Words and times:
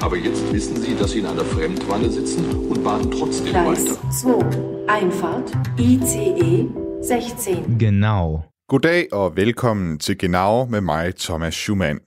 Aber 0.00 0.16
jetzt 0.16 0.52
wissen 0.52 0.76
Sie, 0.76 0.94
dass 0.94 1.10
Sie 1.10 1.18
in 1.18 1.26
einer 1.26 1.44
Fremdwanne 1.44 2.08
sitzen 2.10 2.44
und 2.70 2.84
baden 2.84 3.10
trotzdem 3.10 3.48
Gleis 3.48 3.90
weiter. 3.90 4.10
2. 4.10 4.86
Einfahrt. 4.88 5.52
ICE 5.78 6.68
16. 7.02 7.78
Genau. 7.78 8.44
Goddag 8.68 9.12
og 9.12 9.36
velkommen 9.36 9.98
til 9.98 10.18
Genau 10.18 10.66
med 10.66 10.80
mig, 10.80 11.16
Thomas 11.16 11.54
Schumann. 11.54 12.00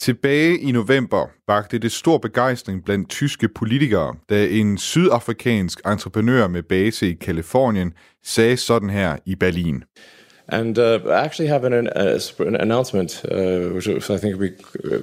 Tilbage 0.00 0.58
i 0.58 0.72
november 0.72 1.26
vagte 1.48 1.78
det 1.78 1.92
stor 1.92 2.18
begejstring 2.18 2.84
blandt 2.84 3.08
tyske 3.08 3.48
politikere, 3.48 4.14
da 4.30 4.46
en 4.46 4.78
sydafrikansk 4.78 5.80
entreprenør 5.86 6.48
med 6.48 6.62
base 6.62 7.10
i 7.10 7.14
Kalifornien 7.14 7.92
sagde 8.24 8.56
sådan 8.56 8.90
her 8.90 9.16
i 9.26 9.34
Berlin. 9.34 9.84
And 10.52 10.78
uh, 10.78 10.98
I 11.06 11.24
actually 11.24 11.46
have 11.48 11.64
an, 11.64 11.88
uh, 11.88 12.18
an 12.38 12.56
announcement, 12.56 13.22
uh, 13.30 13.68
which 13.74 13.88
I 13.88 14.16
think 14.18 14.36
will 14.36 14.48
be 14.48 14.56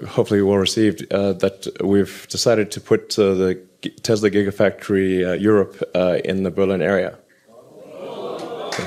uh, 0.04 0.06
hopefully 0.06 0.42
well 0.42 0.58
received, 0.58 1.12
uh, 1.14 1.34
that 1.34 1.68
we've 1.82 2.28
decided 2.30 2.70
to 2.72 2.82
put 2.82 3.18
uh, 3.18 3.34
the 3.34 3.60
Tesla 4.04 4.30
Gigafactory 4.30 5.26
uh, 5.26 5.34
Europe 5.34 5.82
uh, 5.96 6.18
in 6.26 6.44
the 6.44 6.52
Berlin 6.52 6.82
area. 6.82 7.18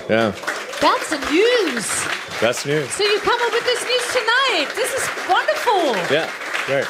Yeah, 0.09 0.33
That's 0.81 1.09
the 1.11 1.19
news. 1.33 1.87
that's 2.41 2.67
news. 2.67 2.89
So 2.91 3.05
you 3.05 3.19
come 3.21 3.41
up 3.47 3.53
with 3.53 3.65
this 3.65 3.83
news 3.91 4.07
tonight. 4.19 4.69
This 4.77 4.93
is 4.99 5.05
wonderful. 5.29 6.15
Yeah, 6.17 6.29
great. 6.67 6.87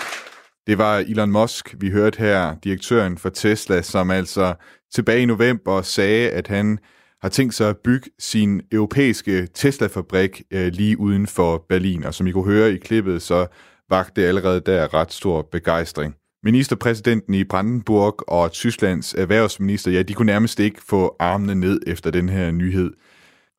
Det 0.67 0.79
var 0.79 0.99
Elon 0.99 1.31
Musk, 1.31 1.75
vi 1.81 1.91
hørte 1.91 2.19
her, 2.19 2.55
direktøren 2.65 3.19
for 3.19 3.29
Tesla, 3.31 3.83
som 3.83 4.11
altså 4.11 4.55
tilbage 4.95 5.23
i 5.23 5.27
november 5.27 5.83
sagde, 5.83 6.31
at 6.31 6.47
han 6.49 6.79
har 7.23 7.29
tænkt 7.29 7.55
sig 7.55 7.69
at 7.69 7.77
bygge 7.77 8.11
sin 8.19 8.63
europæiske 8.73 9.49
Tesla-fabrik 9.55 10.43
øh, 10.51 10.73
lige 10.73 10.99
uden 10.99 11.27
for 11.27 11.65
Berlin. 11.69 12.05
Og 12.05 12.15
som 12.15 12.27
I 12.27 12.31
kunne 12.31 12.53
høre 12.53 12.73
i 12.73 12.77
klippet, 12.77 13.23
så 13.23 13.47
vagte 13.91 14.21
det 14.21 14.29
allerede 14.29 14.61
der 14.61 14.95
ret 14.95 15.13
stor 15.13 15.43
begejstring. 15.43 16.15
Ministerpræsidenten 16.43 17.35
i 17.35 17.45
Brandenburg 17.45 18.15
og 18.29 18.53
Tysklands 18.53 19.15
erhvervsminister, 19.15 19.91
ja, 19.91 20.03
de 20.03 20.15
kunne 20.15 20.33
nærmest 20.33 20.61
ikke 20.61 20.81
få 20.89 21.17
armene 21.19 21.55
ned 21.55 21.81
efter 21.87 22.11
den 22.11 22.29
her 22.29 22.51
nyhed. 22.51 22.91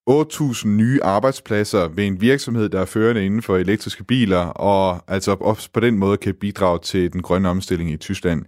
8.000 0.10 0.68
nye 0.68 1.00
arbejdspladser 1.04 1.88
ved 1.88 2.06
en 2.06 2.22
virksomhed, 2.22 2.70
der 2.70 2.82
er 2.82 2.86
førende 2.86 3.26
inden 3.26 3.42
for 3.42 3.58
elektriske 3.58 4.04
biler, 4.04 4.46
og 4.46 5.04
altså 5.08 5.32
også 5.32 5.70
på 5.74 5.80
den 5.80 5.98
måde 5.98 6.18
kan 6.18 6.36
bidrage 6.36 6.80
til 6.80 7.14
den 7.14 7.22
grønne 7.22 7.50
omstilling 7.50 7.92
i 7.92 7.98
Tyskland. 7.98 8.46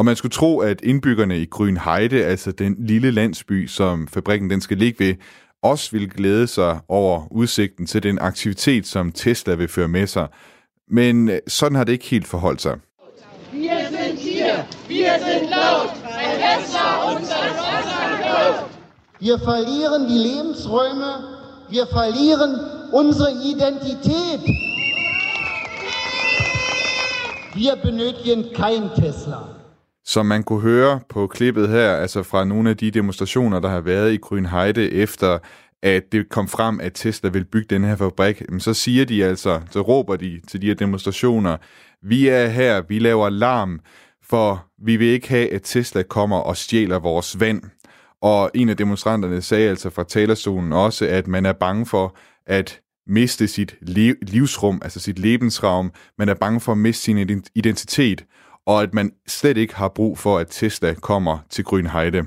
Og 0.00 0.04
man 0.04 0.16
skulle 0.16 0.32
tro, 0.32 0.58
at 0.58 0.80
indbyggerne 0.82 1.38
i 1.38 1.44
Grønheide, 1.44 2.24
altså 2.24 2.52
den 2.52 2.76
lille 2.78 3.10
landsby, 3.10 3.66
som 3.66 4.08
fabrikken 4.08 4.50
den 4.50 4.60
skal 4.60 4.76
ligge 4.76 5.04
ved, 5.04 5.14
også 5.62 5.90
ville 5.90 6.08
glæde 6.08 6.46
sig 6.46 6.80
over 6.88 7.32
udsigten 7.32 7.86
til 7.86 8.02
den 8.02 8.18
aktivitet, 8.18 8.86
som 8.86 9.12
Tesla 9.12 9.54
vil 9.54 9.68
føre 9.68 9.88
med 9.88 10.06
sig. 10.06 10.28
Men 10.88 11.28
øh, 11.28 11.38
sådan 11.46 11.76
har 11.76 11.84
det 11.84 11.92
ikke 11.92 12.04
helt 12.04 12.26
forholdt 12.26 12.62
sig. 12.62 12.78
Wir 13.52 13.78
sind 13.88 14.18
hier, 14.18 14.54
wir 14.88 15.12
sind 15.26 15.50
laut, 15.50 15.90
weil 16.04 16.32
Tesla 16.44 16.84
uns 17.12 17.28
das 17.28 17.56
Wasser 17.64 18.02
klaut. 18.22 18.70
Wir 19.20 19.38
verlieren 19.38 20.02
die 20.12 20.20
Lebensräume, 20.28 21.10
wir 21.70 21.86
verlieren 21.92 22.50
unsere 22.92 23.30
Identität. 23.52 24.40
Wir 27.54 27.74
benötigen 27.82 28.44
kein 28.54 28.82
Tesla. 28.96 29.59
Som 30.04 30.26
man 30.26 30.42
kunne 30.42 30.60
høre 30.60 31.00
på 31.08 31.26
klippet 31.26 31.68
her, 31.68 31.92
altså 31.92 32.22
fra 32.22 32.44
nogle 32.44 32.70
af 32.70 32.76
de 32.76 32.90
demonstrationer, 32.90 33.60
der 33.60 33.68
har 33.68 33.80
været 33.80 34.12
i 34.12 34.16
Grønheide 34.16 34.92
efter 34.92 35.38
at 35.82 36.12
det 36.12 36.28
kom 36.28 36.48
frem, 36.48 36.80
at 36.80 36.92
Tesla 36.94 37.28
vil 37.30 37.44
bygge 37.44 37.66
den 37.70 37.84
her 37.84 37.96
fabrik, 37.96 38.42
så 38.58 38.74
siger 38.74 39.04
de 39.04 39.24
altså, 39.24 39.60
så 39.70 39.80
råber 39.80 40.16
de 40.16 40.40
til 40.48 40.62
de 40.62 40.66
her 40.66 40.74
demonstrationer, 40.74 41.56
vi 42.02 42.28
er 42.28 42.46
her, 42.46 42.82
vi 42.88 42.98
laver 42.98 43.28
larm, 43.28 43.80
for 44.22 44.66
vi 44.84 44.96
vil 44.96 45.06
ikke 45.06 45.28
have, 45.28 45.52
at 45.52 45.62
Tesla 45.64 46.02
kommer 46.02 46.36
og 46.36 46.56
stjæler 46.56 46.98
vores 46.98 47.40
vand. 47.40 47.62
Og 48.22 48.50
en 48.54 48.68
af 48.68 48.76
demonstranterne 48.76 49.42
sagde 49.42 49.68
altså 49.68 49.90
fra 49.90 50.04
talerstolen 50.04 50.72
også, 50.72 51.06
at 51.06 51.26
man 51.26 51.46
er 51.46 51.52
bange 51.52 51.86
for 51.86 52.16
at 52.46 52.80
miste 53.06 53.48
sit 53.48 53.76
livsrum, 54.22 54.80
altså 54.84 55.00
sit 55.00 55.18
lebensraum. 55.18 55.92
Man 56.18 56.28
er 56.28 56.34
bange 56.34 56.60
for 56.60 56.72
at 56.72 56.78
miste 56.78 57.04
sin 57.04 57.44
identitet, 57.54 58.24
og 58.66 58.82
at 58.82 58.94
man 58.94 59.12
slet 59.26 59.56
ikke 59.56 59.74
har 59.74 59.88
brug 59.88 60.18
for, 60.18 60.38
at 60.38 60.46
Tesla 60.50 60.94
kommer 60.94 61.38
til 61.50 61.64
Grønheide. 61.64 62.24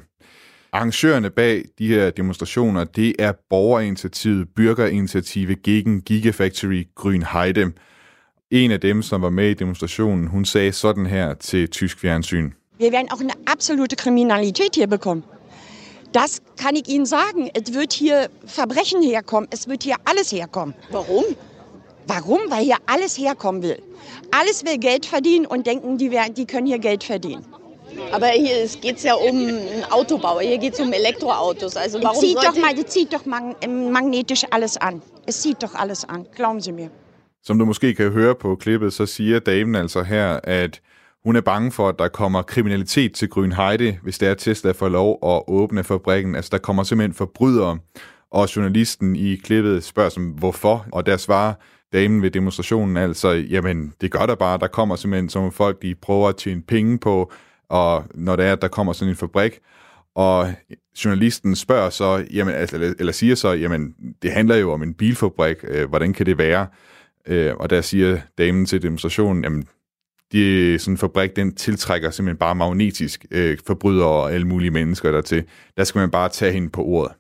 Arrangørerne 0.73 1.29
bag 1.29 1.65
de 1.79 1.87
her 1.87 2.09
demonstrationer, 2.09 2.83
det 2.83 3.15
er 3.19 3.33
borgerinitiativet 3.49 4.47
Bürgerinitiative 4.59 5.53
gegen 5.63 6.01
Gigafactory 6.01 6.87
Grønheide. 6.95 7.71
En 8.51 8.71
af 8.71 8.79
dem, 8.79 9.01
som 9.01 9.21
var 9.21 9.29
med 9.29 9.49
i 9.49 9.53
demonstrationen, 9.53 10.27
hun 10.27 10.45
sagde 10.45 10.71
sådan 10.71 11.05
her 11.05 11.33
til 11.33 11.69
tysk 11.69 11.99
fjernsyn. 11.99 12.51
Wir 12.79 12.91
werden 12.91 13.11
auch 13.11 13.21
eine 13.21 13.33
absolute 13.47 13.95
Kriminalität 13.95 14.75
hier 14.75 14.87
bekommen. 14.87 15.23
Das 16.13 16.41
kann 16.57 16.75
ich 16.75 16.87
Ihnen 16.87 17.05
sagen. 17.05 17.49
Es 17.55 17.73
wird 17.73 17.93
hier 17.93 18.29
Verbrechen 18.45 19.01
herkommen. 19.03 19.47
Es 19.51 19.67
wird 19.67 19.83
hier 19.83 19.95
alles 20.05 20.31
herkommen. 20.31 20.75
Warum? 20.91 21.23
Warum? 22.07 22.41
Weil 22.49 22.63
hier 22.63 22.77
alles 22.85 23.17
herkommen 23.17 23.61
will. 23.61 23.81
Alles 24.31 24.65
will 24.65 24.77
Geld 24.77 25.05
verdienen 25.05 25.45
und 25.45 25.65
denken, 25.67 25.97
die, 25.97 26.11
werden, 26.11 26.33
die 26.33 26.45
können 26.45 26.67
hier 26.67 26.79
Geld 26.79 27.03
verdienen. 27.03 27.45
Aber 28.11 28.27
hier 28.27 28.67
geht 28.81 28.97
es 28.97 29.03
ja 29.03 29.13
um 29.13 29.37
einen 29.37 29.83
Autobauer, 29.91 30.41
hier 30.41 30.57
geht 30.57 30.73
es 30.73 30.79
um 30.79 30.93
Elektroautos. 30.93 31.77
Also 31.77 32.01
warum 32.03 32.19
zieht 32.19 32.37
doch, 32.37 32.55
mal, 32.55 32.73
das 32.75 32.87
zieht 32.87 33.13
doch 33.13 33.25
mag 33.25 33.69
magnetisch 33.69 34.43
alles 34.49 34.77
an. 34.77 35.01
Es 35.25 35.41
zieht 35.41 35.61
doch 35.63 35.75
alles 35.75 36.03
an. 36.05 36.25
Glauben 36.35 36.59
Sie 36.59 36.71
mir. 36.71 36.89
Som 37.43 37.59
du 37.59 37.65
måske 37.65 37.93
kan 37.93 38.11
høre 38.11 38.35
på 38.35 38.55
klippet, 38.55 38.93
så 38.93 39.05
siger 39.05 39.39
damen 39.39 39.75
altså 39.75 40.03
her, 40.03 40.39
at 40.43 40.81
hun 41.25 41.35
er 41.35 41.41
bange 41.41 41.71
for, 41.71 41.89
at 41.89 41.99
der 41.99 42.07
kommer 42.07 42.41
kriminalitet 42.41 43.13
til 43.13 43.29
Grønheide, 43.29 43.97
hvis 44.03 44.17
det 44.17 44.27
er, 44.27 44.33
Tesla 44.33 44.71
får 44.71 44.89
lov 44.89 45.19
at 45.23 45.43
åbne 45.47 45.83
fabrikken. 45.83 46.35
Altså, 46.35 46.49
der 46.51 46.57
kommer 46.57 46.83
simpelthen 46.83 47.13
forbrydere. 47.13 47.77
Og 48.31 48.55
journalisten 48.55 49.15
i 49.15 49.35
klippet 49.35 49.83
spørger 49.83 50.09
som, 50.09 50.25
hvorfor? 50.25 50.85
Og 50.91 51.05
der 51.05 51.17
svarer 51.17 51.53
damen 51.93 52.21
ved 52.21 52.31
demonstrationen 52.31 52.97
altså, 52.97 53.29
jamen, 53.29 53.93
det 54.01 54.11
gør 54.11 54.25
der 54.25 54.35
bare. 54.35 54.59
Der 54.59 54.67
kommer 54.67 54.95
simpelthen 54.95 55.29
som 55.29 55.51
folk, 55.51 55.81
de 55.81 55.95
prøver 55.95 56.29
at 56.29 56.35
tjene 56.35 56.61
penge 56.61 56.99
på, 56.99 57.31
og 57.69 58.05
når 58.15 58.35
det 58.35 58.45
er, 58.45 58.53
at 58.53 58.61
der 58.61 58.67
kommer 58.67 58.93
sådan 58.93 59.09
en 59.09 59.15
fabrik. 59.15 59.59
Og 60.15 60.53
journalisten 61.05 61.55
spørger 61.55 61.89
så, 61.89 62.25
jamen, 62.33 62.53
altså, 62.53 62.75
eller, 62.75 62.93
eller 62.99 63.13
siger 63.13 63.35
så, 63.35 63.51
jamen, 63.51 63.95
det 64.21 64.31
handler 64.31 64.55
jo 64.55 64.71
om 64.71 64.83
en 64.83 64.93
bilfabrik. 64.93 65.57
Øh, 65.63 65.89
hvordan 65.89 66.13
kan 66.13 66.25
det 66.25 66.37
være? 66.37 66.67
Øh, 67.27 67.55
og 67.55 67.69
der 67.69 67.81
siger 67.81 68.19
damen 68.37 68.65
til 68.65 68.81
demonstrationen, 68.81 69.43
jamen, 69.43 69.67
de, 70.31 70.79
sådan 70.79 70.93
en 70.93 70.97
fabrik, 70.97 71.35
den 71.35 71.55
tiltrækker 71.55 72.11
simpelthen 72.11 72.37
bare 72.37 72.55
magnetisk 72.55 73.25
øh, 73.31 73.57
forbrydere 73.67 74.07
og 74.07 74.33
alle 74.33 74.47
mulige 74.47 74.71
mennesker 74.71 75.11
dertil. 75.11 75.43
Der 75.77 75.83
skal 75.83 75.99
man 75.99 76.11
bare 76.11 76.29
tage 76.29 76.51
hende 76.51 76.69
på 76.69 76.83
ordet. 76.83 77.15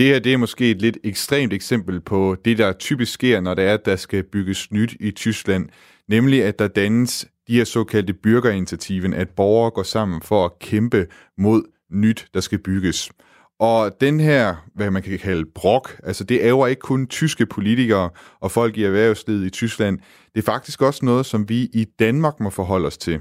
Det 0.00 0.08
her 0.08 0.18
det 0.18 0.32
er 0.32 0.36
måske 0.36 0.70
et 0.70 0.82
lidt 0.82 0.98
ekstremt 1.04 1.52
eksempel 1.52 2.00
på 2.00 2.36
det, 2.44 2.58
der 2.58 2.72
typisk 2.72 3.12
sker, 3.12 3.40
når 3.40 3.54
det 3.54 3.64
er, 3.64 3.74
at 3.74 3.84
der 3.84 3.96
skal 3.96 4.22
bygges 4.22 4.72
nyt 4.72 4.96
i 5.00 5.10
Tyskland. 5.10 5.68
Nemlig, 6.08 6.44
at 6.44 6.58
der 6.58 6.68
dannes 6.68 7.28
de 7.48 7.56
her 7.56 7.64
såkaldte 7.64 8.12
byrgerinitiativen, 8.12 9.14
at 9.14 9.28
borgere 9.28 9.70
går 9.70 9.82
sammen 9.82 10.22
for 10.22 10.44
at 10.44 10.58
kæmpe 10.58 11.06
mod 11.38 11.62
nyt, 11.90 12.26
der 12.34 12.40
skal 12.40 12.58
bygges. 12.58 13.10
Og 13.58 14.00
den 14.00 14.20
her, 14.20 14.54
hvad 14.74 14.90
man 14.90 15.02
kan 15.02 15.18
kalde 15.18 15.44
brok, 15.54 16.00
altså 16.02 16.24
det 16.24 16.46
er 16.46 16.66
ikke 16.66 16.80
kun 16.80 17.06
tyske 17.06 17.46
politikere 17.46 18.10
og 18.40 18.50
folk 18.50 18.78
i 18.78 18.84
erhvervslivet 18.84 19.46
i 19.46 19.50
Tyskland. 19.50 19.98
Det 20.34 20.40
er 20.40 20.52
faktisk 20.52 20.82
også 20.82 21.04
noget, 21.04 21.26
som 21.26 21.48
vi 21.48 21.68
i 21.72 21.86
Danmark 21.98 22.40
må 22.40 22.50
forholde 22.50 22.86
os 22.86 22.98
til. 22.98 23.20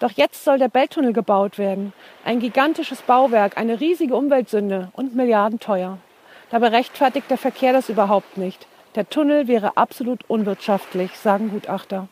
Doch 0.00 0.18
jetzt 0.18 0.44
soll 0.44 0.58
der 0.58 0.68
Belttunnel 0.68 1.14
gebaut 1.14 1.58
werden. 1.58 1.92
Ein 2.26 2.40
gigantisches 2.40 3.02
Bauwerk, 3.02 3.56
eine 3.56 3.80
riesige 3.80 4.14
Umweltsünde 4.14 4.88
und 4.92 5.14
Milliarden 5.14 5.58
teuer. 5.58 5.98
Dabei 6.50 6.68
rechtfertigt 6.68 7.30
der 7.30 7.36
Verkehr 7.36 7.72
das 7.72 7.88
überhaupt 7.88 8.36
nicht. 8.36 8.66
Der 8.94 9.08
Tunnel 9.08 9.48
wäre 9.48 9.76
absolut 9.76 10.24
unwirtschaftlich, 10.28 11.10
sagen 11.12 11.50
Gutachter. 11.50 12.08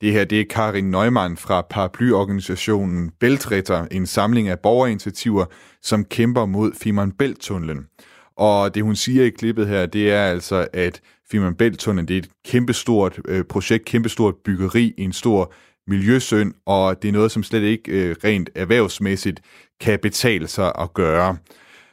Det 0.00 0.12
her 0.12 0.24
det 0.24 0.40
er 0.40 0.44
Karin 0.44 0.90
Neumann 0.90 1.36
fra 1.36 1.62
paraplyorganisationen 1.62 3.10
Bæltritter, 3.10 3.86
en 3.90 4.06
samling 4.06 4.48
af 4.48 4.60
borgerinitiativer, 4.60 5.46
som 5.82 6.04
kæmper 6.04 6.46
mod 6.46 6.72
Femern 6.74 7.12
Bælt-tunnelen. 7.12 7.88
Og 8.36 8.74
det 8.74 8.82
hun 8.82 8.96
siger 8.96 9.24
i 9.24 9.30
klippet 9.30 9.66
her, 9.66 9.86
det 9.86 10.12
er 10.12 10.22
altså, 10.22 10.66
at 10.72 11.00
Femern 11.30 11.54
Bælt-tunnelen 11.54 12.08
det 12.08 12.14
er 12.14 12.18
et 12.18 12.28
kæmpestort 12.44 13.20
øh, 13.28 13.44
projekt, 13.44 13.84
kæmpestort 13.84 14.34
byggeri 14.44 14.94
i 14.96 15.02
en 15.02 15.12
stor 15.12 15.52
miljøsøn, 15.86 16.54
og 16.66 17.02
det 17.02 17.08
er 17.08 17.12
noget, 17.12 17.30
som 17.30 17.42
slet 17.42 17.62
ikke 17.62 17.92
øh, 17.92 18.16
rent 18.24 18.50
erhvervsmæssigt 18.54 19.40
kan 19.80 19.98
betale 19.98 20.48
sig 20.48 20.72
at 20.78 20.94
gøre. 20.94 21.36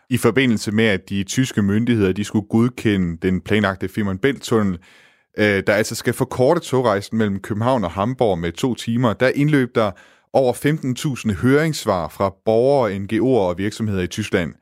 I 0.10 0.18
forbindelse 0.18 0.72
med, 0.72 0.86
at 0.86 1.10
de 1.10 1.24
tyske 1.24 1.62
myndigheder 1.62 2.12
de 2.12 2.24
skulle 2.24 2.48
godkende 2.50 3.18
den 3.18 3.42
planlagte 3.42 3.90
Femern 3.90 4.18
Bælt-tunnel, 4.18 4.78
øh, 5.38 5.64
der 5.68 5.74
altså 5.74 5.96
skal 5.96 6.14
forkorte 6.14 6.62
togrejsen 6.62 7.18
mellem 7.18 7.40
København 7.40 7.84
og 7.84 7.92
Hamburg 7.92 8.40
med 8.40 8.52
to 8.52 8.76
timer, 8.76 9.14
der 9.14 9.30
indløb 9.36 9.76
der 9.76 9.92
over 10.34 10.54
15.000 10.54 11.42
høringssvar 11.42 12.08
fra 12.08 12.34
borgere, 12.46 12.96
NGO'er 12.96 13.50
og 13.50 13.58
virksomheder 13.58 14.02
i 14.02 14.08
Tyskland. 14.08 14.54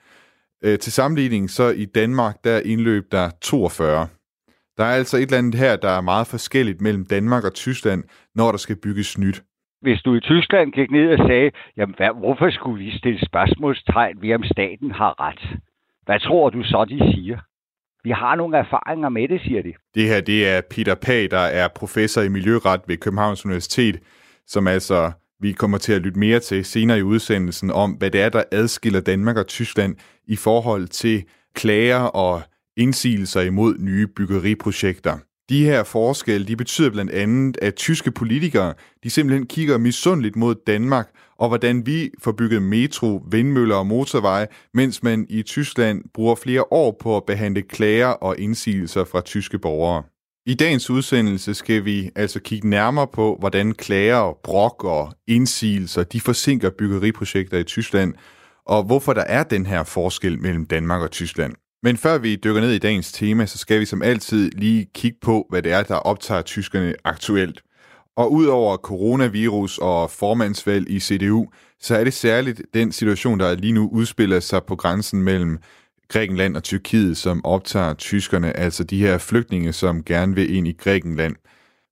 Øh, 0.63 0.79
til 0.79 0.91
sammenligning 0.91 1.49
så 1.49 1.69
i 1.69 1.85
Danmark, 1.85 2.35
der 2.43 2.59
indløb 2.59 3.11
der 3.11 3.29
42. 3.41 4.07
Der 4.77 4.83
er 4.83 4.93
altså 4.93 5.17
et 5.17 5.21
eller 5.21 5.37
andet 5.37 5.55
her, 5.55 5.75
der 5.75 5.89
er 5.89 6.01
meget 6.01 6.27
forskelligt 6.27 6.81
mellem 6.81 7.05
Danmark 7.05 7.43
og 7.43 7.53
Tyskland, 7.53 8.03
når 8.35 8.51
der 8.51 8.57
skal 8.57 8.75
bygges 8.75 9.17
nyt. 9.17 9.43
Hvis 9.81 10.01
du 10.01 10.15
i 10.15 10.19
Tyskland 10.19 10.71
gik 10.71 10.91
ned 10.91 11.19
og 11.19 11.27
sagde, 11.27 11.51
jamen 11.77 11.95
hvad, 11.97 12.09
hvorfor 12.19 12.49
skulle 12.51 12.83
vi 12.85 12.97
stille 12.97 13.25
spørgsmålstegn 13.25 14.21
ved, 14.21 14.33
om 14.33 14.43
staten 14.43 14.91
har 14.91 15.13
ret? 15.27 15.59
Hvad 16.05 16.19
tror 16.19 16.49
du 16.49 16.63
så, 16.63 16.85
de 16.89 16.97
siger? 17.13 17.37
Vi 18.03 18.11
har 18.11 18.35
nogle 18.35 18.57
erfaringer 18.57 19.09
med 19.09 19.27
det, 19.27 19.41
siger 19.41 19.61
de. 19.61 19.73
Det 19.95 20.07
her, 20.07 20.21
det 20.21 20.47
er 20.47 20.61
Peter 20.61 20.95
Pag, 20.95 21.31
der 21.31 21.45
er 21.61 21.67
professor 21.75 22.21
i 22.21 22.29
miljøret 22.29 22.81
ved 22.87 22.97
Københavns 22.97 23.45
Universitet, 23.45 23.99
som 24.47 24.67
altså 24.67 25.11
vi 25.39 25.51
kommer 25.51 25.77
til 25.77 25.93
at 25.93 26.01
lytte 26.01 26.19
mere 26.19 26.39
til 26.39 26.65
senere 26.65 26.99
i 26.99 27.01
udsendelsen 27.03 27.71
om, 27.71 27.91
hvad 27.91 28.11
det 28.11 28.21
er, 28.21 28.29
der 28.29 28.43
adskiller 28.51 29.01
Danmark 29.01 29.37
og 29.37 29.47
Tyskland 29.47 29.95
i 30.27 30.35
forhold 30.35 30.87
til 30.87 31.23
klager 31.55 32.03
og 32.03 32.41
indsigelser 32.77 33.41
imod 33.41 33.75
nye 33.79 34.07
byggeriprojekter. 34.07 35.17
De 35.51 35.65
her 35.65 35.83
forskelle, 35.83 36.47
de 36.47 36.55
betyder 36.55 36.89
blandt 36.89 37.11
andet, 37.11 37.57
at 37.61 37.75
tyske 37.75 38.11
politikere, 38.11 38.73
de 39.03 39.09
simpelthen 39.09 39.47
kigger 39.47 39.77
misundeligt 39.77 40.35
mod 40.35 40.55
Danmark, 40.67 41.09
og 41.37 41.47
hvordan 41.47 41.85
vi 41.85 42.11
får 42.19 42.31
bygget 42.31 42.61
metro, 42.61 43.23
vindmøller 43.31 43.75
og 43.75 43.87
motorveje, 43.87 44.47
mens 44.73 45.03
man 45.03 45.25
i 45.29 45.41
Tyskland 45.41 46.03
bruger 46.13 46.35
flere 46.35 46.63
år 46.71 46.97
på 47.01 47.17
at 47.17 47.23
behandle 47.25 47.61
klager 47.61 48.07
og 48.07 48.39
indsigelser 48.39 49.03
fra 49.03 49.21
tyske 49.21 49.59
borgere. 49.59 50.03
I 50.45 50.53
dagens 50.53 50.89
udsendelse 50.89 51.53
skal 51.53 51.85
vi 51.85 52.09
altså 52.15 52.39
kigge 52.39 52.69
nærmere 52.69 53.07
på, 53.07 53.37
hvordan 53.39 53.73
klager, 53.73 54.37
brok 54.43 54.83
og 54.83 55.13
indsigelser, 55.27 56.03
de 56.03 56.21
forsinker 56.21 56.69
byggeriprojekter 56.69 57.57
i 57.57 57.63
Tyskland, 57.63 58.13
og 58.65 58.83
hvorfor 58.83 59.13
der 59.13 59.23
er 59.23 59.43
den 59.43 59.65
her 59.65 59.83
forskel 59.83 60.41
mellem 60.41 60.65
Danmark 60.65 61.01
og 61.01 61.11
Tyskland. 61.11 61.53
Men 61.83 61.97
før 61.97 62.17
vi 62.17 62.35
dykker 62.35 62.61
ned 62.61 62.71
i 62.71 62.77
dagens 62.77 63.11
tema, 63.11 63.45
så 63.45 63.57
skal 63.57 63.79
vi 63.79 63.85
som 63.85 64.01
altid 64.01 64.51
lige 64.51 64.87
kigge 64.93 65.17
på, 65.21 65.45
hvad 65.49 65.61
det 65.61 65.71
er, 65.71 65.83
der 65.83 65.95
optager 65.95 66.41
tyskerne 66.41 66.95
aktuelt. 67.03 67.63
Og 68.15 68.31
udover 68.31 68.77
coronavirus 68.77 69.77
og 69.77 70.11
formandsvalg 70.11 70.89
i 70.89 70.99
CDU, 70.99 71.47
så 71.79 71.95
er 71.95 72.03
det 72.03 72.13
særligt 72.13 72.61
den 72.73 72.91
situation, 72.91 73.39
der 73.39 73.55
lige 73.55 73.73
nu 73.73 73.89
udspiller 73.91 74.39
sig 74.39 74.63
på 74.63 74.75
grænsen 74.75 75.23
mellem 75.23 75.59
Grækenland 76.07 76.55
og 76.57 76.63
Tyrkiet, 76.63 77.17
som 77.17 77.45
optager 77.45 77.93
tyskerne, 77.93 78.57
altså 78.57 78.83
de 78.83 78.99
her 78.99 79.17
flygtninge, 79.17 79.73
som 79.73 80.03
gerne 80.03 80.35
vil 80.35 80.55
ind 80.55 80.67
i 80.67 80.71
Grækenland. 80.71 81.35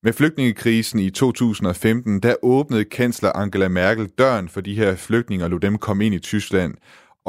Med 0.03 0.13
flygtningekrisen 0.13 0.99
i 0.99 1.09
2015, 1.09 2.19
der 2.19 2.35
åbnede 2.43 2.85
kansler 2.85 3.31
Angela 3.31 3.67
Merkel 3.67 4.09
døren 4.17 4.49
for 4.49 4.61
de 4.61 4.75
her 4.75 4.95
flygtninge 4.95 5.45
og 5.45 5.49
lod 5.49 5.59
dem 5.59 5.77
komme 5.77 6.05
ind 6.05 6.15
i 6.15 6.19
Tyskland. 6.19 6.73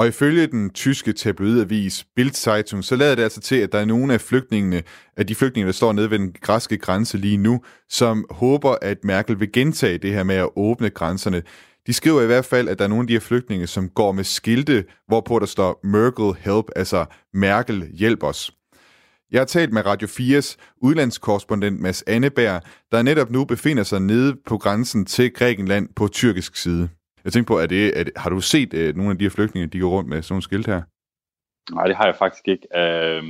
Og 0.01 0.07
ifølge 0.07 0.47
den 0.47 0.71
tyske 0.71 1.13
tabloidavis 1.13 2.07
Bild-Zeitung, 2.17 2.85
så 2.85 2.97
lader 2.97 3.15
det 3.15 3.23
altså 3.23 3.41
til, 3.41 3.57
at 3.57 3.73
der 3.73 3.79
er 3.79 3.85
nogle 3.85 4.15
af 4.15 4.21
flygtningene, 4.21 4.83
af 5.17 5.27
de 5.27 5.35
flygtninge, 5.35 5.67
der 5.67 5.73
står 5.73 5.93
nede 5.93 6.11
ved 6.11 6.19
den 6.19 6.35
græske 6.41 6.79
grænse 6.79 7.19
lige 7.19 7.37
nu, 7.37 7.61
som 7.89 8.25
håber, 8.31 8.77
at 8.83 9.05
Merkel 9.05 9.41
vil 9.41 9.53
gentage 9.53 9.99
det 9.99 10.13
her 10.13 10.23
med 10.23 10.35
at 10.35 10.49
åbne 10.57 10.91
grænserne. 10.91 11.43
De 11.87 11.93
skriver 11.93 12.23
i 12.23 12.27
hvert 12.27 12.45
fald, 12.45 12.69
at 12.69 12.79
der 12.79 12.85
er 12.85 12.89
nogle 12.89 13.03
af 13.03 13.07
de 13.07 13.13
her 13.13 13.21
flygtninge, 13.21 13.67
som 13.67 13.89
går 13.89 14.13
med 14.13 14.25
skilte, 14.25 14.85
hvorpå 15.07 15.39
der 15.39 15.47
står 15.47 15.81
Merkel 15.87 16.35
help, 16.41 16.67
altså 16.77 17.05
Merkel 17.35 17.89
hjælp 17.95 18.23
os. 18.23 18.51
Jeg 19.33 19.41
har 19.41 19.47
talt 19.47 19.73
med 19.73 19.87
Radio 19.87 20.09
4's 20.09 20.57
udlandskorrespondent 20.83 21.81
Mads 21.81 22.03
Anneberg, 22.07 22.63
der 22.93 23.03
netop 23.03 23.31
nu 23.31 23.45
befinder 23.45 23.83
sig 23.83 24.01
nede 24.01 24.37
på 24.47 24.59
grænsen 24.59 25.07
til 25.07 25.33
Grækenland 25.33 25.89
på 25.97 26.09
tyrkisk 26.09 26.57
side. 26.57 26.89
Jeg 27.25 27.33
tænker 27.33 27.47
på, 27.47 27.59
er 27.59 27.67
det, 27.67 27.99
er 27.99 28.05
det, 28.05 28.13
har 28.17 28.31
du 28.31 28.41
set 28.41 28.75
øh, 28.75 28.97
nogle 28.97 29.13
af 29.13 29.19
de 29.19 29.25
her 29.25 29.31
flygtninge, 29.31 29.67
de 29.67 29.81
går 29.81 29.89
rundt 29.89 30.09
med 30.09 30.23
sådan 30.23 30.33
nogle 30.33 30.43
skilt 30.43 30.67
her? 30.67 30.83
Nej, 31.75 31.87
det 31.87 31.97
har 31.97 32.07
jeg 32.07 32.17
faktisk 32.17 32.49
ikke. 32.49 32.67
Øh, 32.77 33.25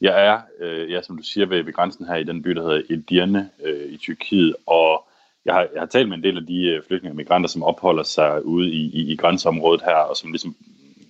jeg 0.00 0.26
er, 0.26 0.40
øh, 0.60 0.90
ja, 0.90 1.02
som 1.02 1.16
du 1.16 1.22
siger, 1.22 1.46
ved, 1.46 1.62
ved 1.62 1.72
grænsen 1.72 2.06
her 2.06 2.16
i 2.16 2.24
den 2.24 2.42
by, 2.42 2.50
der 2.50 2.62
hedder 2.62 2.82
Edirne 2.90 3.50
øh, 3.64 3.92
i 3.92 3.96
Tyrkiet, 3.96 4.56
og 4.66 5.06
jeg 5.44 5.54
har, 5.54 5.68
jeg 5.72 5.80
har 5.80 5.86
talt 5.86 6.08
med 6.08 6.16
en 6.16 6.22
del 6.22 6.36
af 6.36 6.46
de 6.46 6.66
øh, 6.66 6.82
flygtninge 6.86 7.12
og 7.12 7.16
migranter, 7.16 7.48
som 7.48 7.62
opholder 7.62 8.02
sig 8.02 8.44
ude 8.44 8.70
i, 8.70 8.90
i, 8.90 9.12
i 9.12 9.16
grænseområdet 9.16 9.82
her, 9.82 9.94
og 9.94 10.16
som 10.16 10.30
ligesom 10.30 10.56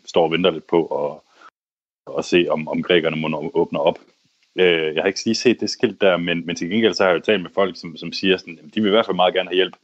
står 0.07 0.25
og 0.25 0.31
venter 0.31 0.51
lidt 0.51 0.67
på 0.67 0.87
at, 0.87 1.21
at 2.19 2.25
se, 2.25 2.47
om, 2.51 2.69
om 2.69 2.83
grækerne 2.83 3.17
må 3.17 3.51
åbne 3.55 3.81
op. 3.81 3.99
Øh, 4.57 4.95
jeg 4.95 5.03
har 5.03 5.07
ikke 5.07 5.25
lige 5.25 5.35
set 5.35 5.61
det 5.61 5.71
skilt 5.71 6.01
der, 6.01 6.17
men, 6.17 6.47
men 6.47 6.57
til 6.57 6.71
gengæld 6.71 6.95
så 6.95 7.03
har 7.03 7.11
jeg 7.11 7.19
jo 7.19 7.23
talt 7.25 7.43
med 7.43 7.51
folk, 7.55 7.77
som, 7.77 7.97
som 7.97 8.13
siger, 8.13 8.37
sådan, 8.37 8.59
at 8.59 8.75
de 8.75 8.81
vil 8.81 8.89
i 8.89 8.91
hvert 8.91 9.07
fald 9.07 9.17
meget 9.17 9.35
gerne 9.35 9.49
have 9.49 9.57
hjælp 9.57 9.77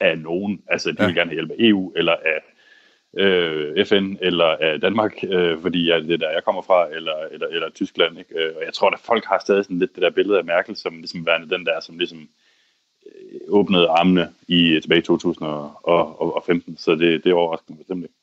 af 0.00 0.18
nogen. 0.18 0.62
Altså, 0.68 0.92
de 0.92 0.96
ja. 0.98 1.06
vil 1.06 1.14
gerne 1.14 1.30
have 1.30 1.34
hjælp 1.34 1.50
af 1.50 1.56
EU, 1.58 1.92
eller 1.96 2.12
af 2.12 2.40
øh, 3.16 3.86
FN, 3.86 4.16
eller 4.20 4.44
af 4.44 4.80
Danmark, 4.80 5.12
øh, 5.22 5.60
fordi 5.60 5.84
ja, 5.84 6.00
det 6.00 6.12
er 6.12 6.16
der, 6.16 6.30
jeg 6.30 6.44
kommer 6.44 6.62
fra, 6.62 6.88
eller, 6.96 7.16
eller, 7.30 7.46
eller 7.46 7.70
Tyskland. 7.70 8.18
Ikke? 8.18 8.38
Øh, 8.38 8.56
og 8.56 8.62
jeg 8.64 8.74
tror, 8.74 8.90
at 8.90 9.00
folk 9.00 9.24
har 9.24 9.38
stadig 9.38 9.64
sådan 9.64 9.78
lidt 9.78 9.94
det 9.94 10.02
der 10.02 10.10
billede 10.10 10.38
af 10.38 10.44
Merkel, 10.44 10.76
som 10.76 10.96
ligesom 10.96 11.26
værende 11.26 11.50
den 11.50 11.66
der, 11.66 11.80
som 11.80 11.98
ligesom 11.98 12.28
øh, 13.06 13.40
åbnede 13.48 13.88
armene 13.88 14.28
i 14.48 14.78
tilbage 14.82 14.98
i 14.98 15.02
2015, 15.02 16.76
så 16.76 16.94
det, 16.94 17.24
det 17.24 17.32
overrasker 17.32 17.66
mig 17.68 17.78
bestemt 17.78 18.02
ikke. 18.02 18.14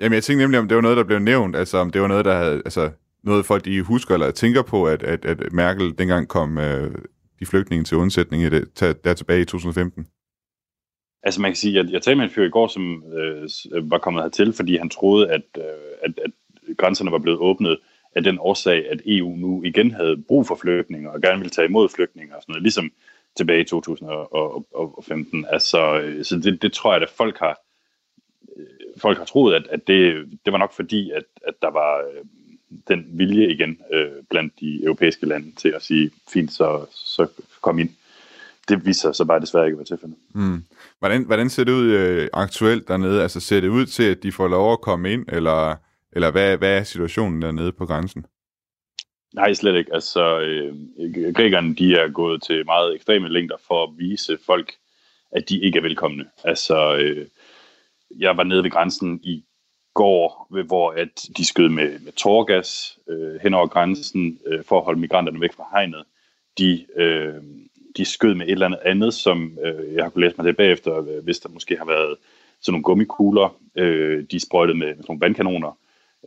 Jamen, 0.00 0.14
jeg 0.14 0.22
tænkte 0.22 0.44
nemlig, 0.44 0.60
om 0.60 0.68
det 0.68 0.74
var 0.74 0.82
noget, 0.82 0.96
der 0.96 1.04
blev 1.04 1.18
nævnt, 1.18 1.56
altså 1.56 1.78
om 1.78 1.90
det 1.90 2.00
var 2.00 2.08
noget, 2.08 2.24
der 2.24 2.34
havde, 2.34 2.62
altså 2.64 2.90
noget 3.22 3.46
folk 3.46 3.64
de 3.64 3.82
husker 3.82 4.14
eller 4.14 4.30
tænker 4.30 4.62
på, 4.62 4.84
at, 4.84 5.02
at, 5.02 5.24
at 5.24 5.52
Merkel 5.52 5.98
dengang 5.98 6.28
kom 6.28 6.58
øh, 6.58 6.94
de 7.40 7.46
flygtninge 7.46 7.84
til 7.84 7.96
undsætning 7.96 8.42
i 8.42 8.48
det, 8.48 8.80
der 9.04 9.14
tilbage 9.14 9.40
i 9.40 9.44
2015. 9.44 10.06
Altså 11.22 11.40
man 11.40 11.50
kan 11.50 11.56
sige, 11.56 11.80
at 11.80 11.90
jeg 11.90 12.02
talte 12.02 12.16
med 12.16 12.24
en 12.24 12.30
fyr 12.30 12.44
i 12.44 12.50
går, 12.50 12.68
som 12.68 13.04
øh, 13.12 13.48
øh, 13.72 13.90
var 13.90 13.98
kommet 13.98 14.22
hertil, 14.22 14.52
fordi 14.52 14.76
han 14.76 14.88
troede, 14.88 15.30
at, 15.30 15.42
øh, 15.58 15.64
at, 16.02 16.12
at 16.24 16.30
grænserne 16.76 17.12
var 17.12 17.18
blevet 17.18 17.38
åbnet 17.38 17.78
af 18.16 18.24
den 18.24 18.38
årsag, 18.40 18.90
at 18.90 19.00
EU 19.06 19.36
nu 19.36 19.62
igen 19.62 19.90
havde 19.90 20.22
brug 20.28 20.46
for 20.46 20.58
flygtninge 20.62 21.10
og 21.10 21.20
gerne 21.20 21.38
ville 21.38 21.50
tage 21.50 21.68
imod 21.68 21.88
flygtninge 21.88 22.36
og 22.36 22.42
sådan 22.42 22.52
noget, 22.52 22.62
ligesom 22.62 22.90
tilbage 23.36 23.60
i 23.60 23.64
2015. 23.64 25.46
Altså, 25.48 26.00
øh, 26.00 26.24
så 26.24 26.36
det, 26.36 26.62
det 26.62 26.72
tror 26.72 26.92
jeg, 26.92 27.02
at 27.02 27.08
folk 27.08 27.38
har, 27.38 27.58
øh, 28.56 28.66
folk 28.96 29.18
har 29.18 29.24
troet, 29.24 29.54
at, 29.54 29.66
at 29.70 29.86
det, 29.86 30.28
det 30.44 30.52
var 30.52 30.58
nok 30.58 30.72
fordi, 30.72 31.10
at, 31.10 31.24
at 31.46 31.54
der 31.62 31.70
var 31.70 32.04
den 32.88 33.06
vilje 33.08 33.50
igen 33.50 33.78
øh, 33.92 34.12
blandt 34.30 34.60
de 34.60 34.84
europæiske 34.84 35.26
lande 35.26 35.52
til 35.56 35.68
at 35.68 35.82
sige, 35.82 36.10
fint, 36.28 36.52
så, 36.52 36.86
så 36.90 37.26
kom 37.60 37.78
ind 37.78 37.90
det 38.68 38.86
viser 38.86 39.12
sig 39.12 39.26
bare 39.26 39.40
desværre 39.40 39.66
ikke 39.66 39.74
at 39.74 39.78
være 39.78 39.96
tilfældet. 39.96 40.18
Mm. 40.34 40.64
Hvordan, 40.98 41.24
hvordan 41.24 41.50
ser 41.50 41.64
det 41.64 41.72
ud 41.72 41.90
øh, 41.90 42.28
aktuelt 42.32 42.88
dernede? 42.88 43.22
Altså 43.22 43.40
ser 43.40 43.60
det 43.60 43.68
ud 43.68 43.86
til, 43.86 44.02
at 44.02 44.22
de 44.22 44.32
får 44.32 44.48
lov 44.48 44.72
at 44.72 44.80
komme 44.80 45.12
ind, 45.12 45.24
eller, 45.28 45.74
eller 46.12 46.30
hvad, 46.30 46.56
hvad 46.56 46.78
er 46.78 46.82
situationen 46.82 47.42
dernede 47.42 47.72
på 47.72 47.86
grænsen? 47.86 48.26
Nej, 49.34 49.52
slet 49.54 49.76
ikke. 49.76 49.94
Altså, 49.94 50.40
øh, 50.40 50.74
grækerne 51.34 51.74
de 51.74 51.94
er 51.94 52.08
gået 52.12 52.42
til 52.42 52.64
meget 52.64 52.94
ekstreme 52.94 53.28
længder 53.28 53.56
for 53.68 53.82
at 53.82 53.98
vise 53.98 54.38
folk, 54.46 54.74
at 55.32 55.48
de 55.48 55.60
ikke 55.60 55.78
er 55.78 55.82
velkomne. 55.82 56.24
Altså, 56.44 56.96
øh, 56.96 57.26
jeg 58.18 58.36
var 58.36 58.42
nede 58.42 58.62
ved 58.62 58.70
grænsen 58.70 59.20
i 59.22 59.44
går, 59.94 60.48
hvor 60.66 60.90
at 60.90 61.28
de 61.36 61.46
skød 61.46 61.68
med, 61.68 61.98
med 61.98 62.12
tårgas 62.12 62.98
øh, 63.08 63.40
hen 63.42 63.54
over 63.54 63.66
grænsen 63.66 64.38
øh, 64.46 64.64
for 64.64 64.78
at 64.78 64.84
holde 64.84 65.00
migranterne 65.00 65.40
væk 65.40 65.52
fra 65.52 65.68
hegnet. 65.72 66.04
De 66.58 66.86
øh, 66.96 67.42
de 67.96 68.04
skød 68.04 68.34
med 68.34 68.46
et 68.46 68.52
eller 68.52 68.66
andet 68.66 68.80
andet, 68.84 69.14
som 69.14 69.58
øh, 69.64 69.94
jeg 69.94 70.04
har 70.04 70.10
kunnet 70.10 70.26
læse 70.26 70.36
mig 70.38 70.46
til 70.46 70.52
bagefter, 70.52 70.96
øh, 70.98 71.24
hvis 71.24 71.38
der 71.38 71.48
måske 71.48 71.76
har 71.76 71.84
været 71.84 72.16
sådan 72.60 72.72
nogle 72.72 72.84
gummikugler, 72.84 73.56
øh, 73.76 74.24
de 74.30 74.40
sprøjtede 74.40 74.78
med, 74.78 74.86
med 74.86 75.04
nogle 75.08 75.20
vandkanoner. 75.20 75.78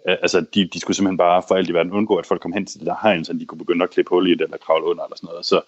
Altså, 0.05 0.45
de, 0.53 0.65
de 0.73 0.79
skulle 0.79 0.95
simpelthen 0.95 1.17
bare 1.17 1.43
for 1.47 1.55
alt 1.55 1.69
i 1.69 1.73
verden 1.73 1.91
undgå, 1.91 2.15
at 2.15 2.25
folk 2.25 2.41
kom 2.41 2.53
hen 2.53 2.65
til 2.65 2.79
det 2.79 2.88
der 2.88 2.95
hegn, 3.01 3.25
så 3.25 3.33
de 3.33 3.45
kunne 3.45 3.57
begynde 3.57 3.83
at 3.83 3.89
klippe 3.89 4.09
hul 4.09 4.27
i 4.27 4.31
det, 4.31 4.41
eller 4.41 4.57
kravle 4.57 4.85
under, 4.85 5.03
eller 5.03 5.17
sådan 5.17 5.27
noget. 5.27 5.45
Så 5.45 5.61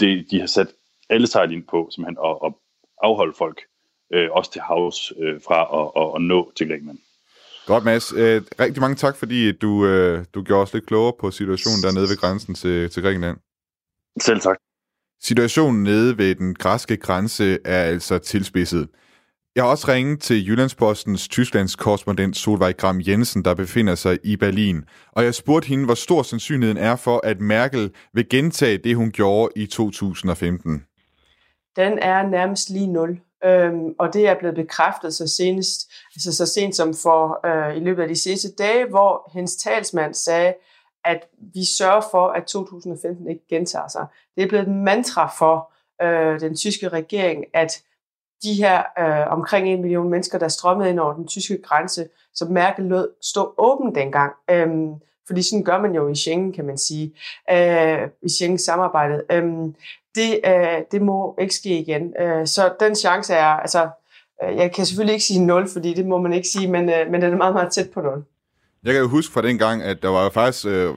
det, 0.00 0.30
de 0.30 0.40
har 0.40 0.46
sat 0.46 0.68
alle 1.08 1.26
sejl 1.26 1.52
ind 1.52 1.64
på, 1.64 1.88
simpelthen 1.90 2.18
at, 2.24 2.36
at 2.46 2.52
afholde 3.02 3.34
folk, 3.38 3.60
øh, 4.12 4.28
også 4.30 4.52
til 4.52 4.60
havs, 4.60 5.12
øh, 5.18 5.40
fra 5.46 5.60
at, 5.80 6.02
at, 6.02 6.16
at 6.16 6.22
nå 6.22 6.52
til 6.56 6.68
Grækenland. 6.68 6.98
Godt, 7.66 7.84
Mads. 7.84 8.12
Øh, 8.12 8.42
rigtig 8.60 8.80
mange 8.80 8.96
tak, 8.96 9.16
fordi 9.16 9.52
du, 9.52 9.86
øh, 9.86 10.24
du 10.34 10.42
gjorde 10.42 10.62
os 10.62 10.74
lidt 10.74 10.86
klogere 10.86 11.12
på 11.20 11.30
situationen 11.30 11.82
dernede 11.82 12.08
ved 12.08 12.16
grænsen 12.16 12.54
til, 12.54 12.90
til 12.90 13.02
Grækenland. 13.02 13.36
Selv 14.20 14.40
tak. 14.40 14.56
Situationen 15.22 15.82
nede 15.82 16.18
ved 16.18 16.34
den 16.34 16.54
græske 16.54 16.96
grænse 16.96 17.58
er 17.64 17.82
altså 17.82 18.18
tilspidset. 18.18 18.88
Jeg 19.56 19.64
har 19.64 19.70
også 19.70 19.88
ringet 19.88 20.20
til 20.20 20.48
Jyllandspostens 20.48 21.28
Tysklands 21.28 21.76
korrespondent 21.76 22.36
Solvej 22.36 22.72
Gram 22.72 23.00
Jensen, 23.06 23.44
der 23.44 23.54
befinder 23.54 23.94
sig 23.94 24.18
i 24.24 24.36
Berlin. 24.36 24.84
Og 25.12 25.24
jeg 25.24 25.34
spurgte 25.34 25.68
hende, 25.68 25.84
hvor 25.84 25.94
stor 25.94 26.22
sandsynligheden 26.22 26.76
er 26.76 26.96
for, 26.96 27.20
at 27.24 27.40
Merkel 27.40 27.90
vil 28.14 28.28
gentage 28.28 28.78
det, 28.78 28.96
hun 28.96 29.10
gjorde 29.12 29.52
i 29.56 29.66
2015. 29.66 30.84
den 31.76 31.98
er 31.98 32.28
nærmest 32.28 32.70
lige 32.70 32.86
nul. 32.86 33.20
Øhm, 33.44 33.94
og 33.98 34.14
det 34.14 34.28
er 34.28 34.38
blevet 34.38 34.54
bekræftet 34.54 35.14
så 35.14 35.28
senest, 35.28 35.92
altså 36.14 36.32
så 36.32 36.46
sent 36.46 36.76
som 36.76 36.94
for 36.94 37.46
øh, 37.46 37.76
i 37.76 37.80
løbet 37.80 38.02
af 38.02 38.08
de 38.08 38.16
sidste 38.16 38.48
dage, 38.58 38.86
hvor 38.88 39.30
hendes 39.34 39.56
talsmand 39.56 40.14
sagde, 40.14 40.54
at 41.06 41.28
vi 41.38 41.64
sørger 41.64 42.02
for, 42.10 42.28
at 42.28 42.44
2015 42.44 43.28
ikke 43.28 43.46
gentager 43.48 43.88
sig. 43.88 44.06
Det 44.36 44.44
er 44.44 44.48
blevet 44.48 44.68
et 44.68 44.74
mantra 44.74 45.30
for 45.38 45.72
øh, 46.02 46.40
den 46.40 46.56
tyske 46.56 46.88
regering, 46.88 47.44
at 47.54 47.82
de 48.42 48.54
her 48.54 48.82
øh, 48.98 49.32
omkring 49.32 49.68
en 49.68 49.80
million 49.80 50.08
mennesker, 50.08 50.38
der 50.38 50.48
strømmede 50.48 50.90
ind 50.90 51.00
over 51.00 51.14
den 51.14 51.26
tyske 51.26 51.62
grænse, 51.62 52.08
som 52.34 52.48
Merkel 52.48 52.84
lød 52.84 53.08
stå 53.22 53.54
åben 53.58 53.94
dengang. 53.94 54.32
Øhm, 54.50 54.94
fordi 55.26 55.42
sådan 55.42 55.64
gør 55.64 55.80
man 55.80 55.94
jo 55.94 56.08
i 56.08 56.14
Schengen, 56.14 56.52
kan 56.52 56.64
man 56.64 56.78
sige, 56.78 57.14
øh, 57.50 58.08
i 58.22 58.28
Schengen-samarbejdet. 58.28 59.24
Øhm, 59.30 59.74
det, 60.14 60.40
øh, 60.46 60.82
det 60.92 61.02
må 61.02 61.36
ikke 61.40 61.54
ske 61.54 61.78
igen. 61.78 62.14
Øh, 62.20 62.46
så 62.46 62.74
den 62.80 62.94
chance 62.94 63.34
er, 63.34 63.46
altså, 63.46 63.88
øh, 64.42 64.56
jeg 64.56 64.72
kan 64.72 64.86
selvfølgelig 64.86 65.12
ikke 65.12 65.24
sige 65.24 65.46
0, 65.46 65.68
fordi 65.68 65.94
det 65.94 66.06
må 66.06 66.18
man 66.18 66.32
ikke 66.32 66.48
sige, 66.48 66.68
men, 66.68 66.88
øh, 66.90 67.10
men 67.10 67.22
den 67.22 67.32
er 67.32 67.36
meget, 67.36 67.54
meget 67.54 67.72
tæt 67.72 67.90
på 67.90 68.00
0. 68.00 68.24
Jeg 68.86 68.94
kan 68.94 69.02
jo 69.02 69.08
huske 69.08 69.32
fra 69.32 69.42
den 69.42 69.58
gang, 69.58 69.82
at 69.82 70.02
der 70.02 70.08
var 70.08 70.24
jo 70.24 70.30
faktisk 70.30 70.66
øh, 70.66 70.94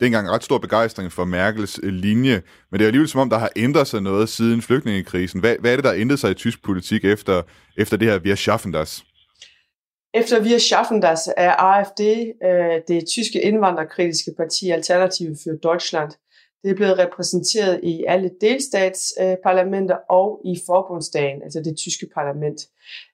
dengang 0.00 0.30
ret 0.30 0.44
stor 0.44 0.58
begejstring 0.58 1.12
for 1.12 1.24
Merkels 1.24 1.80
øh, 1.82 1.92
linje, 1.92 2.42
men 2.70 2.78
det 2.78 2.84
er 2.84 2.86
alligevel 2.86 3.08
som 3.08 3.20
om, 3.20 3.30
der 3.30 3.38
har 3.38 3.50
ændret 3.56 3.86
sig 3.86 4.02
noget 4.02 4.28
siden 4.28 4.62
flygtningekrisen. 4.62 5.40
Hvad, 5.40 5.56
hvad 5.60 5.72
er 5.72 5.76
det, 5.76 5.84
der 5.84 5.90
har 5.90 6.00
ændret 6.00 6.18
sig 6.18 6.30
i 6.30 6.34
tysk 6.34 6.62
politik 6.64 7.04
efter, 7.04 7.42
efter 7.78 7.96
det 7.96 8.08
her 8.08 8.18
Wir 8.18 8.34
schaffen 8.34 8.72
das? 8.72 9.04
Efter 10.14 10.42
Wir 10.42 10.58
schaffen 10.58 11.02
das 11.02 11.28
er 11.36 11.52
AfD, 11.52 12.00
øh, 12.44 12.80
det 12.88 13.06
tyske 13.06 13.40
indvandrerkritiske 13.40 14.30
parti 14.36 14.70
Alternative 14.70 15.36
für 15.42 15.58
Deutschland, 15.62 16.10
det 16.62 16.70
er 16.70 16.76
blevet 16.76 16.98
repræsenteret 16.98 17.80
i 17.82 18.04
alle 18.08 18.30
delstatsparlamenter 18.40 19.96
øh, 19.96 20.02
og 20.08 20.40
i 20.44 20.60
forbundsdagen, 20.66 21.42
altså 21.42 21.62
det 21.64 21.76
tyske 21.76 22.06
parlament. 22.14 22.60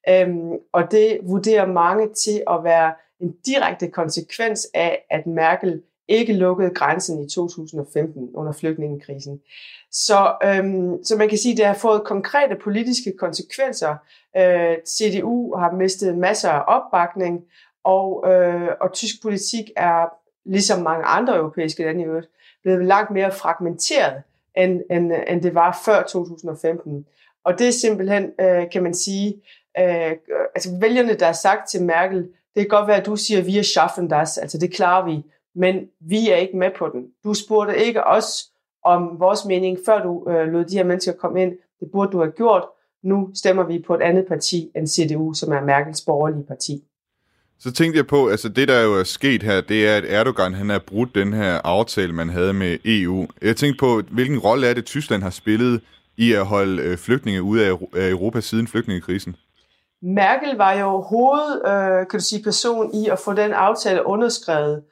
Øhm, 0.09 0.52
og 0.73 0.83
det 0.90 1.19
vurderer 1.23 1.66
mange 1.66 2.09
til 2.25 2.42
at 2.50 2.64
være 2.64 2.92
en 3.23 3.35
direkte 3.47 3.91
konsekvens 3.91 4.67
af, 4.75 5.07
at 5.11 5.26
Merkel 5.26 5.83
ikke 6.09 6.33
lukkede 6.33 6.71
grænsen 6.75 7.25
i 7.25 7.29
2015 7.29 8.31
under 8.35 8.52
flygtningekrisen. 8.52 9.41
Så, 9.91 10.35
øhm, 10.45 11.05
så 11.05 11.17
man 11.17 11.29
kan 11.29 11.38
sige, 11.38 11.52
at 11.52 11.59
det 11.59 11.67
har 11.67 11.75
fået 11.75 12.05
konkrete 12.05 12.57
politiske 12.64 13.12
konsekvenser. 13.19 13.97
Øh, 14.37 14.76
CDU 14.87 15.57
har 15.57 15.73
mistet 15.73 16.19
masser 16.19 16.50
af 16.50 16.64
opbakning, 16.67 17.41
og, 17.85 18.25
øh, 18.33 18.69
og 18.81 18.93
tysk 18.93 19.23
politik 19.23 19.71
er, 19.76 20.07
ligesom 20.45 20.83
mange 20.83 21.05
andre 21.05 21.37
europæiske 21.37 21.85
lande 21.85 22.02
i 22.02 22.07
øvrigt, 22.07 22.29
blevet 22.62 22.85
langt 22.85 23.11
mere 23.11 23.33
fragmenteret, 23.33 24.23
end, 24.57 24.81
end, 24.91 25.12
end 25.29 25.43
det 25.43 25.55
var 25.55 25.81
før 25.85 26.02
2015. 26.02 27.07
Og 27.45 27.59
det 27.59 27.69
er 27.69 27.73
simpelthen, 27.73 28.31
øh, 28.41 28.71
kan 28.73 28.83
man 28.83 28.95
sige, 28.95 29.43
øh, 29.79 30.12
altså 30.55 30.79
vælgerne, 30.81 31.14
der 31.14 31.26
har 31.26 31.33
sagt 31.33 31.69
til 31.69 31.83
Merkel, 31.83 32.29
det 32.55 32.63
kan 32.63 32.69
godt 32.69 32.89
være, 32.89 32.97
at 32.97 33.07
du 33.07 33.17
siger, 33.17 33.43
vi 33.43 33.59
er 33.59 33.63
schaffen 33.63 34.11
das, 34.11 34.39
altså 34.39 34.59
det 34.59 34.75
klarer 34.75 35.05
vi, 35.05 35.23
men 35.55 35.89
vi 36.01 36.31
er 36.31 36.37
ikke 36.37 36.57
med 36.57 36.71
på 36.79 36.89
den. 36.93 37.07
Du 37.25 37.35
spurgte 37.35 37.85
ikke 37.85 38.05
os 38.05 38.27
om 38.85 39.17
vores 39.19 39.45
mening, 39.45 39.79
før 39.87 40.03
du 40.03 40.31
øh, 40.31 40.53
lod 40.53 40.65
de 40.65 40.77
her 40.77 40.85
mennesker 40.85 41.13
komme 41.13 41.43
ind. 41.43 41.53
Det 41.81 41.89
burde 41.93 42.13
du 42.13 42.19
have 42.19 42.33
gjort. 42.33 42.65
Nu 43.03 43.31
stemmer 43.35 43.65
vi 43.67 43.85
på 43.87 43.95
et 43.95 44.03
andet 44.03 44.27
parti 44.29 44.71
end 44.77 44.87
CDU, 44.87 45.35
som 45.35 45.53
er 45.53 45.61
Merkels 45.61 46.01
borgerlige 46.01 46.47
parti. 46.47 46.85
Så 47.59 47.73
tænkte 47.73 47.97
jeg 47.97 48.07
på, 48.07 48.29
altså 48.29 48.49
det 48.49 48.69
der 48.69 48.83
jo 48.83 48.99
er 48.99 49.05
sket 49.05 49.43
her, 49.43 49.61
det 49.61 49.89
er, 49.89 49.97
at 49.97 50.05
Erdogan 50.09 50.55
han 50.55 50.69
har 50.69 50.79
brudt 50.87 51.15
den 51.15 51.33
her 51.33 51.61
aftale, 51.65 52.13
man 52.13 52.29
havde 52.29 52.53
med 52.53 52.79
EU. 52.85 53.27
Jeg 53.43 53.57
tænkte 53.57 53.79
på, 53.79 54.03
hvilken 54.11 54.39
rolle 54.39 54.67
er 54.67 54.75
det, 54.75 54.85
Tyskland 54.85 55.23
har 55.23 55.31
spillet 55.31 55.81
i 56.17 56.33
at 56.33 56.47
holde 56.47 56.83
øh, 56.83 56.99
flygtninge 56.99 57.43
ud 57.43 57.59
af 57.59 58.11
Europa 58.11 58.41
siden 58.41 58.67
flygtningekrisen? 58.67 59.37
Merkel 60.03 60.57
var 60.57 60.73
jo 60.73 61.01
hoved, 61.01 61.63
øh, 61.67 62.07
kan 62.09 62.19
du 62.19 62.25
sige, 62.25 62.43
person 62.43 62.95
i 62.95 63.09
at 63.09 63.19
få 63.19 63.33
den 63.33 63.53
aftale 63.53 64.07
underskrevet. 64.07 64.83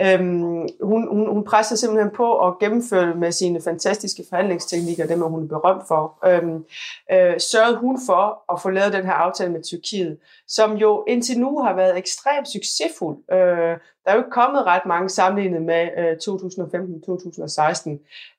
Øhm, 0.00 0.66
hun, 0.82 1.08
hun, 1.08 1.28
hun 1.30 1.44
pressede 1.44 1.80
simpelthen 1.80 2.10
på 2.16 2.46
at 2.46 2.58
gennemføre 2.58 3.14
med 3.14 3.32
sine 3.32 3.60
fantastiske 3.60 4.24
forhandlingsteknikker, 4.28 5.06
dem 5.06 5.22
er 5.22 5.26
hun 5.26 5.48
berømt 5.48 5.82
for. 5.88 6.18
Øhm, 6.26 6.64
øh, 7.12 7.40
sørgede 7.40 7.76
hun 7.76 7.98
for 8.06 8.52
at 8.52 8.60
få 8.62 8.70
lavet 8.70 8.92
den 8.92 9.04
her 9.04 9.12
aftale 9.12 9.52
med 9.52 9.62
Tyrkiet, 9.62 10.18
som 10.48 10.76
jo 10.76 11.04
indtil 11.08 11.40
nu 11.40 11.58
har 11.58 11.74
været 11.76 11.98
ekstremt 11.98 12.48
succesfuld. 12.48 13.16
Øh, 13.32 13.78
der 14.04 14.10
er 14.10 14.14
jo 14.14 14.18
ikke 14.18 14.30
kommet 14.30 14.66
ret 14.66 14.86
mange 14.86 15.08
sammenlignet 15.08 15.62
med 15.62 15.88
øh, 15.98 16.16
2015-2016. 16.22 17.90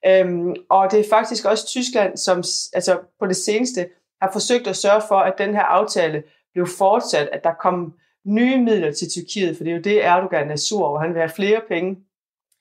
Øhm, 0.10 0.56
og 0.70 0.92
det 0.92 1.00
er 1.00 1.10
faktisk 1.10 1.46
også 1.46 1.68
Tyskland, 1.68 2.18
som 2.18 2.38
altså 2.74 2.98
på 3.20 3.26
det 3.26 3.36
seneste 3.36 3.86
har 4.22 4.32
forsøgt 4.32 4.68
at 4.68 4.76
sørge 4.76 5.02
for, 5.08 5.16
at 5.16 5.34
den 5.38 5.54
her 5.54 5.64
aftale 5.64 6.24
blev 6.54 6.68
fortsat, 6.78 7.30
at 7.32 7.44
der 7.44 7.54
kom 7.54 7.94
nye 8.26 8.58
midler 8.58 8.92
til 8.92 9.10
Tyrkiet, 9.12 9.58
for 9.58 9.64
det 9.64 9.72
er 9.72 9.76
jo 9.76 9.82
det, 9.82 10.06
Erdogan 10.06 10.52
er 10.52 10.56
sur 10.56 10.86
over. 10.86 11.00
Han 11.00 11.14
vil 11.14 11.20
have 11.20 11.30
flere 11.30 11.62
penge, 11.68 11.98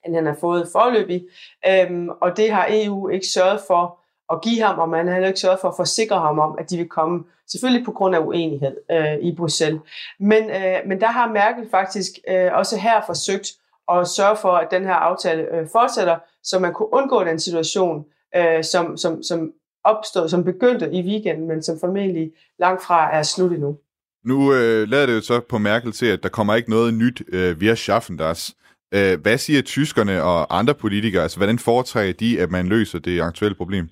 end 0.07 0.15
han 0.15 0.27
har 0.27 0.37
fået 0.41 0.69
forløbig. 0.73 1.27
Øhm, 1.69 2.09
og 2.09 2.37
det 2.37 2.51
har 2.51 2.67
EU 2.71 3.09
ikke 3.09 3.27
sørget 3.27 3.61
for 3.67 3.99
at 4.33 4.41
give 4.43 4.63
ham, 4.63 4.79
og 4.79 4.89
man 4.89 5.07
har 5.07 5.15
heller 5.15 5.29
ikke 5.29 5.41
sørget 5.41 5.61
for 5.61 5.69
at 5.69 5.77
forsikre 5.77 6.19
ham 6.19 6.39
om, 6.39 6.57
at 6.59 6.71
de 6.71 6.77
vil 6.77 6.89
komme, 6.89 7.25
selvfølgelig 7.49 7.85
på 7.85 7.93
grund 7.93 8.15
af 8.15 8.21
uenighed 8.21 8.77
øh, 8.91 9.19
i 9.21 9.35
Bruxelles. 9.37 9.81
Men, 10.21 10.51
øh, 10.51 10.77
men 10.87 11.01
der 11.01 11.07
har 11.07 11.33
Merkel 11.33 11.71
faktisk 11.71 12.13
øh, 12.29 12.51
også 12.53 12.79
her 12.79 13.01
forsøgt 13.07 13.53
at 13.93 14.09
sørge 14.09 14.37
for, 14.37 14.53
at 14.53 14.71
den 14.71 14.85
her 14.85 14.95
aftale 14.95 15.43
øh, 15.43 15.69
fortsætter, 15.73 16.19
så 16.43 16.59
man 16.59 16.73
kunne 16.73 16.93
undgå 16.93 17.25
den 17.25 17.41
situation, 17.41 18.05
øh, 18.37 18.65
som, 18.65 18.97
som, 18.97 19.23
som 19.23 19.53
opstod, 19.87 20.29
som 20.29 20.45
begyndte 20.45 20.93
i 20.93 21.03
weekenden, 21.03 21.49
men 21.49 21.63
som 21.63 21.81
formentlig 21.81 22.33
langt 22.59 22.85
fra 22.85 23.15
er 23.15 23.23
slut 23.23 23.53
endnu. 23.53 23.77
Nu 24.25 24.55
øh, 24.55 24.89
lader 24.89 25.07
det 25.07 25.15
jo 25.15 25.21
så 25.21 25.41
på 25.41 25.59
Merkel 25.59 25.93
til, 25.93 26.07
at 26.07 26.23
der 26.23 26.29
kommer 26.29 26.55
ikke 26.55 26.71
noget 26.71 26.95
nyt 26.95 27.23
øh, 27.29 27.61
via 27.61 27.75
schaffen 27.75 28.17
das. 28.17 28.55
Øh, 28.95 29.21
hvad 29.21 29.39
siger 29.39 29.63
tyskerne 29.63 30.23
og 30.23 30.59
andre 30.59 30.75
politikere? 30.75 31.23
Altså, 31.23 31.37
hvordan 31.37 31.59
foretrækker 31.59 32.15
de, 32.15 32.41
at 32.41 32.51
man 32.51 32.67
løser 32.67 32.99
det 32.99 33.21
aktuelle 33.21 33.55
problem? 33.55 33.89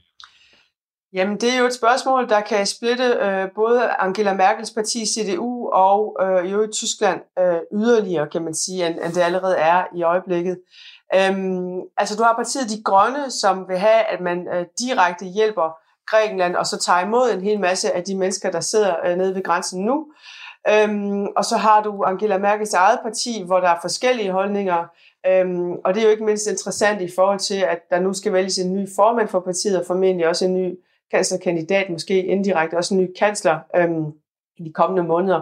Jamen, 1.13 1.37
det 1.37 1.55
er 1.55 1.59
jo 1.59 1.67
et 1.67 1.75
spørgsmål, 1.75 2.29
der 2.29 2.41
kan 2.41 2.67
splitte 2.67 3.05
øh, 3.05 3.49
både 3.55 3.89
Angela 3.89 4.35
Merkels 4.35 4.71
parti, 4.71 5.07
CDU, 5.07 5.69
og 5.69 6.17
øh, 6.23 6.53
jo 6.53 6.63
i 6.63 6.69
Tyskland 6.73 7.21
øh, 7.39 7.81
yderligere, 7.81 8.29
kan 8.29 8.45
man 8.45 8.55
sige, 8.55 8.87
end, 8.87 8.99
end 9.05 9.13
det 9.13 9.21
allerede 9.21 9.57
er 9.57 9.85
i 9.97 10.03
øjeblikket. 10.03 10.59
Øhm, 11.15 11.81
altså, 11.97 12.17
du 12.17 12.23
har 12.23 12.35
partiet 12.37 12.71
De 12.71 12.83
Grønne, 12.83 13.31
som 13.31 13.69
vil 13.69 13.79
have, 13.79 14.03
at 14.13 14.21
man 14.21 14.49
øh, 14.55 14.67
direkte 14.79 15.25
hjælper 15.25 15.84
Grækenland, 16.07 16.57
og 16.57 16.67
så 16.67 16.79
tager 16.79 17.01
imod 17.01 17.33
en 17.33 17.41
hel 17.41 17.61
masse 17.61 17.93
af 17.93 18.05
de 18.05 18.17
mennesker, 18.17 18.51
der 18.51 18.61
sidder 18.61 18.95
øh, 19.07 19.17
nede 19.17 19.35
ved 19.35 19.43
grænsen 19.43 19.85
nu. 19.85 20.07
Øhm, 20.69 21.27
og 21.37 21.45
så 21.45 21.57
har 21.57 21.83
du 21.83 22.03
Angela 22.03 22.39
Merkels 22.39 22.75
eget 22.75 22.99
parti, 23.03 23.43
hvor 23.47 23.61
der 23.61 23.69
er 23.69 23.81
forskellige 23.81 24.33
holdninger. 24.33 24.87
Øhm, 25.27 25.73
og 25.85 25.95
det 25.95 26.01
er 26.01 26.05
jo 26.05 26.11
ikke 26.11 26.25
mindst 26.25 26.47
interessant 26.47 27.01
i 27.01 27.11
forhold 27.15 27.39
til, 27.39 27.61
at 27.61 27.79
der 27.91 28.01
nu 28.01 28.13
skal 28.13 28.33
vælges 28.33 28.59
en 28.59 28.73
ny 28.73 28.89
formand 28.97 29.29
for 29.29 29.41
partiet, 29.41 29.81
og 29.81 29.87
formentlig 29.87 30.29
også 30.29 30.45
en 30.45 30.55
ny 30.55 30.79
kanslerkandidat, 31.11 31.91
måske 31.91 32.25
indirekte 32.25 32.77
også 32.77 32.95
en 32.95 33.01
ny 33.01 33.09
kansler 33.19 33.59
øhm, 33.77 34.07
i 34.57 34.65
de 34.65 34.73
kommende 34.73 35.03
måneder. 35.03 35.41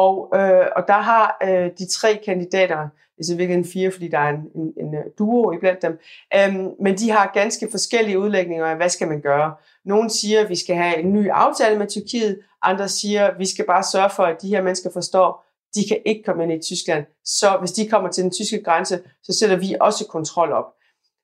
Og, 0.00 0.30
øh, 0.34 0.66
og 0.76 0.82
der 0.88 1.00
har 1.10 1.36
øh, 1.42 1.70
de 1.78 1.86
tre 1.88 2.20
kandidater, 2.24 2.88
altså 3.18 3.36
virkelig 3.36 3.66
fire, 3.72 3.90
fordi 3.90 4.08
der 4.08 4.18
er 4.18 4.28
en, 4.28 4.42
en, 4.54 4.72
en 4.76 4.94
øh, 4.94 5.04
duo 5.18 5.52
iblandt 5.52 5.82
dem, 5.82 5.98
øhm, 6.36 6.70
men 6.80 6.98
de 6.98 7.10
har 7.10 7.30
ganske 7.34 7.68
forskellige 7.70 8.18
udlægninger 8.18 8.66
af, 8.66 8.76
hvad 8.76 8.88
skal 8.88 9.08
man 9.08 9.20
gøre. 9.20 9.54
Nogle 9.84 10.10
siger, 10.10 10.40
at 10.40 10.48
vi 10.48 10.56
skal 10.56 10.76
have 10.76 10.98
en 10.98 11.12
ny 11.12 11.30
aftale 11.30 11.78
med 11.78 11.86
Tyrkiet, 11.86 12.40
andre 12.62 12.88
siger, 12.88 13.26
at 13.26 13.38
vi 13.38 13.46
skal 13.46 13.66
bare 13.66 13.82
sørge 13.82 14.10
for, 14.10 14.22
at 14.22 14.42
de 14.42 14.48
her 14.48 14.62
mennesker 14.62 14.90
forstår, 14.92 15.44
de 15.74 15.88
kan 15.88 15.98
ikke 16.04 16.22
komme 16.22 16.42
ind 16.42 16.52
i 16.52 16.66
Tyskland. 16.66 17.04
Så 17.24 17.56
hvis 17.60 17.72
de 17.72 17.88
kommer 17.88 18.10
til 18.10 18.22
den 18.22 18.30
tyske 18.30 18.62
grænse, 18.62 19.00
så 19.22 19.38
sætter 19.38 19.56
vi 19.56 19.76
også 19.80 20.06
kontrol 20.06 20.52
op. 20.52 20.66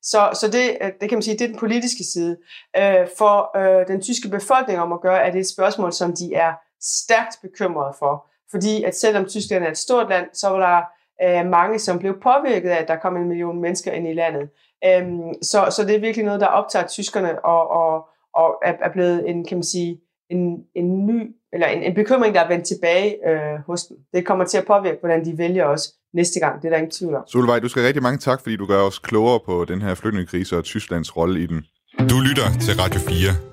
Så, 0.02 0.30
så 0.40 0.48
det, 0.48 0.78
øh, 0.82 0.92
det 1.00 1.08
kan 1.08 1.16
man 1.16 1.22
sige, 1.22 1.38
det 1.38 1.44
er 1.44 1.48
den 1.48 1.58
politiske 1.58 2.04
side. 2.12 2.36
Øh, 2.76 3.06
for 3.18 3.34
øh, 3.60 3.86
den 3.86 4.00
tyske 4.02 4.28
befolkning 4.28 4.78
om 4.78 4.92
at 4.92 5.00
gøre, 5.00 5.22
er 5.26 5.30
det 5.32 5.40
et 5.40 5.48
spørgsmål, 5.48 5.92
som 5.92 6.16
de 6.16 6.34
er 6.34 6.52
stærkt 6.80 7.38
bekymrede 7.42 7.94
for. 7.98 8.29
Fordi 8.50 8.82
at 8.82 8.96
selvom 8.96 9.24
Tyskland 9.24 9.64
er 9.64 9.70
et 9.70 9.78
stort 9.78 10.08
land, 10.08 10.26
så 10.32 10.48
var 10.48 10.58
der 10.58 10.82
øh, 11.22 11.50
mange, 11.50 11.78
som 11.78 11.98
blev 11.98 12.20
påvirket 12.22 12.68
af, 12.68 12.82
at 12.82 12.88
der 12.88 12.96
kom 12.96 13.16
en 13.16 13.28
million 13.28 13.60
mennesker 13.60 13.92
ind 13.92 14.08
i 14.08 14.14
landet. 14.14 14.48
Øhm, 14.84 15.42
så, 15.42 15.68
så 15.76 15.84
det 15.86 15.96
er 15.96 16.00
virkelig 16.00 16.24
noget, 16.24 16.40
der 16.40 16.46
optager 16.46 16.86
tyskerne 16.86 17.44
og, 17.44 17.70
og, 17.70 18.08
og 18.34 18.54
er, 18.64 18.72
er 18.80 18.92
blevet 18.92 19.30
en, 19.30 19.44
kan 19.44 19.56
man 19.56 19.62
sige, 19.62 20.00
en, 20.30 20.58
en 20.74 21.06
ny, 21.06 21.36
eller 21.52 21.66
en, 21.66 21.82
en 21.82 21.94
bekymring, 21.94 22.34
der 22.34 22.40
er 22.40 22.48
vendt 22.48 22.66
tilbage 22.66 23.28
øh, 23.28 23.58
hos 23.66 23.84
dem. 23.84 23.96
Det 24.14 24.26
kommer 24.26 24.44
til 24.44 24.58
at 24.58 24.66
påvirke, 24.66 24.96
hvordan 25.00 25.24
de 25.24 25.38
vælger 25.38 25.64
os 25.64 25.92
næste 26.14 26.40
gang. 26.40 26.62
Det 26.62 26.68
er 26.68 26.70
der 26.70 26.76
ingen 26.76 26.90
tvivl 26.90 27.14
om. 27.14 27.22
Solvej, 27.26 27.58
du 27.58 27.68
skal 27.68 27.82
rigtig 27.82 28.02
mange 28.02 28.18
tak, 28.18 28.40
fordi 28.42 28.56
du 28.56 28.66
gør 28.66 28.82
os 28.82 28.98
klogere 28.98 29.40
på 29.46 29.64
den 29.64 29.82
her 29.82 29.94
flygtningekrise 29.94 30.58
og 30.58 30.64
Tysklands 30.64 31.16
rolle 31.16 31.42
i 31.42 31.46
den. 31.46 31.64
Du 31.98 32.16
lytter 32.28 32.58
til 32.60 32.80
Radio 32.80 33.00
4. 33.00 33.49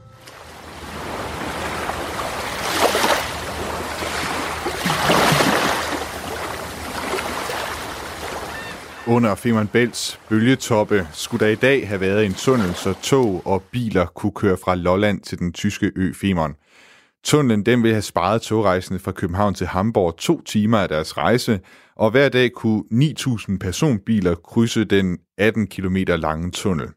Under 9.09 9.35
Femern 9.35 9.67
Bælts 9.67 10.19
bølgetoppe 10.29 11.07
skulle 11.13 11.45
der 11.45 11.51
i 11.51 11.55
dag 11.55 11.87
have 11.87 12.01
været 12.01 12.25
en 12.25 12.33
tunnel, 12.33 12.73
så 12.73 12.93
tog 13.01 13.41
og 13.45 13.63
biler 13.63 14.05
kunne 14.05 14.31
køre 14.31 14.57
fra 14.57 14.75
Lolland 14.75 15.21
til 15.21 15.39
den 15.39 15.53
tyske 15.53 15.91
ø 15.95 16.13
Femern. 16.13 16.55
Tunnelen 17.23 17.65
den 17.65 17.83
vil 17.83 17.91
have 17.91 18.01
sparet 18.01 18.41
togrejsende 18.41 18.99
fra 18.99 19.11
København 19.11 19.53
til 19.53 19.67
Hamburg 19.67 20.17
to 20.17 20.41
timer 20.41 20.77
af 20.77 20.89
deres 20.89 21.17
rejse, 21.17 21.59
og 21.95 22.11
hver 22.11 22.29
dag 22.29 22.51
kunne 22.51 22.83
9.000 22.91 23.57
personbiler 23.57 24.35
krydse 24.35 24.85
den 24.85 25.17
18 25.37 25.67
km 25.67 25.95
lange 26.07 26.51
tunnel. 26.51 26.87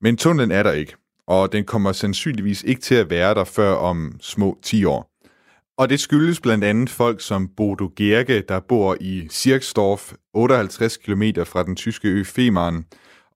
Men 0.00 0.16
tunnelen 0.16 0.50
er 0.50 0.62
der 0.62 0.72
ikke, 0.72 0.94
og 1.26 1.52
den 1.52 1.64
kommer 1.64 1.92
sandsynligvis 1.92 2.62
ikke 2.62 2.80
til 2.80 2.94
at 2.94 3.10
være 3.10 3.34
der 3.34 3.44
før 3.44 3.74
om 3.74 4.16
små 4.20 4.58
10 4.62 4.84
år. 4.84 5.11
Og 5.78 5.88
det 5.88 6.00
skyldes 6.00 6.40
blandt 6.40 6.64
andet 6.64 6.90
folk 6.90 7.20
som 7.20 7.48
Bodo 7.56 7.88
Gerke, 7.96 8.40
der 8.40 8.60
bor 8.60 8.96
i 9.00 9.26
Sirksdorf, 9.28 10.12
58 10.34 10.96
km 10.96 11.22
fra 11.22 11.62
den 11.62 11.76
tyske 11.76 12.08
ø 12.08 12.24
Femern, 12.24 12.84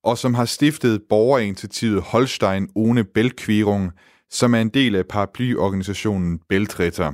og 0.05 0.19
som 0.19 0.35
har 0.35 0.45
stiftet 0.45 1.03
borgerinitiativet 1.09 2.03
Holstein 2.03 2.69
ohne 2.75 3.05
Beltquerung, 3.05 3.93
som 4.31 4.55
er 4.55 4.61
en 4.61 4.69
del 4.69 4.97
af 4.97 5.07
paraplyorganisationen 5.07 6.41
Beltretter. 6.49 7.13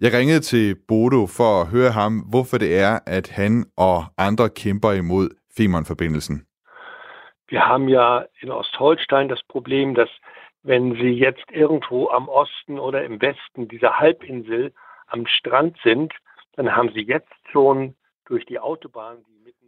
Jeg 0.00 0.12
ringede 0.12 0.40
til 0.40 0.76
Bodo 0.88 1.26
for 1.26 1.60
at 1.60 1.66
høre 1.66 1.90
ham, 1.90 2.12
hvorfor 2.18 2.58
det 2.58 2.78
er, 2.78 2.98
at 3.06 3.28
han 3.28 3.64
og 3.76 4.04
andre 4.18 4.48
kæmper 4.48 4.92
imod 4.92 5.28
Femern-forbindelsen. 5.56 6.36
Wir 7.52 7.62
haben 7.70 7.88
ja 7.88 8.08
in 8.42 8.50
Ostholstein 8.50 9.28
das 9.28 9.42
Problem, 9.52 9.94
dass 9.94 10.12
wenn 10.62 10.94
Sie 10.94 11.12
jetzt 11.26 11.46
irgendwo 11.52 12.08
am 12.08 12.28
Osten 12.28 12.78
oder 12.78 13.04
im 13.04 13.20
Westen 13.20 13.68
dieser 13.68 13.92
Halbinsel 14.00 14.72
am 15.08 15.26
Strand 15.26 15.76
sind, 15.82 16.12
dann 16.56 16.76
haben 16.76 16.90
Sie 16.94 17.02
jetzt 17.02 17.32
schon 17.52 17.94
durch 18.28 18.44
die 18.46 18.58
Autobahn... 18.58 19.16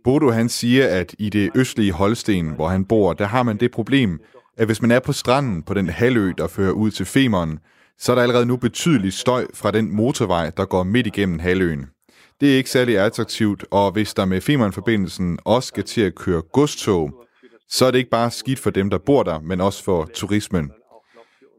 Bodo 0.04 0.30
han 0.30 0.48
siger, 0.48 0.88
at 1.00 1.14
i 1.18 1.30
det 1.30 1.50
østlige 1.56 1.92
Holsten, 1.92 2.54
hvor 2.54 2.68
han 2.68 2.84
bor, 2.84 3.12
der 3.12 3.26
har 3.26 3.42
man 3.42 3.56
det 3.56 3.70
problem, 3.70 4.20
at 4.56 4.66
hvis 4.66 4.82
man 4.82 4.90
er 4.90 5.00
på 5.00 5.12
stranden 5.12 5.62
på 5.62 5.74
den 5.74 5.88
halvø, 5.88 6.32
der 6.38 6.48
fører 6.48 6.72
ud 6.72 6.90
til 6.90 7.06
Femern, 7.06 7.58
så 7.98 8.12
er 8.12 8.16
der 8.16 8.22
allerede 8.22 8.46
nu 8.46 8.56
betydelig 8.56 9.12
støj 9.12 9.46
fra 9.54 9.70
den 9.70 9.96
motorvej, 9.96 10.50
der 10.56 10.64
går 10.64 10.82
midt 10.82 11.06
igennem 11.06 11.38
halvøen. 11.38 11.86
Det 12.40 12.52
er 12.52 12.56
ikke 12.56 12.70
særlig 12.70 12.98
attraktivt, 12.98 13.64
og 13.70 13.92
hvis 13.92 14.14
der 14.14 14.24
med 14.24 14.40
Femern-forbindelsen 14.40 15.38
også 15.44 15.66
skal 15.66 15.84
til 15.84 16.00
at 16.00 16.14
køre 16.14 16.42
godstog, 16.52 17.24
så 17.68 17.86
er 17.86 17.90
det 17.90 17.98
ikke 17.98 18.10
bare 18.10 18.30
skidt 18.30 18.58
for 18.58 18.70
dem, 18.70 18.90
der 18.90 18.98
bor 18.98 19.22
der, 19.22 19.40
men 19.40 19.60
også 19.60 19.84
for 19.84 20.08
turismen. 20.14 20.72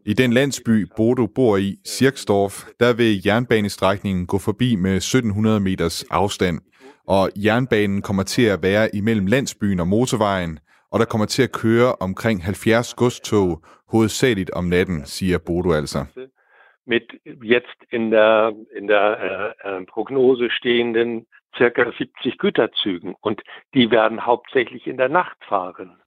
I 0.05 0.13
den 0.13 0.33
landsby, 0.33 0.87
Bodo 0.95 1.27
bor 1.27 1.57
i, 1.57 1.75
Sirksdorf, 1.85 2.53
der 2.79 2.93
vil 2.93 3.21
jernbanestrækningen 3.25 4.27
gå 4.27 4.37
forbi 4.37 4.75
med 4.75 4.95
1700 4.95 5.59
meters 5.59 6.03
afstand, 6.03 6.59
og 7.07 7.29
jernbanen 7.35 8.01
kommer 8.01 8.23
til 8.23 8.45
at 8.45 8.59
være 8.63 8.95
imellem 8.95 9.25
landsbyen 9.25 9.79
og 9.79 9.87
motorvejen, 9.87 10.59
og 10.91 10.99
der 10.99 11.05
kommer 11.05 11.25
til 11.25 11.43
at 11.43 11.51
køre 11.51 11.95
omkring 11.99 12.43
70 12.43 12.93
godstog, 12.93 13.63
hovedsageligt 13.91 14.51
om 14.51 14.65
natten, 14.65 15.05
siger 15.05 15.37
Bodo 15.45 15.73
altså. 15.73 16.05
Mit 16.87 17.07
jetzt 17.43 17.79
in 17.91 18.11
der, 18.11 18.51
in 18.77 18.87
der 18.87 19.05
äh, 19.27 19.49
äh 19.67 19.85
Prognose 19.93 20.49
stehenden 20.49 21.25
circa 21.57 21.91
70 21.91 22.37
Güterzügen 22.37 23.15
und 23.21 23.41
die 23.73 23.91
werden 23.91 24.25
hauptsächlich 24.25 24.87
in 24.87 24.97
der 24.97 25.09
Nacht 25.09 25.37
fahren. 25.47 26.02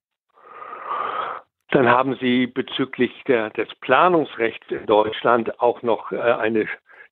Dann 1.77 1.89
haben 1.89 2.17
Sie 2.23 2.47
bezüglich 2.47 3.13
der, 3.27 3.51
des 3.51 3.69
Planungsrechts 3.83 4.67
in 4.71 4.87
Deutschland 4.87 5.61
auch 5.61 5.83
noch 5.83 6.11
äh, 6.11 6.17
eine 6.17 6.65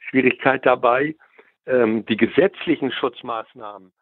Schwierigkeit 0.09 0.64
dabei. 0.64 1.14
Ähm, 1.66 2.06
die 2.06 2.16
gesetzlichen 2.16 2.90
Schutzmaßnahmen. 2.90 3.92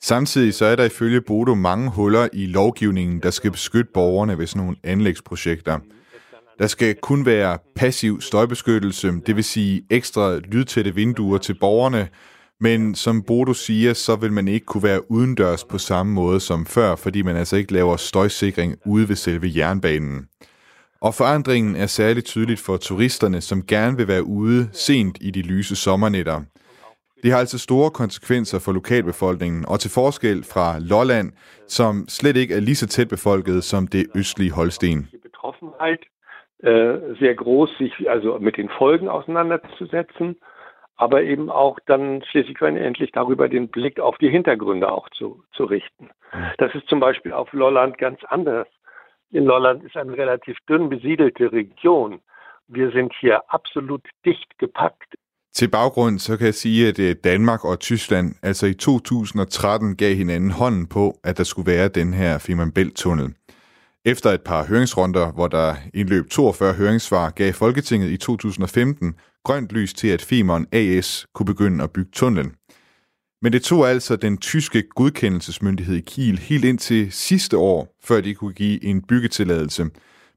Samtidig 0.00 0.54
så 0.54 0.64
er 0.64 0.76
der 0.76 0.86
ifølge 0.86 1.20
Bodo 1.20 1.54
mange 1.54 1.96
huller 1.96 2.28
i 2.32 2.46
lovgivningen, 2.46 3.20
der 3.20 3.30
skal 3.30 3.50
beskytte 3.50 3.92
borgerne 3.92 4.38
ved 4.38 4.46
sådan 4.46 4.64
nogle 4.64 4.76
anlægsprojekter. 4.84 5.80
Der 6.58 6.66
skal 6.66 6.94
kun 6.94 7.26
være 7.26 7.58
passiv 7.74 8.20
støjbeskyttelse, 8.20 9.08
det 9.26 9.36
vil 9.36 9.44
sige 9.44 9.84
ekstra 9.90 10.38
lydtætte 10.38 10.94
vinduer 10.94 11.38
til 11.38 11.56
borgerne, 11.60 12.08
men 12.60 12.94
som 12.94 13.22
Bodo 13.26 13.52
siger, 13.52 13.92
så 13.92 14.16
vil 14.16 14.32
man 14.32 14.48
ikke 14.48 14.66
kunne 14.66 14.82
være 14.82 15.10
udendørs 15.10 15.64
på 15.64 15.78
samme 15.78 16.12
måde 16.12 16.40
som 16.40 16.66
før, 16.66 16.96
fordi 16.96 17.22
man 17.22 17.36
altså 17.36 17.56
ikke 17.56 17.72
laver 17.72 17.96
støjsikring 17.96 18.74
ude 18.86 19.08
ved 19.08 19.16
selve 19.16 19.46
jernbanen. 19.56 20.28
Og 21.00 21.14
forandringen 21.14 21.76
er 21.76 21.86
særligt 21.86 22.26
tydeligt 22.26 22.60
for 22.66 22.76
turisterne, 22.76 23.40
som 23.40 23.62
gerne 23.62 23.96
vil 23.96 24.08
være 24.08 24.24
ude 24.24 24.68
sent 24.72 25.18
i 25.20 25.30
de 25.30 25.42
lyse 25.42 25.76
sommernætter. 25.76 26.40
Det 27.22 27.30
har 27.32 27.38
altså 27.38 27.58
store 27.58 27.90
konsekvenser 27.90 28.58
for 28.58 28.72
lokalbefolkningen, 28.72 29.64
og 29.68 29.80
til 29.80 29.90
forskel 29.90 30.44
fra 30.44 30.78
Lolland, 30.78 31.32
som 31.68 32.04
slet 32.08 32.36
ikke 32.36 32.54
er 32.54 32.60
lige 32.60 32.74
så 32.74 32.86
tæt 32.86 33.08
befolket 33.08 33.64
som 33.64 33.86
det 33.86 34.06
østlige 34.14 34.52
Holsten. 34.52 35.08
Betroffenheit 35.22 36.02
äh, 36.70 36.94
sehr 37.20 37.34
groß, 37.34 37.70
sich 37.78 37.94
also 38.08 38.38
mit 38.38 38.56
den 38.56 38.70
Folgen 38.78 39.08
auseinanderzusetzen 39.08 40.36
aber 40.96 41.22
eben 41.22 41.50
auch 41.50 41.78
dann 41.86 42.22
schließlich 42.30 42.60
endlich 42.60 43.12
darüber 43.12 43.48
den 43.48 43.68
Blick 43.68 44.00
auf 44.00 44.16
die 44.18 44.30
Hintergründe 44.30 44.90
auch 44.90 45.08
zu, 45.10 45.42
zu 45.52 45.64
richten. 45.64 46.10
Das 46.58 46.74
ist 46.74 46.88
zum 46.88 47.00
Beispiel 47.00 47.32
auf 47.32 47.52
Lolland 47.52 47.98
ganz 47.98 48.20
anders. 48.28 48.66
In 49.30 49.44
Lolland 49.44 49.84
ist 49.84 49.96
eine 49.96 50.16
relativ 50.16 50.56
dünn 50.68 50.88
besiedelte 50.88 51.52
Region. 51.52 52.20
Wir 52.68 52.90
sind 52.90 53.12
hier 53.20 53.42
absolut 53.48 54.02
dicht 54.24 54.58
gepackt. 54.58 55.14
Til 55.52 55.70
baggrund 55.70 56.20
så 56.20 56.36
kan 56.36 56.46
jeg 56.46 56.54
sige, 56.54 56.88
at 56.88 56.98
øh, 56.98 57.14
Danmark 57.24 57.64
og 57.64 57.80
Tyskland 57.80 58.34
altså 58.42 58.66
i 58.66 58.74
2013 58.74 59.96
gav 59.96 60.14
hinanden 60.14 60.50
hånden 60.50 60.86
på, 60.86 61.14
at 61.24 61.38
der 61.38 61.44
skulle 61.44 61.72
være 61.72 61.88
den 61.88 62.14
her 62.14 62.38
Femern 62.38 62.72
Bælt-tunnel. 62.72 63.34
Efter 64.08 64.30
et 64.30 64.40
par 64.40 64.64
høringsrunder, 64.66 65.32
hvor 65.32 65.48
der 65.48 65.74
indløb 65.94 66.30
42 66.30 66.72
høringssvar, 66.72 67.30
gav 67.30 67.52
Folketinget 67.52 68.10
i 68.10 68.16
2015 68.16 69.14
grønt 69.44 69.72
lys 69.72 69.94
til, 69.94 70.08
at 70.08 70.22
Femern 70.22 70.66
AS 70.72 71.26
kunne 71.34 71.46
begynde 71.46 71.84
at 71.84 71.90
bygge 71.90 72.10
tunnelen. 72.12 72.52
Men 73.42 73.52
det 73.52 73.62
tog 73.62 73.88
altså 73.88 74.16
den 74.16 74.38
tyske 74.38 74.82
godkendelsesmyndighed 74.82 75.96
i 75.96 76.00
Kiel 76.00 76.38
helt 76.38 76.64
ind 76.64 76.78
til 76.78 77.12
sidste 77.12 77.58
år, 77.58 77.96
før 78.04 78.20
de 78.20 78.34
kunne 78.34 78.54
give 78.54 78.84
en 78.84 79.02
byggetilladelse. 79.02 79.86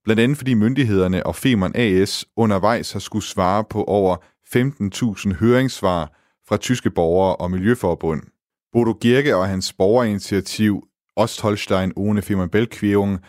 Blandt 0.04 0.20
andet 0.20 0.38
fordi 0.38 0.54
myndighederne 0.54 1.26
og 1.26 1.36
Femern 1.36 1.72
AS 1.76 2.26
undervejs 2.38 2.92
har 2.92 3.00
skulle 3.00 3.26
svare 3.26 3.64
på 3.70 3.84
over 3.84 4.16
15.000 4.56 5.34
høringssvar 5.34 6.12
fra 6.48 6.58
tyske 6.58 6.92
borgere 6.92 7.36
og 7.36 7.52
miljøforbund. 7.52 8.22
Bodo 8.74 8.94
Girke 9.02 9.36
og 9.36 9.48
hans 9.48 9.74
borgerinitiativ 9.74 10.84
Ostholstein 11.16 11.94
ohne 11.96 12.22
Femern 12.22 12.50
Beltquerung 12.50 13.20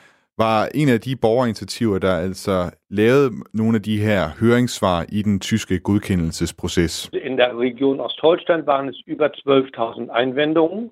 var 0.47 0.69
en 0.75 0.89
af 0.89 1.01
de 1.01 1.17
borgerinitiativer, 1.17 1.99
der 1.99 2.15
altså 2.29 2.57
lavede 2.91 3.31
nogle 3.61 3.75
af 3.79 3.83
de 3.83 3.97
her 4.07 4.23
høringssvar 4.41 5.07
i 5.19 5.23
den 5.23 5.41
tyske 5.41 5.79
godkendelsesproces. 5.79 7.11
In 7.29 7.39
der 7.39 7.51
Region 7.67 8.01
Ostholstein 8.01 8.67
waren 8.67 8.89
es 8.89 8.99
über 9.07 9.29
12.000 9.29 10.11
Einwendungen. 10.21 10.91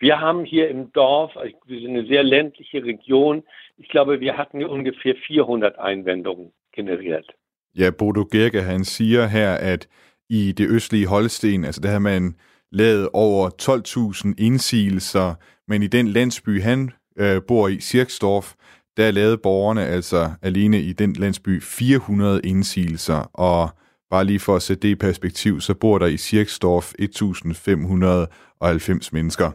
Wir 0.00 0.16
haben 0.24 0.44
hier 0.44 0.68
im 0.68 0.82
Dorf, 0.92 1.30
wir 1.68 1.80
sind 1.80 1.92
eine 1.96 2.06
sehr 2.06 2.22
ländliche 2.22 2.78
Region, 2.92 3.42
ich 3.78 3.88
glaube, 3.88 4.20
wir 4.20 4.36
hatten 4.36 4.64
ungefähr 4.64 5.14
400 5.26 5.78
Einwendungen 5.78 6.52
generiert. 6.74 7.26
Ja, 7.74 7.90
Bodo 7.90 8.24
Gerke, 8.24 8.62
han 8.62 8.84
siger 8.84 9.26
her, 9.26 9.54
at 9.54 9.88
i 10.30 10.52
det 10.52 10.68
østlige 10.70 11.06
Holsten, 11.06 11.64
altså 11.64 11.80
der 11.80 11.88
har 11.88 11.98
man 11.98 12.34
lavet 12.72 13.08
over 13.12 13.50
12.000 13.62 14.34
indsigelser, 14.38 15.34
men 15.68 15.82
i 15.82 15.86
den 15.86 16.08
landsby, 16.08 16.62
han 16.62 16.90
øh, 17.18 17.42
bor 17.48 17.68
i, 17.68 17.80
Sirksdorf, 17.80 18.52
der 18.96 19.10
lavede 19.10 19.38
borgerne 19.38 19.86
altså 19.86 20.30
alene 20.42 20.80
i 20.80 20.92
den 20.92 21.12
landsby 21.12 21.62
400 21.62 22.40
indsigelser, 22.44 23.30
og 23.32 23.70
bare 24.10 24.24
lige 24.24 24.40
for 24.40 24.56
at 24.56 24.62
sætte 24.62 24.82
det 24.82 24.88
i 24.88 24.94
perspektiv, 24.94 25.60
så 25.60 25.74
bor 25.74 25.98
der 25.98 26.06
i 26.06 26.16
Sirksdorf 26.16 26.92
1590 26.98 29.12
mennesker. 29.12 29.50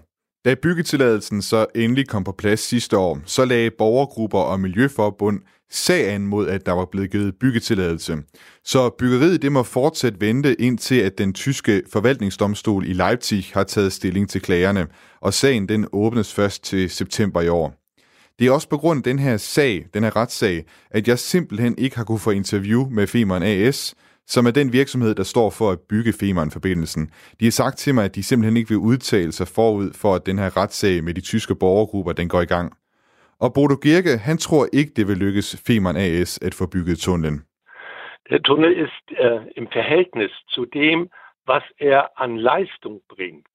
Da 0.45 0.55
byggetilladelsen 0.55 1.41
så 1.41 1.65
endelig 1.75 2.07
kom 2.07 2.23
på 2.23 2.31
plads 2.31 2.59
sidste 2.59 2.97
år, 2.97 3.19
så 3.25 3.45
lagde 3.45 3.71
borgergrupper 3.71 4.39
og 4.39 4.59
miljøforbund 4.59 5.41
sagen 5.71 6.27
mod, 6.27 6.47
at 6.47 6.65
der 6.65 6.71
var 6.71 6.85
blevet 6.85 7.11
givet 7.11 7.35
byggetilladelse. 7.39 8.17
Så 8.65 8.89
byggeriet 8.89 9.41
det 9.41 9.51
må 9.51 9.63
fortsat 9.63 10.21
vente 10.21 10.61
indtil, 10.61 10.99
at 10.99 11.17
den 11.17 11.33
tyske 11.33 11.81
forvaltningsdomstol 11.93 12.87
i 12.87 12.93
Leipzig 12.93 13.45
har 13.53 13.63
taget 13.63 13.93
stilling 13.93 14.29
til 14.29 14.41
klagerne, 14.41 14.87
og 15.21 15.33
sagen 15.33 15.69
den 15.69 15.87
åbnes 15.91 16.33
først 16.33 16.63
til 16.63 16.89
september 16.89 17.41
i 17.41 17.47
år. 17.47 17.73
Det 18.39 18.47
er 18.47 18.51
også 18.51 18.69
på 18.69 18.77
grund 18.77 18.99
af 18.99 19.03
den 19.03 19.19
her 19.19 19.37
sag, 19.37 19.85
den 19.93 20.03
her 20.03 20.15
retssag, 20.15 20.65
at 20.91 21.07
jeg 21.07 21.19
simpelthen 21.19 21.75
ikke 21.77 21.95
har 21.95 22.03
kunne 22.03 22.19
få 22.19 22.31
interview 22.31 22.89
med 22.89 23.07
Femern 23.07 23.43
AS, 23.43 23.95
som 24.27 24.45
er 24.45 24.51
den 24.51 24.73
virksomhed, 24.73 25.15
der 25.15 25.23
står 25.23 25.49
for 25.49 25.71
at 25.71 25.79
bygge 25.89 26.13
Femern-forbindelsen. 26.13 27.09
De 27.39 27.45
har 27.45 27.51
sagt 27.51 27.77
til 27.77 27.95
mig, 27.95 28.05
at 28.05 28.15
de 28.15 28.23
simpelthen 28.23 28.57
ikke 28.57 28.69
vil 28.69 28.77
udtale 28.77 29.31
sig 29.31 29.47
forud 29.47 29.93
for, 29.93 30.15
at 30.15 30.25
den 30.25 30.39
her 30.39 30.57
retssag 30.57 31.03
med 31.03 31.13
de 31.13 31.21
tyske 31.21 31.55
borgergrupper, 31.55 32.13
den 32.13 32.27
går 32.29 32.41
i 32.41 32.45
gang. 32.45 32.73
Og 33.43 33.53
Bodo 33.53 33.75
Gerke, 33.85 34.17
han 34.17 34.37
tror 34.37 34.67
ikke, 34.73 34.91
det 34.95 35.07
vil 35.07 35.17
lykkes 35.17 35.63
Femern 35.67 35.95
AS 35.95 36.39
at 36.47 36.53
få 36.53 36.65
bygget 36.75 36.97
tunnelen. 36.99 37.39
Der 38.29 38.39
Tunnel 38.39 38.73
ist 38.85 39.05
äh, 39.25 39.41
im 39.59 39.67
Verhältnis 39.77 40.31
zu 40.55 40.65
dem, 40.65 41.09
was 41.47 41.63
er 41.79 42.01
an 42.23 42.37
Leistung 42.37 43.01
bringt, 43.09 43.51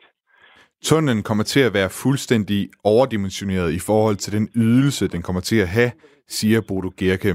Tunnelen 0.84 1.22
kommer 1.22 1.44
til 1.44 1.60
at 1.60 1.74
være 1.74 1.90
fuldstændig 2.04 2.68
overdimensioneret 2.84 3.72
i 3.72 3.78
forhold 3.78 4.16
til 4.16 4.32
den 4.32 4.48
ydelse, 4.56 5.08
den 5.08 5.22
kommer 5.22 5.40
til 5.40 5.58
at 5.60 5.68
have, 5.68 5.90
siger 6.28 6.60
Bodo 6.68 6.90
Gerke. 6.98 7.34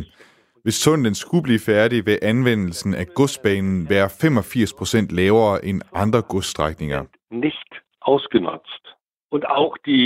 Hvis 0.64 0.80
tunnelen 0.84 1.16
skulle 1.16 1.44
blive 1.44 1.60
færdig, 1.60 2.06
vil 2.06 2.20
anvendelsen 2.22 2.94
af 2.94 3.06
godsbanen 3.16 3.90
være 3.90 4.10
85 4.22 4.74
procent 4.74 5.12
lavere 5.12 5.66
end 5.66 5.82
andre 5.94 6.22
godsstrækninger. 6.22 7.02
Nicht 7.32 7.72
ausgenutzt. 8.02 8.84
Und 9.32 9.44
auch 9.46 9.76
die, 9.86 10.04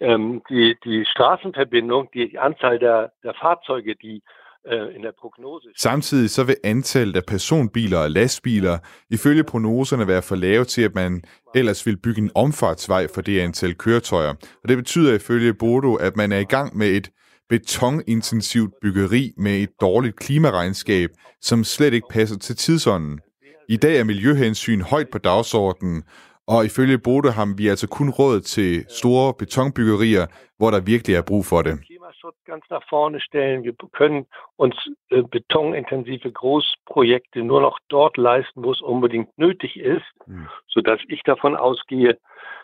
ähm, 0.00 0.42
die, 0.48 0.76
die 0.84 1.04
Straßenverbindung, 1.04 2.08
die 2.14 2.38
Anzahl 2.38 2.78
der, 2.78 3.10
der 3.22 3.34
Fahrzeuge, 3.40 3.94
die 3.94 4.22
in 4.66 5.02
der 5.02 5.10
øh, 5.10 5.20
prognose. 5.20 5.68
Samtidig 5.76 6.30
så 6.30 6.44
vil 6.44 6.56
antallet 6.64 7.16
af 7.16 7.22
personbiler 7.28 7.98
og 7.98 8.10
lastbiler 8.10 8.78
ifølge 9.10 9.44
prognoserne 9.44 10.06
være 10.06 10.22
for 10.22 10.36
lave 10.36 10.64
til, 10.64 10.82
at 10.82 10.94
man 10.94 11.22
ellers 11.54 11.86
vil 11.86 11.96
bygge 11.96 12.22
en 12.22 12.30
omfartsvej 12.34 13.06
for 13.14 13.20
det 13.20 13.40
antal 13.40 13.74
køretøjer. 13.74 14.34
Og 14.62 14.68
det 14.68 14.76
betyder 14.76 15.14
ifølge 15.14 15.54
Bodo, 15.54 15.94
at 15.94 16.16
man 16.16 16.32
er 16.32 16.38
i 16.38 16.44
gang 16.44 16.76
med 16.76 16.88
et 16.88 17.10
betonintensivt 17.48 18.74
byggeri 18.82 19.32
med 19.36 19.62
et 19.62 19.70
dårligt 19.80 20.16
klimaregnskab, 20.16 21.10
som 21.40 21.64
slet 21.64 21.94
ikke 21.94 22.08
passer 22.10 22.38
til 22.38 22.56
tidsånden. 22.56 23.20
I 23.68 23.76
dag 23.76 24.00
er 24.00 24.04
miljøhensyn 24.04 24.80
højt 24.80 25.08
på 25.12 25.18
dagsordenen, 25.18 26.02
og 26.48 26.64
ifølge 26.64 26.98
Bodo 26.98 27.28
har 27.28 27.54
vi 27.56 27.68
altså 27.68 27.88
kun 27.88 28.10
råd 28.10 28.40
til 28.40 28.84
store 28.88 29.34
betonbyggerier, 29.38 30.26
hvor 30.58 30.70
der 30.70 30.80
virkelig 30.80 31.16
er 31.16 31.22
brug 31.22 31.44
for 31.44 31.62
det. 31.62 31.74
Klimaschutz 31.86 32.38
ganz 32.52 32.64
nach 32.70 32.84
vorne 32.90 33.20
stellen. 33.20 33.64
Wir 33.64 33.74
können 33.98 34.20
uns 34.64 34.76
äh, 35.10 35.22
betonintensive 35.36 36.28
Großprojekte 36.40 37.38
nur 37.50 37.60
noch 37.60 37.78
dort 37.90 38.16
leisten, 38.16 38.58
wo 38.64 38.70
es 38.70 38.80
unbedingt 38.80 39.30
nötig 39.38 39.72
ist, 39.94 40.12
mm. 40.26 40.46
sodass 40.74 41.00
ich 41.08 41.22
davon 41.32 41.56
ausgehe, 41.56 42.12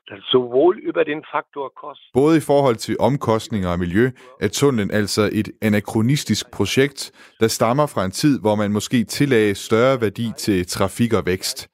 dass 0.09 0.21
sowohl 0.31 0.79
über 0.79 1.05
den 1.05 1.23
Faktor 1.33 1.71
Kost... 1.75 2.01
Både 2.13 2.37
i 2.37 2.41
forhold 2.41 2.77
til 2.77 2.97
omkostninger 3.01 3.69
og 3.73 3.79
miljø 3.79 4.11
er 4.41 4.49
tunnelen 4.49 4.91
altså 4.91 5.31
et 5.33 5.49
anachronistisk 5.63 6.51
projekt, 6.51 7.13
der 7.41 7.49
stammer 7.49 7.87
fra 7.87 8.05
en 8.05 8.11
tid, 8.11 8.41
hvor 8.41 8.55
man 8.55 8.73
måske 8.73 9.05
tillagde 9.05 9.55
større 9.55 10.01
værdi 10.01 10.33
til 10.37 10.67
trafik 10.67 11.13
og 11.13 11.27
vækst. 11.27 11.72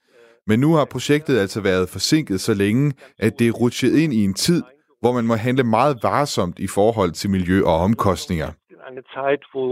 Men 0.48 0.60
nu 0.60 0.70
har 0.74 0.84
projektet 0.84 1.38
altså 1.38 1.60
været 1.60 1.88
forsinket 1.88 2.40
så 2.40 2.54
længe, 2.54 2.92
at 3.18 3.38
det 3.38 3.46
er 3.46 3.52
rutsjet 3.52 3.94
ind 4.02 4.12
i 4.12 4.24
en 4.24 4.34
tid, 4.34 4.62
hvor 5.00 5.12
man 5.12 5.24
må 5.26 5.34
handle 5.34 5.64
meget 5.64 5.96
varsomt 6.02 6.58
i 6.58 6.66
forhold 6.66 7.12
til 7.12 7.30
miljø 7.30 7.64
og 7.64 7.76
omkostninger. 7.86 8.50
Eine 8.90 9.02
Zeit, 9.16 9.42
wo, 9.54 9.62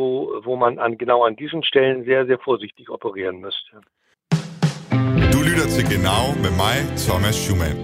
wo 0.47 0.55
man 0.65 0.73
an, 0.85 0.93
genau 1.03 1.19
an 1.27 1.35
diesen 1.43 1.63
Stellen 1.71 2.05
sehr, 2.09 2.23
sehr 2.29 2.39
vorsichtig 2.49 2.85
operieren 2.97 3.37
müsste. 3.47 3.71
Du 5.35 5.39
lytter 5.49 5.67
til 5.77 5.85
Genau 5.93 6.23
med 6.45 6.53
mig, 6.65 6.77
Thomas 7.07 7.37
Schumann. 7.43 7.77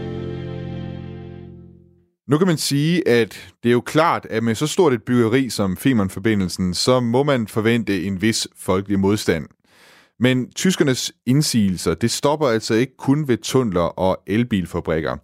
Nu 2.31 2.39
kan 2.39 2.47
man 2.47 2.57
sige, 2.57 3.09
at 3.09 3.55
det 3.63 3.69
er 3.69 3.73
jo 3.73 3.81
klart, 3.81 4.27
at 4.31 4.43
med 4.43 4.55
så 4.55 4.67
stort 4.67 4.93
et 4.93 5.03
byggeri 5.03 5.49
som 5.49 5.77
Femern-forbindelsen, 5.77 6.75
så 6.75 7.01
må 7.01 7.23
man 7.23 7.47
forvente 7.49 8.05
en 8.07 8.23
vis 8.23 8.49
folkelig 8.67 8.99
modstand. 8.99 9.45
Men 10.21 10.53
tyskernes 10.53 11.13
indsigelser, 11.27 11.95
det 11.95 12.11
stopper 12.11 12.49
altså 12.49 12.75
ikke 12.75 12.97
kun 12.97 13.29
ved 13.29 13.39
tunneler 13.39 13.81
og 13.81 14.23
elbilfabrikker. 14.27 15.17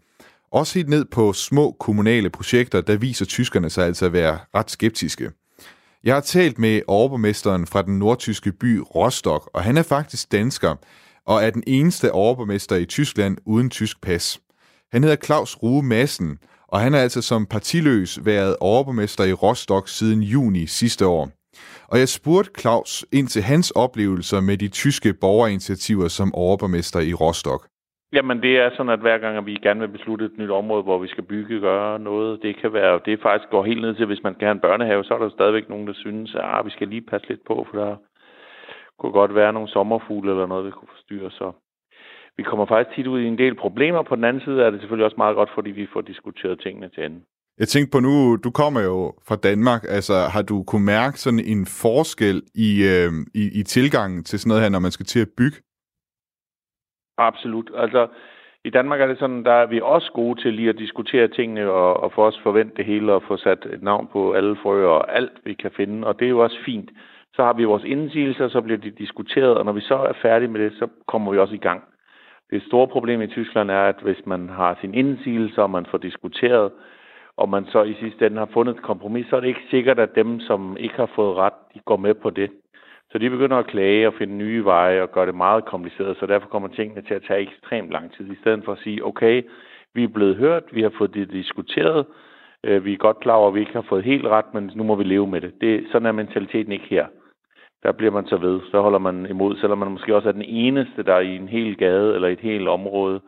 Også 0.53 0.75
helt 0.75 0.89
ned 0.89 1.05
på 1.05 1.33
små 1.33 1.77
kommunale 1.81 2.31
projekter, 2.31 2.81
der 2.81 2.97
viser 2.97 3.25
tyskerne 3.25 3.71
sig 3.71 3.87
altså 3.87 4.07
at 4.07 4.13
være 4.13 4.39
ret 4.55 4.71
skeptiske. 4.71 5.31
Jeg 6.05 6.15
har 6.15 6.21
talt 6.21 6.59
med 6.59 6.83
overborgmesteren 6.87 7.67
fra 7.67 7.83
den 7.83 7.99
nordtyske 7.99 8.53
by 8.53 8.83
Rostock, 8.95 9.51
og 9.55 9.63
han 9.63 9.77
er 9.77 9.83
faktisk 9.83 10.33
dansker, 10.33 10.75
og 11.27 11.45
er 11.45 11.51
den 11.51 11.63
eneste 11.67 12.13
overborgmester 12.13 12.77
i 12.77 12.85
Tyskland 12.85 13.37
uden 13.47 13.71
tysk 13.71 14.01
pas. 14.03 14.41
Han 14.93 15.03
hedder 15.03 15.17
Claus 15.25 15.57
Rue 15.57 15.83
Madsen, 15.83 16.39
og 16.69 16.81
han 16.81 16.93
har 16.93 17.01
altså 17.01 17.23
som 17.23 17.47
partiløs 17.47 18.19
været 18.25 18.57
overborgmester 18.61 19.25
i 19.25 19.33
Rostock 19.33 19.89
siden 19.89 20.23
juni 20.23 20.67
sidste 20.67 21.07
år. 21.07 21.38
Og 21.93 21.99
jeg 21.99 22.09
spurgte 22.09 22.61
Claus 22.61 23.07
ind 23.13 23.27
til 23.27 23.43
hans 23.43 23.71
oplevelser 23.71 24.41
med 24.41 24.57
de 24.57 24.69
tyske 24.69 25.15
borgerinitiativer 25.21 26.09
som 26.09 26.35
overborgmester 26.35 27.01
i 27.01 27.13
Rostock. 27.15 27.63
Jamen, 28.13 28.43
det 28.43 28.59
er 28.59 28.71
sådan, 28.71 28.93
at 28.93 29.01
hver 29.01 29.19
gang 29.19 29.37
at 29.37 29.47
vi 29.47 29.55
gerne 29.63 29.81
vil 29.81 29.97
beslutte 29.97 30.25
et 30.25 30.39
nyt 30.39 30.51
område, 30.51 30.83
hvor 30.83 30.99
vi 30.99 31.09
skal 31.09 31.25
bygge, 31.25 31.61
gøre 31.61 31.99
noget, 31.99 32.43
det 32.43 32.57
kan 32.61 32.73
være, 32.73 33.01
det 33.05 33.23
faktisk 33.23 33.51
går 33.51 33.65
helt 33.65 33.83
ned 33.83 33.95
til, 33.95 34.07
hvis 34.07 34.23
man 34.23 34.35
skal 34.35 34.47
have 34.47 34.53
en 34.53 34.67
børnehave, 34.67 35.05
så 35.05 35.15
er 35.15 35.19
der 35.19 35.31
stadigvæk 35.31 35.69
nogen, 35.69 35.87
der 35.87 35.95
synes, 35.95 36.35
at 36.35 36.41
ah, 36.45 36.67
vi 36.67 36.71
skal 36.71 36.89
lige 36.89 37.11
passe 37.11 37.29
lidt 37.29 37.45
på, 37.47 37.67
for 37.71 37.79
der 37.79 37.97
kunne 38.99 39.13
godt 39.13 39.35
være 39.35 39.53
nogle 39.53 39.69
sommerfugle 39.69 40.31
eller 40.31 40.47
noget, 40.47 40.67
vi 40.67 40.71
kunne 40.71 40.95
forstyrre. 40.97 41.31
Så 41.31 41.53
vi 42.37 42.43
kommer 42.43 42.67
faktisk 42.67 42.97
tit 42.97 43.07
ud 43.07 43.21
i 43.21 43.27
en 43.27 43.39
del 43.39 43.55
problemer. 43.55 44.03
På 44.03 44.17
den 44.17 44.25
anden 44.25 44.43
side 44.43 44.63
er 44.63 44.71
det 44.71 44.81
selvfølgelig 44.81 45.05
også 45.05 45.23
meget 45.25 45.37
godt, 45.37 45.51
fordi 45.55 45.71
vi 45.71 45.87
får 45.93 46.01
diskuteret 46.01 46.61
tingene 46.61 46.89
til 46.89 47.05
ende. 47.05 47.21
Jeg 47.59 47.69
tænkte 47.69 47.91
på 47.95 48.01
nu, 48.01 48.37
du 48.37 48.51
kommer 48.51 48.81
jo 48.81 49.15
fra 49.29 49.37
Danmark, 49.37 49.83
altså 49.89 50.15
har 50.35 50.43
du 50.43 50.63
kunne 50.63 50.85
mærke 50.85 51.17
sådan 51.21 51.45
en 51.55 51.67
forskel 51.67 52.43
i, 52.55 52.71
øh, 52.93 53.13
i, 53.35 53.61
i 53.61 53.63
tilgangen 53.63 54.25
til 54.25 54.39
sådan 54.39 54.49
noget 54.49 54.63
her, 54.63 54.71
når 54.71 54.79
man 54.79 54.91
skal 54.91 55.07
til 55.07 55.21
at 55.21 55.35
bygge? 55.37 55.57
Absolut. 57.19 57.71
Altså, 57.77 58.09
i 58.65 58.71
Danmark 58.71 59.01
er 59.01 59.07
det 59.07 59.19
sådan, 59.19 59.45
der 59.45 59.53
er 59.53 59.67
vi 59.67 59.81
også 59.81 60.13
gode 60.13 60.41
til 60.43 60.55
lige 60.55 60.69
at 60.69 60.79
diskutere 60.79 61.29
tingene 61.29 61.71
og, 61.71 62.01
og 62.03 62.13
få 62.13 62.27
os 62.27 62.41
forvente 62.43 62.77
det 62.77 62.85
hele 62.85 63.13
og 63.13 63.23
få 63.29 63.37
sat 63.37 63.67
et 63.73 63.83
navn 63.83 64.09
på 64.13 64.33
alle 64.33 64.57
frøer 64.63 64.89
og 64.89 65.17
alt, 65.17 65.33
vi 65.45 65.55
kan 65.55 65.71
finde. 65.77 66.07
Og 66.07 66.19
det 66.19 66.25
er 66.25 66.31
jo 66.31 66.39
også 66.39 66.59
fint. 66.65 66.91
Så 67.35 67.45
har 67.45 67.53
vi 67.53 67.65
vores 67.65 67.85
indsigelser, 67.85 68.49
så 68.49 68.61
bliver 68.61 68.79
de 68.79 68.91
diskuteret, 68.91 69.55
og 69.55 69.65
når 69.65 69.73
vi 69.73 69.81
så 69.81 69.95
er 69.95 70.13
færdige 70.23 70.49
med 70.49 70.61
det, 70.61 70.73
så 70.79 70.89
kommer 71.09 71.33
vi 71.33 71.39
også 71.39 71.55
i 71.55 71.65
gang. 71.69 71.83
Det 72.51 72.63
store 72.63 72.89
problem 72.89 73.23
i 73.23 73.27
Tyskland 73.27 73.71
er, 73.71 73.83
at 73.83 73.99
hvis 74.03 74.27
man 74.27 74.49
har 74.49 74.79
sin 74.81 74.95
indsigelse, 74.95 75.63
og 75.63 75.71
man 75.71 75.87
får 75.91 75.99
diskuteret, 75.99 76.71
og 77.39 77.49
man 77.49 77.65
så 77.67 77.83
i 77.83 77.95
sidste 78.01 78.27
ende 78.27 78.39
har 78.39 78.51
fundet 78.53 78.77
et 78.77 78.83
kompromis, 78.83 79.27
så 79.27 79.37
er 79.37 79.41
det 79.41 79.49
ikke 79.49 79.71
sikkert, 79.71 79.99
at 79.99 80.15
dem, 80.15 80.41
som 80.41 80.77
ikke 80.81 80.97
har 80.97 81.11
fået 81.15 81.37
ret, 81.37 81.59
de 81.75 81.81
går 81.85 81.97
med 81.97 82.15
på 82.15 82.31
det. 82.31 82.51
Så 83.11 83.19
de 83.19 83.31
begynder 83.31 83.57
at 83.57 83.67
klage 83.67 84.07
og 84.07 84.15
finde 84.19 84.35
nye 84.35 84.65
veje 84.65 85.03
og 85.03 85.13
gøre 85.13 85.27
det 85.27 85.35
meget 85.35 85.65
kompliceret, 85.65 86.17
så 86.17 86.27
derfor 86.27 86.49
kommer 86.49 86.69
tingene 86.69 87.03
til 87.03 87.15
at 87.15 87.23
tage 87.29 87.41
ekstremt 87.41 87.91
lang 87.91 88.13
tid, 88.17 88.33
i 88.33 88.41
stedet 88.41 88.65
for 88.65 88.73
at 88.73 88.79
sige, 88.79 89.05
okay, 89.05 89.43
vi 89.95 90.05
er 90.05 90.09
blevet 90.09 90.37
hørt, 90.37 90.63
vi 90.73 90.83
har 90.83 90.93
fået 90.99 91.15
det 91.15 91.33
diskuteret, 91.33 92.07
øh, 92.65 92.85
vi 92.85 92.93
er 92.93 92.97
godt 92.97 93.21
klar 93.21 93.35
over, 93.35 93.49
at 93.49 93.55
vi 93.55 93.61
ikke 93.61 93.73
har 93.73 93.87
fået 93.89 94.05
helt 94.05 94.27
ret, 94.27 94.55
men 94.55 94.71
nu 94.75 94.83
må 94.85 94.95
vi 94.95 95.05
leve 95.05 95.27
med 95.27 95.41
det. 95.41 95.53
det 95.61 95.87
sådan 95.93 96.07
er 96.07 96.13
mentaliteten 96.13 96.73
ikke 96.73 96.87
her. 96.91 97.07
Der 97.83 97.93
bliver 97.93 98.13
man 98.13 98.27
så 98.27 98.37
ved, 98.37 98.61
så 98.71 98.81
holder 98.81 98.99
man 98.99 99.27
imod, 99.27 99.57
selvom 99.57 99.79
man 99.79 99.91
måske 99.91 100.17
også 100.17 100.29
er 100.29 100.33
den 100.33 100.43
eneste, 100.43 101.03
der 101.03 101.19
i 101.19 101.37
en 101.37 101.49
hel 101.49 101.77
gade 101.77 102.15
eller 102.15 102.29
et 102.29 102.41
helt 102.41 102.69
område 102.69 103.21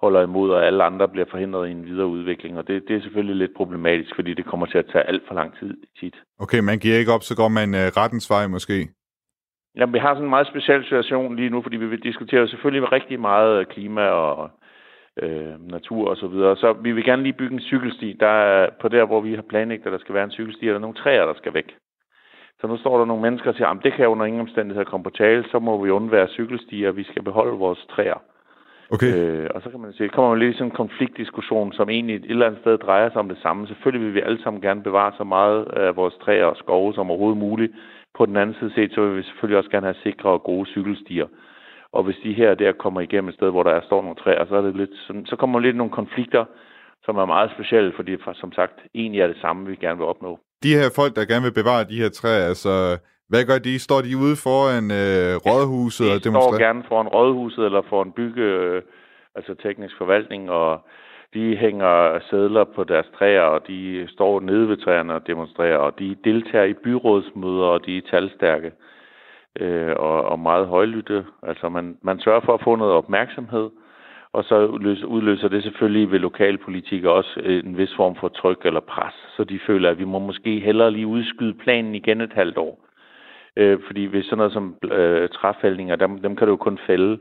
holder 0.00 0.22
imod, 0.22 0.50
og 0.50 0.66
alle 0.66 0.84
andre 0.84 1.08
bliver 1.08 1.26
forhindret 1.30 1.68
i 1.68 1.72
en 1.72 1.86
videre 1.86 2.06
udvikling. 2.06 2.58
Og 2.58 2.68
det, 2.68 2.84
det 2.88 2.96
er 2.96 3.00
selvfølgelig 3.00 3.36
lidt 3.36 3.56
problematisk, 3.56 4.14
fordi 4.14 4.34
det 4.34 4.46
kommer 4.46 4.66
til 4.66 4.78
at 4.78 4.86
tage 4.92 5.04
alt 5.04 5.22
for 5.26 5.34
lang 5.34 5.58
tid 5.58 5.76
tit. 6.00 6.16
Okay, 6.38 6.60
man 6.60 6.78
giver 6.78 6.98
ikke 6.98 7.12
op, 7.12 7.22
så 7.22 7.36
går 7.36 7.48
man 7.48 7.68
uh, 7.74 7.86
rettens 8.00 8.30
vej 8.30 8.46
måske? 8.46 8.88
Jamen, 9.76 9.94
vi 9.94 9.98
har 9.98 10.14
sådan 10.14 10.24
en 10.24 10.30
meget 10.30 10.46
speciel 10.46 10.82
situation 10.84 11.36
lige 11.36 11.50
nu, 11.50 11.62
fordi 11.62 11.76
vi 11.76 11.86
vil 11.86 12.02
diskutere 12.02 12.48
selvfølgelig 12.48 12.92
rigtig 12.92 13.20
meget 13.20 13.68
klima 13.68 14.02
og 14.02 14.50
øh, 15.22 15.70
natur 15.70 16.10
og 16.10 16.16
så 16.16 16.26
videre. 16.26 16.56
Så 16.56 16.72
vi 16.72 16.92
vil 16.92 17.04
gerne 17.04 17.22
lige 17.22 17.38
bygge 17.40 17.54
en 17.54 17.60
cykelsti. 17.60 18.16
Der 18.20 18.26
er 18.26 18.70
på 18.80 18.88
der, 18.88 19.04
hvor 19.04 19.20
vi 19.20 19.34
har 19.34 19.42
planlagt, 19.42 19.86
at 19.86 19.92
der 19.92 19.98
skal 19.98 20.14
være 20.14 20.24
en 20.24 20.30
cykelsti, 20.30 20.68
er 20.68 20.72
der 20.72 20.78
nogle 20.78 20.96
træer, 20.96 21.26
der 21.26 21.34
skal 21.34 21.54
væk. 21.54 21.74
Så 22.60 22.66
nu 22.66 22.76
står 22.76 22.98
der 22.98 23.04
nogle 23.04 23.22
mennesker 23.22 23.48
og 23.50 23.56
siger, 23.56 23.68
at 23.68 23.84
det 23.84 23.92
kan 23.92 24.08
under 24.08 24.26
ingen 24.26 24.40
omstændighed 24.40 24.84
komme 24.84 25.04
på 25.04 25.10
tale, 25.10 25.44
så 25.50 25.58
må 25.58 25.84
vi 25.84 25.90
undvære 25.90 26.28
cykelstier, 26.28 26.90
vi 26.92 27.04
skal 27.04 27.22
beholde 27.22 27.58
vores 27.58 27.86
træer. 27.90 28.18
Okay. 28.90 29.14
Øh, 29.14 29.50
og 29.54 29.62
så 29.62 29.70
kan 29.70 29.80
man 29.80 29.92
sige, 29.92 30.08
kommer 30.08 30.30
man 30.30 30.38
lidt 30.38 30.54
i 30.54 30.58
sådan 30.58 30.66
en 30.72 30.80
konfliktdiskussion, 30.82 31.72
som 31.72 31.88
egentlig 31.88 32.16
et 32.16 32.30
eller 32.30 32.46
andet 32.46 32.60
sted 32.60 32.78
drejer 32.78 33.08
sig 33.10 33.16
om 33.16 33.28
det 33.28 33.38
samme. 33.42 33.66
Selvfølgelig 33.66 34.06
vil 34.06 34.14
vi 34.14 34.20
alle 34.20 34.42
sammen 34.42 34.62
gerne 34.62 34.82
bevare 34.82 35.12
så 35.18 35.24
meget 35.24 35.64
af 35.64 35.96
vores 35.96 36.14
træer 36.24 36.44
og 36.44 36.56
skove 36.56 36.94
som 36.94 37.10
overhovedet 37.10 37.38
muligt, 37.38 37.72
på 38.18 38.26
den 38.26 38.36
anden 38.36 38.56
side 38.58 38.72
set, 38.74 38.90
så 38.94 39.00
vil 39.00 39.16
vi 39.16 39.22
selvfølgelig 39.22 39.58
også 39.58 39.70
gerne 39.70 39.86
have 39.86 40.02
sikre 40.02 40.28
og 40.30 40.42
gode 40.42 40.66
cykelstier. 40.66 41.26
Og 41.92 42.02
hvis 42.04 42.16
de 42.24 42.32
her 42.32 42.54
der 42.54 42.72
kommer 42.72 43.00
igennem 43.00 43.28
et 43.28 43.34
sted, 43.34 43.50
hvor 43.50 43.62
der 43.62 43.70
er, 43.70 43.80
står 43.86 44.02
nogle 44.02 44.16
træer, 44.22 44.46
så, 44.46 44.54
er 44.56 44.62
det 44.62 44.76
lidt, 44.76 44.94
sådan, 45.06 45.26
så 45.26 45.36
kommer 45.36 45.60
lidt 45.60 45.76
nogle 45.76 45.92
konflikter, 45.92 46.44
som 47.04 47.16
er 47.16 47.24
meget 47.24 47.50
specielle, 47.54 47.92
fordi 47.96 48.16
som 48.34 48.52
sagt, 48.52 48.76
egentlig 48.94 49.20
er 49.20 49.26
det 49.26 49.40
samme, 49.40 49.66
vi 49.66 49.76
gerne 49.76 49.98
vil 49.98 50.06
opnå. 50.06 50.38
De 50.62 50.74
her 50.74 50.90
folk, 50.96 51.16
der 51.16 51.24
gerne 51.24 51.44
vil 51.44 51.60
bevare 51.62 51.84
de 51.84 52.00
her 52.02 52.08
træer, 52.08 52.44
altså, 52.52 52.98
hvad 53.28 53.44
gør 53.44 53.58
de? 53.58 53.78
Står 53.78 54.00
de 54.00 54.16
ude 54.24 54.36
foran 54.46 54.84
øh, 55.02 55.36
rådhuset 55.46 56.04
ja, 56.04 56.10
de 56.10 56.16
og 56.16 56.24
demonstrerer? 56.24 56.52
De 56.52 56.56
står 56.56 56.66
gerne 56.66 56.84
foran 56.88 57.08
rådhuset 57.08 57.64
eller 57.64 57.82
foran 57.82 58.12
bygge, 58.12 58.42
øh, 58.42 58.82
altså 59.34 59.54
teknisk 59.54 59.94
forvaltning, 59.98 60.50
og 60.50 60.80
de 61.34 61.56
hænger 61.56 62.20
sædler 62.30 62.64
på 62.64 62.84
deres 62.84 63.06
træer, 63.18 63.40
og 63.40 63.60
de 63.68 64.08
står 64.08 64.40
nede 64.40 64.68
ved 64.68 64.76
træerne 64.76 65.14
og 65.14 65.26
demonstrerer, 65.26 65.76
og 65.76 65.98
de 65.98 66.16
deltager 66.24 66.64
i 66.64 66.74
byrådsmøder, 66.84 67.66
og 67.66 67.86
de 67.86 67.96
er 67.96 68.02
talstærke 68.10 68.72
øh, 69.60 69.92
og, 69.96 70.22
og 70.22 70.38
meget 70.38 70.66
højlytte. 70.66 71.24
Altså 71.42 71.68
man, 71.68 71.96
man 72.02 72.20
sørger 72.20 72.40
for 72.40 72.54
at 72.54 72.64
få 72.64 72.76
noget 72.76 72.94
opmærksomhed, 72.94 73.70
og 74.32 74.44
så 74.44 74.66
udløser, 75.06 75.48
det 75.48 75.62
selvfølgelig 75.62 76.10
ved 76.10 76.18
lokalpolitikere 76.18 77.12
også 77.12 77.40
en 77.44 77.78
vis 77.78 77.94
form 77.96 78.16
for 78.16 78.28
tryk 78.28 78.60
eller 78.64 78.80
pres, 78.80 79.14
så 79.36 79.44
de 79.44 79.60
føler, 79.66 79.90
at 79.90 79.98
vi 79.98 80.04
må 80.04 80.18
måske 80.18 80.60
hellere 80.60 80.90
lige 80.90 81.06
udskyde 81.06 81.54
planen 81.54 81.94
igen 81.94 82.20
et 82.20 82.32
halvt 82.32 82.58
år. 82.58 82.87
Øh, 83.58 83.78
fordi 83.86 84.04
hvis 84.04 84.24
sådan 84.24 84.38
noget 84.38 84.52
som 84.52 84.76
øh, 84.92 85.28
træfældninger, 85.28 85.96
dem, 85.96 86.18
dem 86.18 86.36
kan 86.36 86.46
du 86.46 86.52
jo 86.52 86.56
kun 86.56 86.78
fælde 86.86 87.18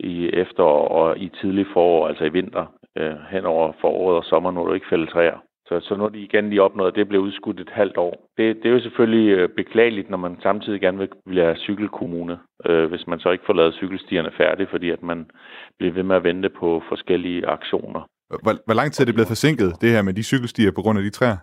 i 0.00 0.30
efterår 0.32 0.88
og 0.88 1.18
i 1.18 1.28
tidlig 1.40 1.66
forår, 1.72 2.08
altså 2.08 2.24
i 2.24 2.32
vinter. 2.32 2.66
øh, 2.98 3.16
hen 3.30 3.44
over 3.44 3.72
foråret 3.80 4.16
og 4.16 4.24
sommer, 4.24 4.50
når 4.50 4.66
du 4.66 4.72
ikke 4.72 4.86
fælder 4.90 5.06
træer. 5.06 5.38
Så, 5.68 5.80
så 5.80 5.96
når 5.96 6.08
de 6.08 6.18
igen 6.18 6.48
lige 6.50 6.62
opnåede, 6.62 6.88
at 6.88 6.94
det 6.94 7.08
blev 7.08 7.20
udskudt 7.20 7.60
et 7.60 7.70
halvt 7.72 7.96
år. 7.96 8.30
Det, 8.36 8.56
det 8.56 8.66
er 8.66 8.72
jo 8.72 8.80
selvfølgelig 8.80 9.28
øh, 9.38 9.48
beklageligt, 9.48 10.10
når 10.10 10.18
man 10.18 10.36
samtidig 10.42 10.80
gerne 10.80 10.98
vil 10.98 11.08
blive 11.26 11.56
cykelkommune, 11.56 12.38
øh, 12.66 12.88
hvis 12.90 13.06
man 13.06 13.18
så 13.20 13.30
ikke 13.30 13.44
får 13.46 13.52
lavet 13.52 13.74
cykelstierne 13.74 14.30
færdige, 14.36 14.66
fordi 14.70 14.90
at 14.90 15.02
man 15.02 15.26
bliver 15.78 15.92
ved 15.92 16.02
med 16.02 16.16
at 16.16 16.24
vente 16.24 16.48
på 16.48 16.82
forskellige 16.88 17.46
aktioner. 17.46 18.08
Hvor, 18.28 18.54
hvor 18.66 18.74
lang 18.74 18.92
tid 18.92 19.04
er 19.04 19.06
det 19.06 19.14
blevet 19.14 19.34
forsinket, 19.34 19.72
det 19.80 19.90
her 19.90 20.02
med 20.02 20.14
de 20.14 20.22
cykelstier 20.22 20.72
på 20.76 20.82
grund 20.82 20.98
af 20.98 21.04
de 21.04 21.10
træer? 21.10 21.36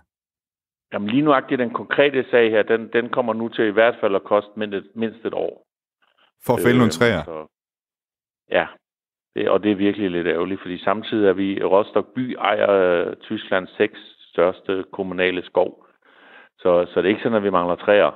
Jamen 0.93 1.09
lige 1.09 1.21
nuagtigt 1.21 1.59
den 1.59 1.73
konkrete 1.73 2.25
sag 2.31 2.51
her, 2.51 2.63
den, 2.63 2.89
den 2.93 3.09
kommer 3.09 3.33
nu 3.33 3.47
til 3.47 3.65
i 3.65 3.71
hvert 3.71 3.95
fald 4.01 4.15
at 4.15 4.23
koste 4.23 4.51
mindst, 4.55 4.87
mindst 4.95 5.25
et 5.25 5.33
år. 5.33 5.65
For 6.45 6.53
at 6.53 6.59
fælde 6.59 6.75
øh, 6.75 6.79
nogle 6.79 6.91
træer? 6.91 7.23
Så, 7.23 7.47
ja, 8.51 8.67
det, 9.35 9.49
og 9.49 9.63
det 9.63 9.71
er 9.71 9.75
virkelig 9.75 10.11
lidt 10.11 10.27
ærgerligt, 10.27 10.61
fordi 10.61 10.77
samtidig 10.83 11.27
er 11.29 11.33
vi, 11.33 11.63
Rostock 11.63 12.07
by 12.15 12.35
ejer 12.35 13.05
uh, 13.07 13.13
Tysklands 13.13 13.77
seks 13.77 13.99
største 14.31 14.83
kommunale 14.91 15.45
skov. 15.45 15.85
Så, 16.59 16.85
så 16.93 16.99
det 16.99 17.05
er 17.05 17.09
ikke 17.09 17.23
sådan, 17.23 17.37
at 17.37 17.43
vi 17.43 17.49
mangler 17.49 17.75
træer. 17.75 18.11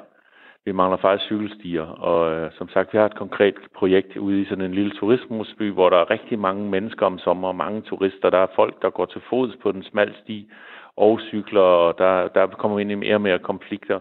Vi 0.66 0.72
mangler 0.72 0.98
faktisk 0.98 1.26
cykelstier, 1.26 1.84
og 1.84 2.46
uh, 2.46 2.52
som 2.58 2.70
sagt, 2.70 2.94
vi 2.94 2.98
har 2.98 3.06
et 3.06 3.16
konkret 3.16 3.56
projekt 3.76 4.18
ude 4.18 4.42
i 4.42 4.46
sådan 4.46 4.66
en 4.66 4.74
lille 4.74 4.92
turismusby, 4.92 5.72
hvor 5.72 5.90
der 5.90 5.98
er 5.98 6.10
rigtig 6.10 6.40
mange 6.40 6.70
mennesker 6.70 7.06
om 7.06 7.20
sommer, 7.20 7.52
mange 7.52 7.82
turister. 7.82 8.30
Der 8.30 8.38
er 8.38 8.56
folk, 8.56 8.82
der 8.82 8.90
går 8.90 9.06
til 9.06 9.22
fods 9.30 9.56
på 9.62 9.72
den 9.72 9.84
smal 9.84 10.16
sti 10.24 10.50
og 10.98 11.20
cykler, 11.30 11.62
og 11.62 11.98
der, 11.98 12.28
der 12.28 12.48
kommer 12.48 12.78
vi 12.78 12.82
ind 12.82 12.92
i 12.92 12.96
mere 12.96 13.16
og 13.16 13.22
mere 13.22 13.40
konflikter 13.40 14.00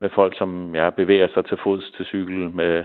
med 0.00 0.10
folk, 0.14 0.38
som 0.38 0.74
ja, 0.74 0.90
bevæger 0.90 1.28
sig 1.34 1.44
til 1.44 1.58
fods 1.64 1.90
til 1.96 2.04
cykel 2.06 2.50
med, 2.50 2.84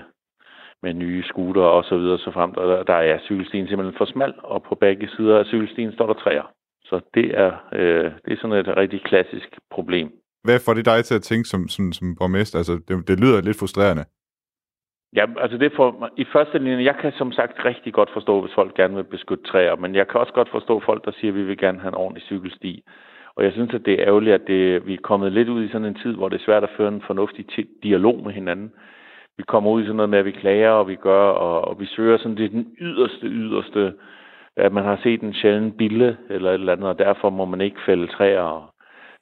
med 0.84 0.94
nye 0.94 1.24
scooter 1.24 1.62
og 1.62 1.84
så 1.84 1.98
videre 1.98 2.18
så 2.18 2.32
frem. 2.32 2.52
Og 2.58 2.88
der 2.88 2.94
er 2.94 3.20
cykelstien 3.20 3.68
simpelthen 3.68 3.98
for 3.98 4.06
smal, 4.06 4.34
og 4.44 4.64
på 4.64 4.76
begge 4.76 5.10
sider 5.16 5.40
af 5.40 5.46
cykelstien 5.46 5.94
står 5.94 6.08
der 6.08 6.14
træer. 6.14 6.52
Så 6.84 7.02
det 7.14 7.38
er, 7.38 7.52
øh, 7.74 8.12
det 8.26 8.34
er 8.34 8.38
sådan 8.42 8.58
et 8.58 8.78
rigtig 8.78 9.02
klassisk 9.04 9.50
problem. 9.72 10.12
Hvad 10.44 10.60
får 10.66 10.74
det 10.74 10.86
dig 10.86 11.06
til 11.06 11.16
at 11.16 11.22
tænke 11.22 11.50
som, 11.50 11.68
som, 11.68 11.94
som 11.94 12.16
borgmester? 12.20 12.58
Altså, 12.58 12.74
det, 12.88 13.08
det 13.08 13.20
lyder 13.20 13.42
lidt 13.42 13.60
frustrerende. 13.60 14.06
Ja, 15.16 15.26
altså 15.38 15.58
det 15.58 15.72
får, 15.76 16.10
i 16.18 16.26
første 16.34 16.58
linje, 16.58 16.84
jeg 16.84 16.96
kan 17.02 17.12
som 17.18 17.32
sagt 17.32 17.66
rigtig 17.66 17.94
godt 17.94 18.10
forstå, 18.14 18.42
hvis 18.42 18.54
folk 18.56 18.76
gerne 18.76 18.96
vil 18.96 19.04
beskytte 19.04 19.44
træer, 19.44 19.76
men 19.76 19.96
jeg 19.96 20.08
kan 20.08 20.20
også 20.20 20.34
godt 20.34 20.50
forstå 20.52 20.82
folk, 20.86 21.06
der 21.06 21.12
siger, 21.12 21.32
at 21.32 21.38
vi 21.38 21.44
vil 21.44 21.58
gerne 21.58 21.80
have 21.80 21.88
en 21.88 22.02
ordentlig 22.04 22.24
cykelsti. 22.24 22.84
Og 23.40 23.46
jeg 23.46 23.54
synes, 23.54 23.74
at 23.74 23.86
det 23.86 23.94
er 23.94 24.08
ærgerligt, 24.08 24.34
at 24.34 24.48
det, 24.48 24.88
vi 24.88 24.94
er 24.94 25.08
kommet 25.10 25.32
lidt 25.32 25.50
ud 25.50 25.64
i 25.64 25.72
sådan 25.72 25.88
en 25.88 26.00
tid, 26.04 26.14
hvor 26.16 26.30
det 26.30 26.40
er 26.40 26.46
svært 26.46 26.64
at 26.64 26.76
føre 26.78 26.88
en 26.88 27.04
fornuftig 27.08 27.46
dialog 27.84 28.24
med 28.26 28.34
hinanden 28.34 28.72
vi 29.40 29.44
kommer 29.44 29.72
ud 29.72 29.82
i 29.82 29.86
sådan 29.86 29.96
noget 29.96 30.10
med, 30.10 30.20
at 30.20 30.26
vi 30.26 30.32
klager, 30.32 30.70
og 30.70 30.88
vi 30.88 30.96
gør, 30.96 31.24
og, 31.46 31.68
og 31.68 31.80
vi 31.80 31.86
søger 31.86 32.18
sådan, 32.18 32.38
det 32.38 32.46
er 32.46 32.50
den 32.50 32.68
yderste, 32.82 33.28
yderste, 33.28 33.94
at 34.56 34.74
man 34.74 34.84
har 34.84 35.00
set 35.04 35.22
en 35.22 35.34
sjælden 35.34 35.72
bille, 35.72 36.18
eller 36.30 36.50
et 36.50 36.54
eller 36.54 36.74
andet, 36.74 36.90
og 36.90 37.00
derfor 37.00 37.30
må 37.30 37.46
man 37.46 37.62
ikke 37.62 37.78
fælde 37.86 38.08
træer. 38.08 38.42
Og, 38.42 38.64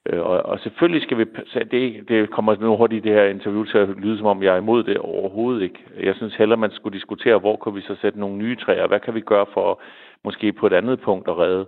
øh, 0.06 0.22
og, 0.22 0.46
og 0.46 0.60
selvfølgelig 0.60 1.02
skal 1.02 1.18
vi, 1.18 1.26
det, 1.72 2.10
det 2.10 2.30
kommer 2.30 2.56
nu 2.60 2.76
hurtigt 2.78 3.06
i 3.06 3.10
det 3.10 3.18
her 3.18 3.26
interview 3.26 3.64
til 3.64 3.78
at 3.78 3.90
lyde, 3.90 4.18
som 4.18 4.28
om 4.28 4.44
jeg 4.44 4.54
er 4.54 4.58
imod 4.58 4.84
det 4.84 4.98
overhovedet 4.98 5.62
ikke. 5.62 5.80
Jeg 6.04 6.16
synes 6.16 6.36
hellere, 6.36 6.60
man 6.60 6.72
skulle 6.72 6.98
diskutere, 7.00 7.40
hvor 7.40 7.56
kan 7.56 7.76
vi 7.76 7.82
så 7.82 7.96
sætte 8.02 8.20
nogle 8.20 8.38
nye 8.38 8.56
træer, 8.56 8.88
hvad 8.88 9.00
kan 9.00 9.16
vi 9.16 9.22
gøre 9.22 9.46
for 9.54 9.82
måske 10.24 10.54
på 10.54 10.68
et 10.68 10.74
andet 10.74 11.02
punkt 11.02 11.28
at 11.28 11.38
redde 11.38 11.66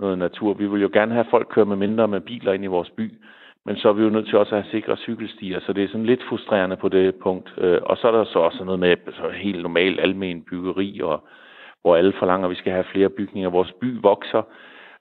noget 0.00 0.18
natur. 0.18 0.54
Vi 0.54 0.66
vil 0.66 0.82
jo 0.82 0.90
gerne 0.92 1.14
have 1.14 1.26
folk 1.30 1.48
køre 1.50 1.64
med 1.64 1.76
mindre 1.76 2.08
med 2.08 2.20
biler 2.20 2.52
ind 2.52 2.64
i 2.64 2.74
vores 2.76 2.90
by. 2.90 3.12
Men 3.66 3.76
så 3.76 3.88
er 3.88 3.92
vi 3.92 4.02
jo 4.02 4.10
nødt 4.10 4.26
til 4.26 4.38
også 4.38 4.56
at 4.56 4.62
have 4.62 4.70
sikre 4.70 4.96
cykelstier, 4.96 5.60
så 5.60 5.72
det 5.72 5.84
er 5.84 5.88
sådan 5.88 6.06
lidt 6.06 6.22
frustrerende 6.28 6.76
på 6.76 6.88
det 6.88 7.14
punkt. 7.14 7.54
Øh, 7.58 7.80
og 7.82 7.96
så 7.96 8.08
er 8.08 8.12
der 8.12 8.24
så 8.24 8.38
også 8.38 8.64
noget 8.64 8.80
med 8.80 8.96
så 9.06 9.28
helt 9.34 9.62
normalt 9.62 10.00
almen 10.00 10.42
byggeri, 10.50 11.00
og, 11.02 11.24
hvor 11.82 11.96
alle 11.96 12.12
forlanger, 12.18 12.44
at 12.46 12.50
vi 12.50 12.56
skal 12.56 12.72
have 12.72 12.84
flere 12.92 13.08
bygninger. 13.08 13.50
Vores 13.50 13.72
by 13.80 14.00
vokser, 14.02 14.42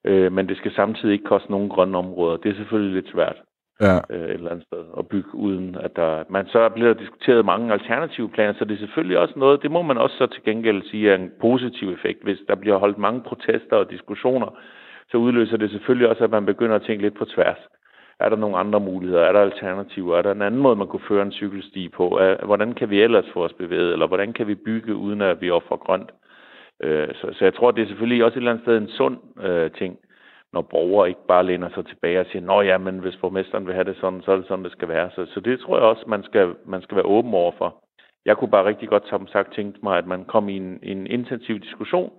øh, 0.03 0.31
men 0.31 0.49
det 0.49 0.57
skal 0.57 0.73
samtidig 0.73 1.13
ikke 1.13 1.25
koste 1.25 1.51
nogen 1.51 1.69
grønne 1.69 1.97
områder. 1.97 2.37
Det 2.37 2.51
er 2.51 2.55
selvfølgelig 2.55 2.93
lidt 2.93 3.11
svært 3.11 3.35
ja. 3.81 3.95
øh, 4.09 4.25
et 4.25 4.31
eller 4.31 4.51
andet 4.51 4.65
sted 4.67 4.83
at 4.97 5.07
bygge 5.07 5.35
uden, 5.35 5.75
at 5.75 5.95
der... 5.95 6.23
Man 6.29 6.47
så 6.47 6.69
bliver 6.69 6.93
der 6.93 6.99
diskuteret 6.99 7.45
mange 7.45 7.73
alternative 7.73 8.29
planer, 8.29 8.53
så 8.53 8.65
det 8.65 8.73
er 8.73 8.85
selvfølgelig 8.85 9.17
også 9.17 9.33
noget, 9.37 9.63
det 9.63 9.71
må 9.71 9.81
man 9.81 9.97
også 9.97 10.17
så 10.17 10.25
til 10.27 10.43
gengæld 10.43 10.83
sige 10.83 11.11
er 11.11 11.15
en 11.15 11.31
positiv 11.41 11.89
effekt. 11.89 12.23
Hvis 12.23 12.39
der 12.47 12.55
bliver 12.55 12.77
holdt 12.77 12.97
mange 12.97 13.21
protester 13.21 13.75
og 13.75 13.91
diskussioner, 13.91 14.57
så 15.11 15.17
udløser 15.17 15.57
det 15.57 15.71
selvfølgelig 15.71 16.09
også, 16.09 16.23
at 16.23 16.31
man 16.31 16.45
begynder 16.45 16.75
at 16.75 16.81
tænke 16.81 17.01
lidt 17.01 17.17
på 17.17 17.25
tværs. 17.25 17.57
Er 18.19 18.29
der 18.29 18.35
nogle 18.35 18.57
andre 18.57 18.79
muligheder? 18.79 19.23
Er 19.23 19.31
der 19.31 19.41
alternativer? 19.41 20.17
Er 20.17 20.21
der 20.21 20.31
en 20.31 20.41
anden 20.41 20.61
måde, 20.61 20.75
man 20.75 20.87
kunne 20.87 21.07
føre 21.07 21.21
en 21.21 21.31
cykelsti 21.31 21.89
på? 21.89 22.19
Hvordan 22.43 22.73
kan 22.73 22.89
vi 22.89 23.01
ellers 23.01 23.25
få 23.33 23.43
os 23.43 23.53
bevæget? 23.53 23.93
Eller 23.93 24.07
hvordan 24.07 24.33
kan 24.33 24.47
vi 24.47 24.55
bygge, 24.55 24.95
uden 24.95 25.21
at 25.21 25.41
vi 25.41 25.51
offrer 25.51 25.77
grønt? 25.77 26.11
Øh, 26.83 27.07
så, 27.13 27.33
så 27.33 27.45
jeg 27.45 27.53
tror, 27.53 27.71
det 27.71 27.81
er 27.81 27.87
selvfølgelig 27.87 28.25
også 28.25 28.35
et 28.35 28.41
eller 28.41 28.51
andet 28.51 28.63
sted 28.63 28.77
en 28.77 28.89
sund 28.89 29.17
øh, 29.43 29.71
ting, 29.71 29.97
når 30.53 30.61
borgere 30.61 31.09
ikke 31.09 31.27
bare 31.27 31.45
læner 31.45 31.69
sig 31.69 31.85
tilbage 31.85 32.19
og 32.19 32.25
siger, 32.25 32.41
nå 32.41 32.61
ja, 32.61 32.77
men 32.77 32.99
hvis 32.99 33.15
borgmesteren 33.15 33.67
vil 33.67 33.73
have 33.73 33.83
det 33.83 33.97
sådan, 34.01 34.21
så 34.21 34.31
er 34.31 34.35
det 34.35 34.47
sådan, 34.47 34.63
det 34.63 34.71
skal 34.71 34.87
være. 34.87 35.09
Så, 35.15 35.25
så 35.33 35.39
det 35.39 35.59
tror 35.59 35.77
jeg 35.77 35.85
også, 35.85 36.03
man 36.07 36.23
skal, 36.23 36.55
man 36.65 36.81
skal 36.81 36.95
være 36.95 37.05
åben 37.05 37.33
over 37.33 37.51
for. 37.57 37.83
Jeg 38.25 38.37
kunne 38.37 38.51
bare 38.51 38.65
rigtig 38.65 38.89
godt, 38.89 39.07
som 39.09 39.27
sagt, 39.27 39.53
tænke 39.53 39.79
mig, 39.83 39.97
at 39.97 40.07
man 40.07 40.25
kom 40.25 40.49
i 40.49 40.57
en, 40.57 40.79
en 40.83 41.07
intensiv 41.07 41.59
diskussion, 41.59 42.11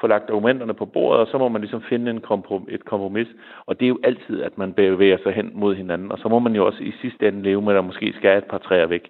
få 0.00 0.06
lagt 0.06 0.30
argumenterne 0.30 0.74
på 0.74 0.86
bordet, 0.86 1.20
og 1.20 1.26
så 1.30 1.38
må 1.38 1.48
man 1.48 1.60
ligesom 1.60 1.82
finde 1.88 2.10
en 2.10 2.22
komprom- 2.30 2.74
et 2.74 2.84
kompromis. 2.84 3.28
Og 3.66 3.80
det 3.80 3.84
er 3.84 3.88
jo 3.88 3.98
altid, 4.04 4.42
at 4.42 4.58
man 4.58 4.72
bevæger 4.72 5.18
sig 5.22 5.32
hen 5.32 5.50
mod 5.54 5.74
hinanden. 5.74 6.12
Og 6.12 6.18
så 6.18 6.28
må 6.28 6.38
man 6.38 6.54
jo 6.54 6.66
også 6.66 6.82
i 6.82 6.92
sidste 7.02 7.28
ende 7.28 7.42
leve 7.42 7.62
med, 7.62 7.72
at 7.72 7.76
der 7.76 7.90
måske 7.90 8.14
skal 8.16 8.38
et 8.38 8.50
par 8.50 8.58
træer 8.58 8.86
væk, 8.86 9.04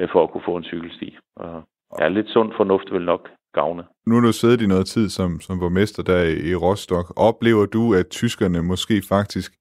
øh, 0.00 0.08
for 0.12 0.22
at 0.22 0.30
kunne 0.30 0.44
få 0.44 0.56
en 0.56 0.64
cykelsti. 0.64 1.16
Og 1.36 1.62
ja, 2.00 2.08
lidt 2.08 2.28
sund 2.28 2.52
fornuft 2.56 2.92
vil 2.92 3.02
nok 3.02 3.28
gavne. 3.54 3.82
Nu 4.06 4.14
har 4.14 4.22
du 4.22 4.32
siddet 4.32 4.62
i 4.62 4.66
noget 4.66 4.86
tid 4.86 5.08
som, 5.08 5.40
som 5.40 5.58
borgmester 5.58 6.02
der 6.02 6.22
i, 6.50 6.54
Rostock. 6.54 7.06
Oplever 7.16 7.66
du, 7.66 7.94
at 7.94 8.06
tyskerne 8.20 8.62
måske 8.62 9.02
faktisk 9.08 9.52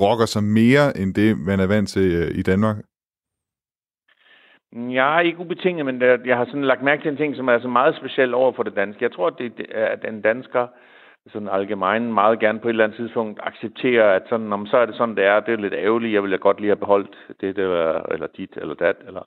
rokker 0.00 0.26
sig 0.26 0.42
mere 0.42 0.86
end 1.00 1.14
det, 1.14 1.38
man 1.38 1.60
er 1.60 1.66
vant 1.66 1.88
til 1.88 2.06
øh, 2.20 2.38
i 2.40 2.42
Danmark? 2.42 2.76
Ja, 4.72 5.18
ikke 5.18 5.38
ubetinget, 5.38 5.86
men 5.86 6.02
jeg 6.02 6.36
har 6.36 6.44
sådan 6.44 6.64
lagt 6.64 6.82
mærke 6.82 7.02
til 7.02 7.10
en 7.10 7.16
ting, 7.16 7.36
som 7.36 7.48
er 7.48 7.58
så 7.58 7.68
meget 7.68 7.96
speciel 7.96 8.34
over 8.34 8.52
for 8.52 8.62
det 8.62 8.76
danske. 8.76 9.04
Jeg 9.04 9.12
tror, 9.12 9.26
at, 9.26 9.38
det, 9.38 9.70
at 9.70 10.02
den 10.02 10.22
dansker 10.22 10.66
sådan 11.26 11.48
algemein 11.48 12.12
meget 12.12 12.38
gerne 12.40 12.60
på 12.60 12.68
et 12.68 12.72
eller 12.72 12.84
andet 12.84 12.96
tidspunkt 12.96 13.40
accepterer, 13.42 14.12
at 14.16 14.22
sådan, 14.28 14.52
om 14.52 14.66
så 14.66 14.76
er 14.76 14.86
det 14.86 14.94
sådan, 14.94 15.16
det 15.16 15.24
er. 15.24 15.40
Det 15.40 15.54
er 15.54 15.58
lidt 15.58 15.74
ærgerligt. 15.74 16.14
Jeg 16.14 16.22
ville 16.22 16.38
godt 16.38 16.60
lige 16.60 16.68
have 16.68 16.76
beholdt 16.76 17.16
det, 17.40 17.56
det 17.56 17.68
var, 17.68 18.06
eller 18.12 18.26
dit, 18.36 18.56
eller 18.56 18.74
dat. 18.74 18.96
Eller. 19.06 19.22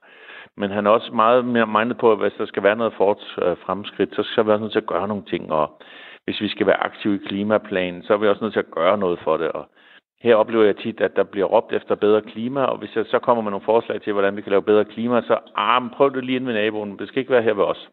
Men 0.57 0.71
han 0.71 0.85
er 0.85 0.91
også 0.91 1.11
meget 1.13 1.45
mere 1.45 1.67
mindet 1.67 1.97
på, 1.97 2.11
at 2.11 2.17
hvis 2.17 2.33
der 2.37 2.45
skal 2.45 2.63
være 2.63 2.75
noget 2.75 2.93
fort 2.93 3.37
øh, 3.41 3.57
fremskridt, 3.57 4.15
så 4.15 4.23
skal 4.23 4.45
vi 4.45 4.51
også 4.51 4.61
nødt 4.61 4.71
til 4.71 4.79
at 4.79 4.93
gøre 4.93 5.07
nogle 5.07 5.23
ting. 5.23 5.51
Og 5.51 5.81
hvis 6.25 6.41
vi 6.41 6.47
skal 6.47 6.67
være 6.67 6.83
aktive 6.83 7.15
i 7.15 7.25
klimaplanen, 7.27 8.03
så 8.03 8.13
er 8.13 8.17
vi 8.17 8.27
også 8.27 8.43
nødt 8.43 8.53
til 8.53 8.59
at 8.59 8.71
gøre 8.71 8.97
noget 8.97 9.19
for 9.19 9.37
det. 9.37 9.51
Og 9.51 9.69
her 10.23 10.35
oplever 10.35 10.65
jeg 10.65 10.77
tit, 10.77 11.01
at 11.01 11.15
der 11.15 11.23
bliver 11.23 11.45
råbt 11.45 11.73
efter 11.73 11.95
bedre 11.95 12.21
klima, 12.21 12.63
og 12.63 12.77
hvis 12.77 12.95
jeg 12.95 13.05
så 13.05 13.19
kommer 13.19 13.43
med 13.43 13.51
nogle 13.51 13.65
forslag 13.65 14.01
til, 14.01 14.13
hvordan 14.13 14.35
vi 14.35 14.41
kan 14.41 14.49
lave 14.49 14.63
bedre 14.63 14.85
klima, 14.85 15.21
så 15.21 15.37
ah, 15.55 15.81
prøv 15.93 16.15
det 16.15 16.25
lige 16.25 16.35
ind 16.35 16.45
med 16.45 16.53
naboen. 16.53 16.99
Det 16.99 17.07
skal 17.07 17.19
ikke 17.19 17.31
være 17.31 17.41
her 17.41 17.53
ved 17.53 17.63
os. 17.63 17.89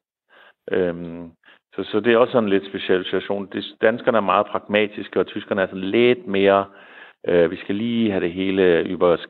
Øhm, 0.71 1.31
så, 1.75 1.83
så 1.83 2.01
det 2.01 2.13
er 2.13 2.19
også 2.19 2.33
sådan 2.33 2.45
en 2.45 2.51
lidt 2.51 2.67
speciel 2.67 3.05
situation. 3.05 3.49
Det, 3.53 3.65
danskerne 3.81 4.19
er 4.19 4.23
meget 4.23 4.47
pragmatiske, 4.47 5.21
og 5.21 5.27
tyskerne 5.27 5.63
er 5.63 5.67
sådan 5.67 5.81
lidt 5.81 6.27
mere, 6.27 6.65
øh, 7.29 7.51
vi 7.51 7.57
skal 7.57 7.75
lige 7.75 8.11
have 8.11 8.25
det 8.25 8.33
hele 8.33 8.85
übers 8.85 9.27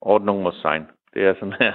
Ordnung 0.00 0.42
muss 0.42 0.60
sein. 0.62 0.86
Det 1.14 1.26
er 1.26 1.34
sådan 1.34 1.54
her, 1.60 1.72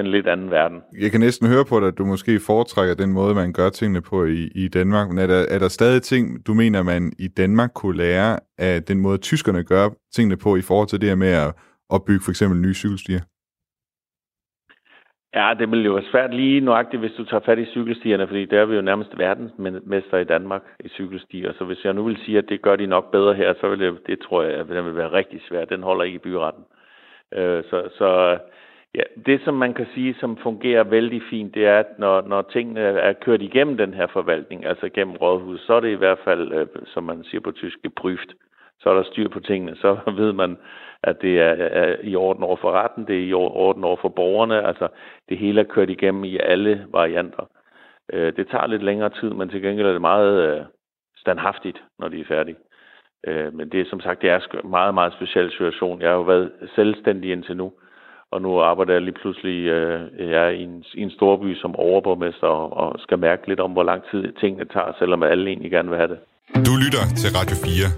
en 0.00 0.06
lidt 0.06 0.26
anden 0.26 0.50
verden. 0.50 0.82
Jeg 1.00 1.10
kan 1.10 1.20
næsten 1.20 1.48
høre 1.48 1.64
på 1.68 1.80
dig, 1.80 1.88
at 1.88 1.98
du 1.98 2.04
måske 2.04 2.40
foretrækker 2.46 2.94
den 2.94 3.12
måde, 3.12 3.34
man 3.34 3.52
gør 3.52 3.68
tingene 3.68 4.02
på 4.02 4.24
i, 4.24 4.42
i 4.54 4.68
Danmark. 4.68 5.08
Men 5.08 5.18
er 5.18 5.26
der, 5.26 5.46
er 5.50 5.58
der 5.58 5.68
stadig 5.68 6.02
ting, 6.02 6.46
du 6.46 6.54
mener, 6.54 6.82
man 6.82 7.12
i 7.18 7.28
Danmark 7.28 7.70
kunne 7.74 7.96
lære 7.96 8.38
af 8.58 8.82
den 8.82 8.98
måde, 9.00 9.18
tyskerne 9.18 9.64
gør 9.64 9.88
tingene 10.14 10.36
på 10.36 10.56
i 10.56 10.62
forhold 10.62 10.88
til 10.88 11.00
det 11.00 11.08
her 11.08 11.16
med 11.16 11.32
at, 11.32 11.54
at 11.94 12.04
bygge 12.06 12.24
for 12.24 12.30
eksempel 12.30 12.60
nye 12.60 12.74
cykelstier? 12.74 13.20
Ja, 15.34 15.54
det 15.58 15.70
vil 15.70 15.84
jo 15.84 15.92
være 15.92 16.10
svært 16.12 16.34
lige 16.34 16.60
nøjagtigt, 16.60 17.00
hvis 17.00 17.16
du 17.18 17.24
tager 17.24 17.40
fat 17.44 17.58
i 17.58 17.64
cykelstierne, 17.64 18.26
fordi 18.26 18.44
der 18.44 18.60
er 18.60 18.64
vi 18.64 18.74
jo 18.74 18.82
nærmest 18.82 19.18
verdensmester 19.18 20.18
i 20.18 20.24
Danmark 20.24 20.62
i 20.84 20.88
cykelstier. 20.88 21.52
Så 21.58 21.64
hvis 21.64 21.84
jeg 21.84 21.92
nu 21.94 22.04
vil 22.04 22.18
sige, 22.24 22.38
at 22.38 22.48
det 22.48 22.62
gør 22.62 22.76
de 22.76 22.86
nok 22.86 23.10
bedre 23.10 23.34
her, 23.34 23.54
så 23.60 23.68
vil 23.68 23.80
det, 23.80 23.98
det 24.06 24.18
tror 24.20 24.42
jeg, 24.42 24.52
at 24.52 24.68
det 24.68 24.84
vil 24.84 24.96
være 24.96 25.12
rigtig 25.12 25.40
svært. 25.48 25.68
Den 25.70 25.82
holder 25.82 26.04
ikke 26.04 26.16
i 26.16 26.26
byretten. 26.26 26.64
Øh, 27.34 27.64
så, 27.70 27.88
så 27.98 28.38
Ja, 28.94 29.02
det 29.26 29.40
som 29.44 29.54
man 29.54 29.74
kan 29.74 29.86
sige, 29.94 30.14
som 30.14 30.36
fungerer 30.36 30.84
vældig 30.84 31.22
fint, 31.30 31.54
det 31.54 31.66
er, 31.66 31.78
at 31.78 31.98
når, 31.98 32.22
når 32.22 32.42
tingene 32.42 32.80
er 32.80 33.12
kørt 33.12 33.42
igennem 33.42 33.76
den 33.76 33.94
her 33.94 34.06
forvaltning, 34.06 34.66
altså 34.66 34.88
gennem 34.88 35.16
rådhus, 35.16 35.60
så 35.60 35.74
er 35.74 35.80
det 35.80 35.90
i 35.90 36.02
hvert 36.02 36.18
fald, 36.24 36.52
øh, 36.52 36.66
som 36.86 37.04
man 37.04 37.24
siger 37.24 37.40
på 37.40 37.52
tysk, 37.52 37.82
gepryft. 37.82 38.34
Så 38.80 38.90
er 38.90 38.94
der 38.94 39.02
styr 39.02 39.28
på 39.28 39.40
tingene. 39.40 39.76
Så 39.76 39.98
ved 40.20 40.32
man, 40.32 40.56
at 41.02 41.22
det 41.22 41.40
er, 41.40 41.54
er 41.54 41.96
i 42.02 42.16
orden 42.16 42.42
over 42.42 42.56
for 42.56 42.70
retten, 42.72 43.06
det 43.06 43.16
er 43.16 43.26
i 43.26 43.32
orden 43.32 43.84
over 43.84 43.96
for 43.96 44.08
borgerne. 44.08 44.66
Altså, 44.66 44.88
det 45.28 45.38
hele 45.38 45.60
er 45.60 45.64
kørt 45.64 45.90
igennem 45.90 46.24
i 46.24 46.38
alle 46.38 46.86
varianter. 46.90 47.48
Øh, 48.12 48.36
det 48.36 48.48
tager 48.48 48.66
lidt 48.66 48.82
længere 48.82 49.10
tid, 49.10 49.30
men 49.30 49.48
til 49.48 49.62
gengæld 49.62 49.86
er 49.86 49.92
det 49.92 50.00
meget 50.00 50.58
øh, 50.58 50.64
standhaftigt, 51.16 51.82
når 51.98 52.08
de 52.08 52.20
er 52.20 52.24
færdige. 52.24 52.56
Men 53.52 53.68
det 53.68 53.80
er 53.80 53.84
som 53.90 54.00
sagt, 54.00 54.22
det 54.22 54.30
er 54.30 54.60
en 54.64 54.70
meget, 54.70 54.94
meget 54.94 55.12
speciel 55.12 55.50
situation. 55.50 56.00
Jeg 56.00 56.08
har 56.08 56.16
jo 56.16 56.22
været 56.22 56.52
selvstændig 56.74 57.32
indtil 57.32 57.56
nu 57.56 57.72
og 58.34 58.42
nu 58.42 58.50
arbejder 58.70 58.92
jeg 58.92 59.02
lige 59.02 59.18
pludselig 59.22 59.56
øh, 59.76 60.00
jeg 60.32 60.42
er 60.48 60.52
i, 60.60 60.62
en, 60.62 60.84
i 60.94 61.02
en 61.02 61.10
storby 61.10 61.50
som 61.62 61.76
overborgmester 61.76 62.46
og, 62.46 62.66
og 62.82 62.88
skal 62.98 63.18
mærke 63.18 63.48
lidt 63.48 63.60
om, 63.60 63.70
hvor 63.72 63.82
lang 63.82 64.02
tid 64.10 64.22
tingene 64.40 64.64
tager, 64.64 64.92
selvom 64.98 65.22
alle 65.22 65.50
egentlig 65.50 65.70
gerne 65.70 65.88
vil 65.88 65.98
have 65.98 66.10
det. 66.14 66.18
Du 66.68 66.72
lytter 66.84 67.04
til 67.20 67.30
Radio 67.38 67.56
4. 67.56 67.88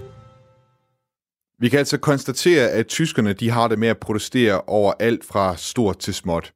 Vi 1.59 1.69
kan 1.69 1.79
altså 1.79 1.99
konstatere, 1.99 2.65
at 2.79 2.87
tyskerne 2.87 3.33
de 3.33 3.49
har 3.49 3.67
det 3.67 3.79
med 3.79 3.87
at 3.87 3.97
protestere 3.97 4.61
over 4.67 4.91
alt 4.99 5.23
fra 5.31 5.55
stort 5.55 5.97
til 5.97 6.13
småt. 6.13 6.51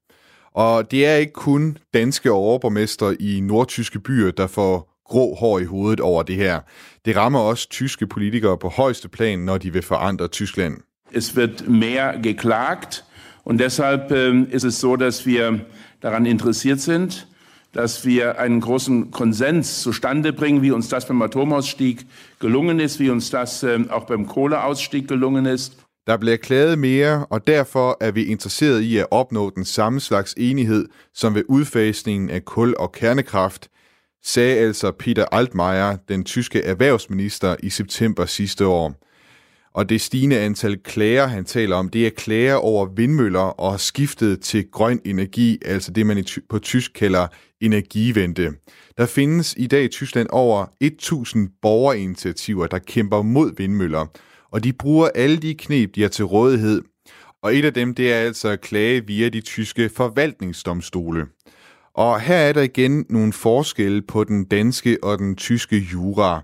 Og 0.53 0.91
det 0.91 1.07
er 1.07 1.15
ikke 1.15 1.33
kun 1.33 1.77
danske 1.93 2.31
overborgmester 2.31 3.15
i 3.19 3.39
nordtyske 3.39 3.99
byer, 3.99 4.31
der 4.31 4.47
får 4.47 4.75
grå 5.05 5.35
hår 5.35 5.59
i 5.59 5.65
hovedet 5.65 5.99
over 5.99 6.23
det 6.23 6.35
her. 6.35 6.59
Det 7.05 7.17
rammer 7.17 7.39
også 7.39 7.69
tyske 7.69 8.07
politikere 8.07 8.57
på 8.57 8.69
højeste 8.69 9.09
plan, 9.09 9.39
når 9.39 9.57
de 9.57 9.73
vil 9.73 9.81
forandre 9.81 10.27
Tyskland. 10.27 10.73
Es 11.13 11.37
wird 11.37 11.67
mehr 11.67 12.21
geklagt 12.23 13.03
und 13.43 13.59
deshalb 13.59 14.11
ähm, 14.11 14.47
ist 14.49 14.63
es 14.63 14.79
so, 14.79 14.95
dass 14.95 15.25
wir 15.25 15.65
daran 15.99 16.25
interessiert 16.25 16.79
sind, 16.79 17.27
dass 17.73 18.05
wir 18.05 18.39
einen 18.39 18.59
großen 18.59 19.11
Konsens 19.11 19.81
zustande 19.81 20.33
bringen, 20.33 20.61
wie 20.61 20.71
uns 20.71 20.89
das 20.89 21.07
beim 21.07 21.21
Atomausstieg 21.21 22.05
gelungen 22.39 22.79
ist, 22.79 22.99
wie 22.99 23.09
uns 23.09 23.29
das 23.29 23.63
ähm, 23.63 23.89
auch 23.89 24.05
beim 24.05 24.27
Kohleausstieg 24.27 25.07
gelungen 25.07 25.45
ist. 25.45 25.77
Der 26.07 26.17
bliver 26.17 26.37
klaget 26.37 26.79
mere, 26.79 27.25
og 27.29 27.47
derfor 27.47 27.97
er 27.99 28.11
vi 28.11 28.23
interesseret 28.23 28.81
i 28.81 28.97
at 28.97 29.07
opnå 29.11 29.49
den 29.49 29.65
samme 29.65 29.99
slags 29.99 30.33
enighed 30.37 30.85
som 31.13 31.35
ved 31.35 31.43
udfasningen 31.47 32.29
af 32.29 32.45
kul 32.45 32.75
og 32.79 32.91
kernekraft, 32.91 33.69
sagde 34.23 34.57
altså 34.57 34.91
Peter 34.91 35.25
Altmaier, 35.31 35.97
den 36.09 36.23
tyske 36.23 36.63
erhvervsminister, 36.63 37.55
i 37.63 37.69
september 37.69 38.25
sidste 38.25 38.67
år. 38.67 38.95
Og 39.73 39.89
det 39.89 40.01
stigende 40.01 40.39
antal 40.39 40.77
klager, 40.83 41.27
han 41.27 41.45
taler 41.45 41.75
om, 41.75 41.89
det 41.89 42.05
er 42.07 42.09
klager 42.09 42.55
over 42.55 42.85
vindmøller 42.85 43.39
og 43.39 43.79
skiftet 43.79 44.41
til 44.41 44.71
grøn 44.71 44.99
energi, 45.05 45.57
altså 45.65 45.91
det 45.91 46.05
man 46.05 46.25
på 46.49 46.59
tysk 46.59 46.91
kalder 46.93 47.27
energivente. 47.61 48.53
Der 48.97 49.05
findes 49.05 49.55
i 49.57 49.67
dag 49.67 49.83
i 49.83 49.87
Tyskland 49.87 50.27
over 50.31 50.65
1000 50.79 51.49
borgerinitiativer, 51.61 52.67
der 52.67 52.79
kæmper 52.79 53.21
mod 53.21 53.55
vindmøller, 53.57 54.05
og 54.51 54.63
de 54.63 54.73
bruger 54.73 55.09
alle 55.15 55.37
de 55.37 55.53
knep, 55.53 55.95
de 55.95 56.01
har 56.01 56.09
til 56.09 56.25
rådighed. 56.25 56.81
Og 57.43 57.55
et 57.55 57.65
af 57.65 57.73
dem, 57.73 57.95
det 57.95 58.13
er 58.13 58.17
altså 58.17 58.49
at 58.49 58.61
klage 58.61 59.05
via 59.07 59.29
de 59.29 59.41
tyske 59.41 59.89
forvaltningsdomstole. 59.89 61.25
Og 61.93 62.21
her 62.21 62.35
er 62.35 62.53
der 62.53 62.61
igen 62.61 63.05
nogle 63.09 63.33
forskelle 63.33 64.01
på 64.01 64.23
den 64.23 64.45
danske 64.45 64.97
og 65.03 65.19
den 65.19 65.35
tyske 65.35 65.77
jura. 65.77 66.41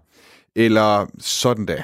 Eller 0.55 1.05
sådan 1.19 1.65
da. 1.65 1.83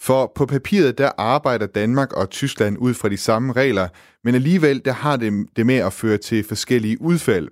For 0.00 0.32
på 0.36 0.46
papiret, 0.46 0.98
der 0.98 1.10
arbejder 1.18 1.66
Danmark 1.66 2.12
og 2.12 2.30
Tyskland 2.30 2.76
ud 2.80 2.94
fra 2.94 3.08
de 3.08 3.16
samme 3.16 3.52
regler, 3.52 3.88
men 4.24 4.34
alligevel, 4.34 4.84
der 4.84 4.92
har 4.92 5.16
det, 5.16 5.46
det 5.56 5.66
med 5.66 5.76
at 5.76 5.92
føre 5.92 6.16
til 6.16 6.44
forskellige 6.48 6.96
udfald. 7.00 7.48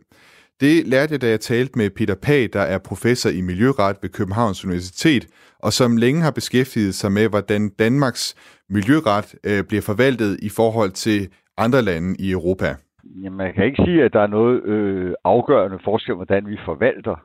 Det 0.61 0.87
lærte 0.87 1.13
jeg, 1.13 1.21
da 1.23 1.29
jeg 1.29 1.41
talte 1.41 1.79
med 1.79 1.91
Peter 1.91 2.15
Pag, 2.15 2.49
der 2.53 2.61
er 2.61 2.79
professor 2.79 3.31
i 3.31 3.41
miljøret 3.41 3.97
ved 4.03 4.11
Københavns 4.11 4.65
Universitet, 4.65 5.27
og 5.59 5.73
som 5.73 5.97
længe 5.97 6.21
har 6.23 6.31
beskæftiget 6.31 6.95
sig 6.95 7.13
med, 7.13 7.29
hvordan 7.29 7.69
Danmarks 7.79 8.35
miljøret 8.71 9.35
øh, 9.45 9.65
bliver 9.69 9.83
forvaltet 9.83 10.39
i 10.43 10.49
forhold 10.49 10.91
til 10.91 11.29
andre 11.59 11.83
lande 11.83 12.17
i 12.19 12.31
Europa. 12.31 12.75
Jamen, 13.23 13.37
man 13.37 13.55
kan 13.55 13.65
ikke 13.65 13.83
sige, 13.85 14.05
at 14.05 14.13
der 14.13 14.21
er 14.21 14.27
noget 14.27 14.63
øh, 14.63 15.15
afgørende 15.25 15.79
forskel, 15.85 16.15
hvordan 16.15 16.47
vi 16.47 16.57
forvalter. 16.65 17.17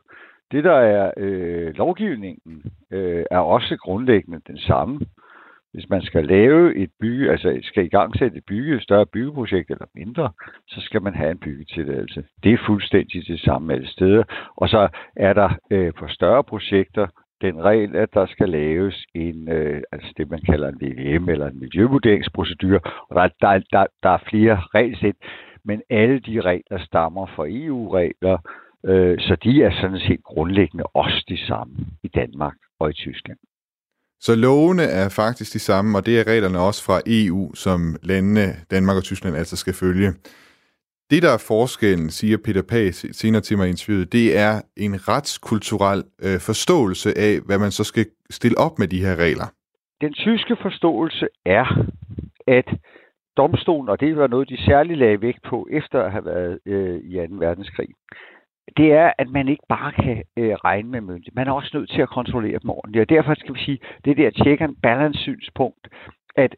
Det, 0.52 0.64
der 0.64 0.74
er 0.76 1.12
øh, 1.18 1.74
lovgivningen, 1.76 2.64
øh, 2.92 3.26
er 3.32 3.40
også 3.40 3.78
grundlæggende 3.78 4.42
den 4.48 4.58
samme. 4.58 5.00
Hvis 5.74 5.90
man 5.90 6.02
skal 6.02 6.26
lave 6.26 6.76
et 6.76 6.90
bygge, 7.00 7.32
altså 7.32 7.60
skal 7.64 7.86
i 7.86 7.90
gang 7.90 8.18
sætte 8.18 8.38
et 8.38 8.46
bygge, 8.48 8.76
et 8.76 8.84
større 8.84 9.06
byggeprojekt 9.06 9.70
eller 9.72 9.86
mindre, 9.96 10.32
så 10.68 10.82
skal 10.82 11.02
man 11.02 11.16
have 11.16 11.32
en 11.32 11.40
byggetilladelse. 11.40 12.24
Det 12.44 12.54
er 12.54 12.58
fuldstændig 12.66 13.28
det 13.28 13.40
samme 13.40 13.74
alle 13.74 13.88
steder. 13.88 14.24
Og 14.56 14.70
så 14.70 14.88
er 15.16 15.34
der 15.34 15.50
øh, 15.72 15.94
på 15.94 16.08
større 16.08 16.44
projekter 16.44 17.08
den 17.42 17.64
regel, 17.64 17.96
at 17.96 18.14
der 18.14 18.26
skal 18.26 18.50
laves 18.50 19.06
en, 19.16 19.52
øh, 19.52 19.82
altså 19.92 20.14
det 20.18 20.30
man 20.30 20.42
kalder 20.42 20.68
en 20.68 20.82
VVM 20.82 21.30
eller 21.30 21.48
en 21.48 21.60
miljøvurderingsprocedure, 21.60 22.80
og 23.10 23.16
der, 23.16 23.28
der, 23.42 23.62
der, 23.72 23.86
der 24.04 24.10
er 24.10 24.24
flere 24.30 24.62
regelsæt, 24.76 25.16
men 25.66 25.82
alle 25.90 26.20
de 26.20 26.42
regler 26.42 26.80
stammer 26.80 27.26
fra 27.26 27.46
EU-regler, 27.48 28.38
øh, 28.88 29.20
så 29.20 29.38
de 29.44 29.64
er 29.64 29.72
sådan 29.82 30.00
set 30.00 30.24
grundlæggende 30.24 30.84
også 30.84 31.26
de 31.30 31.38
samme 31.48 31.76
i 32.04 32.08
Danmark 32.08 32.56
og 32.80 32.90
i 32.90 32.94
Tyskland. 32.94 33.38
Så 34.20 34.36
lovene 34.36 34.84
er 34.84 35.10
faktisk 35.10 35.54
de 35.54 35.60
samme, 35.60 35.98
og 35.98 36.06
det 36.06 36.20
er 36.20 36.28
reglerne 36.28 36.60
også 36.60 36.86
fra 36.86 37.02
EU, 37.06 37.54
som 37.56 37.96
landene 38.04 38.46
Danmark 38.72 38.98
og 38.98 39.04
Tyskland 39.04 39.36
altså 39.36 39.56
skal 39.58 39.74
følge. 39.74 40.10
Det, 41.12 41.24
der 41.24 41.32
er 41.34 41.46
forskellen, 41.48 42.10
siger 42.10 42.38
Peter 42.46 42.62
Pag 42.70 42.94
senere 42.94 43.42
til 43.42 43.58
mig 43.58 43.68
i 43.68 43.70
interviewet, 43.70 44.12
det 44.12 44.38
er 44.38 44.62
en 44.78 45.08
retskulturel 45.08 46.04
øh, 46.26 46.40
forståelse 46.50 47.10
af, 47.18 47.34
hvad 47.46 47.60
man 47.60 47.72
så 47.72 47.84
skal 47.84 48.06
stille 48.30 48.58
op 48.58 48.80
med 48.80 48.88
de 48.88 49.06
her 49.06 49.16
regler. 49.16 49.48
Den 50.02 50.14
tyske 50.14 50.56
forståelse 50.62 51.28
er, 51.46 51.86
at 52.48 52.70
domstolen, 53.38 53.90
og 53.90 54.00
det 54.00 54.18
var 54.18 54.28
noget, 54.28 54.50
de 54.50 54.64
særligt 54.66 55.00
lagde 55.00 55.22
vægt 55.22 55.44
på 55.50 55.68
efter 55.72 56.04
at 56.04 56.12
have 56.12 56.26
været 56.26 56.60
øh, 56.66 57.00
i 57.04 57.28
2. 57.28 57.36
verdenskrig, 57.46 57.90
det 58.78 58.92
er, 58.92 59.12
at 59.18 59.30
man 59.30 59.48
ikke 59.48 59.64
bare 59.70 59.92
kan 59.92 60.24
øh, 60.38 60.54
regne 60.54 60.90
med 60.90 61.02
myndighed. 61.02 61.34
Man 61.36 61.48
er 61.48 61.52
også 61.52 61.72
nødt 61.74 61.90
til 61.90 62.02
at 62.02 62.10
kontrollere 62.10 62.60
dem 62.60 62.70
ordentligt. 62.70 63.02
Og 63.02 63.10
derfor 63.10 63.34
skal 63.34 63.56
vi 63.56 63.60
sige, 63.60 63.80
det 64.06 64.18
der 64.18 64.32
check 64.32 64.62
and 64.62 64.76
balance 64.84 65.20
synspunkt, 65.20 65.88
at 66.36 66.56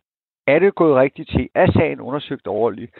er 0.48 0.60
det 0.60 0.76
gået 0.76 0.95
rigtigt 0.95 1.30
til? 1.30 1.50
Er 1.56 1.72
sagen 1.72 2.00
undersøgt 2.00 2.48
ordentligt? 2.48 2.91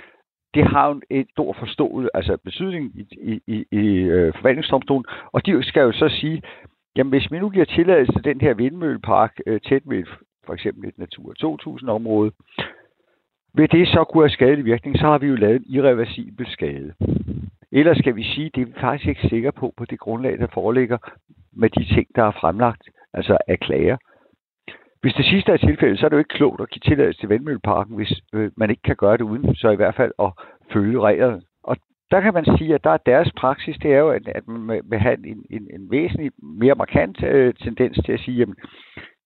Det 0.54 0.68
har 0.68 0.88
jo 0.88 1.02
et 1.10 1.28
stor 1.32 1.54
forståelse, 1.54 2.10
altså 2.14 2.38
betydning 2.38 2.92
i, 2.96 3.08
i, 3.22 3.42
i, 3.48 3.66
i 3.72 3.86
øh, 3.98 4.34
forvaltningsdomstolen. 4.36 5.06
Og 5.32 5.46
de 5.46 5.64
skal 5.64 5.82
jo 5.82 5.92
så 5.92 6.10
sige, 6.10 6.42
jamen 6.96 7.12
hvis 7.12 7.32
vi 7.32 7.40
nu 7.40 7.50
giver 7.50 7.66
tilladelse 7.66 8.14
til 8.14 8.24
den 8.24 8.42
her 8.42 8.54
vindmøllepark 8.54 9.40
øh, 9.46 9.62
tæt 9.62 9.82
ved 9.86 10.04
for 10.46 10.54
eksempel 10.54 10.90
et 10.90 10.98
Natur 10.98 11.34
2000-område, 11.44 12.32
vil 13.54 13.72
det 13.72 13.88
så 13.88 14.04
kunne 14.04 14.24
have 14.24 14.30
skadelig 14.30 14.66
virkning, 14.66 14.98
så 14.98 15.06
har 15.06 15.18
vi 15.18 15.28
jo 15.28 15.36
lavet 15.36 15.56
en 15.56 15.66
irreversibel 15.68 16.48
skade. 16.48 16.94
Ellers 17.72 17.98
skal 17.98 18.16
vi 18.16 18.24
sige, 18.24 18.46
at 18.46 18.56
det 18.56 18.62
er 18.62 18.66
vi 18.66 18.74
faktisk 18.80 19.10
ikke 19.10 19.28
sikre 19.28 19.52
på, 19.52 19.74
på 19.78 19.86
det 19.86 20.00
grundlag, 20.00 20.40
der 20.40 20.48
foreligger 20.54 20.98
med 21.54 21.70
de 21.70 21.86
ting, 21.96 22.08
der 22.16 22.24
er 22.24 22.32
fremlagt, 22.42 22.84
altså 23.14 23.38
af 23.48 23.60
klager. 23.60 23.98
Hvis 25.02 25.14
det 25.14 25.26
sidste 25.26 25.52
er 25.52 25.58
tilfældet, 25.58 26.00
så 26.00 26.06
er 26.06 26.10
det 26.10 26.16
jo 26.16 26.26
ikke 26.26 26.38
klogt 26.38 26.62
at 26.62 26.70
give 26.70 26.82
tilladelse 26.86 27.20
til 27.20 27.30
Vendmølleparken, 27.30 27.96
hvis 27.96 28.22
øh, 28.34 28.52
man 28.58 28.70
ikke 28.70 28.82
kan 28.82 28.96
gøre 28.96 29.18
det 29.18 29.24
uden, 29.24 29.56
så 29.56 29.70
i 29.70 29.76
hvert 29.76 29.96
fald 29.96 30.12
at 30.20 30.32
følge 30.74 31.00
reglerne. 31.02 31.42
Og 31.64 31.78
der 32.12 32.22
kan 32.22 32.34
man 32.34 32.46
sige, 32.58 32.76
at 32.76 32.84
der 32.84 32.90
er 32.90 32.98
deres 32.98 33.32
praksis, 33.38 33.78
det 33.78 33.94
er 33.94 33.98
jo, 33.98 34.10
at, 34.10 34.48
man 34.48 34.82
vil 34.86 35.00
have 35.00 35.28
en, 35.28 35.44
en, 35.50 35.68
en 35.74 35.92
væsentlig 35.92 36.32
mere 36.42 36.76
markant 36.76 37.24
øh, 37.24 37.54
tendens 37.54 38.00
til 38.06 38.12
at 38.12 38.20
sige, 38.20 38.38
jamen, 38.38 38.56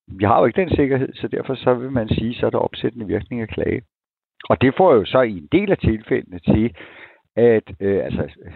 vi 0.07 0.23
har 0.23 0.39
jo 0.39 0.45
ikke 0.45 0.61
den 0.61 0.69
sikkerhed, 0.69 1.13
så 1.13 1.27
derfor 1.27 1.55
så 1.55 1.73
vil 1.73 1.91
man 1.91 2.07
sige, 2.09 2.33
så 2.33 2.45
er 2.45 2.49
der 2.49 2.57
opsættende 2.57 3.07
virkning 3.07 3.41
af 3.41 3.47
klage. 3.47 3.81
Og 4.49 4.61
det 4.61 4.73
får 4.77 4.93
jo 4.93 5.05
så 5.05 5.21
i 5.21 5.37
en 5.37 5.47
del 5.51 5.71
af 5.71 5.77
tilfældene 5.77 6.39
til, 6.39 6.75
at 7.35 7.63
øh, 7.79 8.05
altså, 8.05 8.23
øh, 8.45 8.53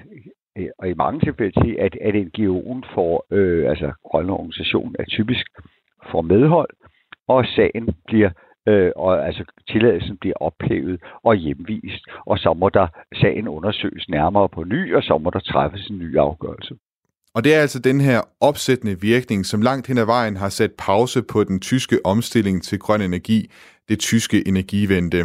øh, 0.57 0.69
og 0.79 0.89
i 0.89 0.93
mange 0.93 1.19
tilfælde 1.19 1.61
til, 1.63 1.75
at, 1.79 1.97
at 2.01 2.15
NGO'en 2.15 2.95
får, 2.95 3.25
øh, 3.31 3.69
altså 3.69 3.91
grønne 4.03 4.33
organisation 4.33 4.95
er 4.99 5.05
typisk 5.05 5.45
får 6.11 6.21
medhold, 6.21 6.69
og 7.27 7.45
sagen 7.45 7.95
bliver 8.05 8.29
øh, 8.67 8.91
og 8.95 9.25
altså 9.27 9.43
tilladelsen 9.69 10.17
bliver 10.17 10.35
ophævet 10.41 11.01
og 11.23 11.35
hjemvist, 11.35 12.03
og 12.25 12.37
så 12.37 12.53
må 12.53 12.69
der 12.69 12.87
sagen 13.21 13.47
undersøges 13.47 14.09
nærmere 14.09 14.49
på 14.49 14.63
ny, 14.63 14.95
og 14.95 15.03
så 15.03 15.17
må 15.17 15.29
der 15.29 15.39
træffes 15.39 15.87
en 15.87 15.97
ny 15.97 16.17
afgørelse. 16.17 16.75
Og 17.33 17.43
det 17.43 17.55
er 17.55 17.61
altså 17.61 17.79
den 17.79 18.01
her 18.01 18.21
opsættende 18.41 19.01
virkning, 19.01 19.45
som 19.45 19.61
langt 19.61 19.87
hen 19.87 19.97
ad 19.97 20.05
vejen 20.05 20.37
har 20.37 20.49
sat 20.49 20.71
pause 20.77 21.23
på 21.23 21.43
den 21.43 21.59
tyske 21.59 21.99
omstilling 22.03 22.63
til 22.63 22.79
grøn 22.79 23.01
energi, 23.01 23.51
det 23.89 23.99
tyske 23.99 24.47
energivente. 24.47 25.17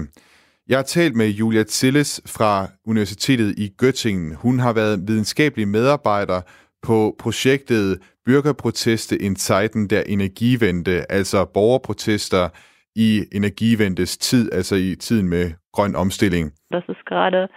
Jeg 0.68 0.78
har 0.78 0.82
talt 0.82 1.16
med 1.16 1.28
Julia 1.28 1.64
Zilles 1.64 2.22
fra 2.36 2.66
Universitetet 2.86 3.58
i 3.58 3.66
Göttingen. 3.82 4.34
Hun 4.34 4.58
har 4.58 4.72
været 4.72 5.08
videnskabelig 5.08 5.68
medarbejder 5.68 6.40
på 6.82 7.16
projektet 7.18 7.98
Bürgerproteste 8.26 9.16
in 9.26 9.36
Zeiten 9.36 9.90
der 9.90 10.02
Energiewende, 10.06 11.04
altså 11.10 11.44
borgerprotester 11.54 12.48
i 12.96 13.24
Energievendes 13.32 14.18
tid, 14.18 14.52
altså 14.52 14.76
i 14.76 14.94
tiden 14.94 15.28
med 15.28 15.52
grøn 15.72 15.96
omstilling. 15.96 16.52
Das 16.70 16.84
ist 16.88 17.04
gerade 17.06 17.48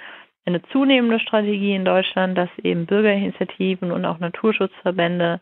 eine 0.47 0.61
zunehmende 0.71 1.19
Strategie 1.19 1.75
in 1.75 1.85
Deutschland, 1.85 2.35
dass 2.35 2.49
eben 2.63 2.85
Bürgerinitiativen 2.85 3.91
und 3.91 4.05
auch 4.05 4.19
Naturschutzverbände 4.19 5.39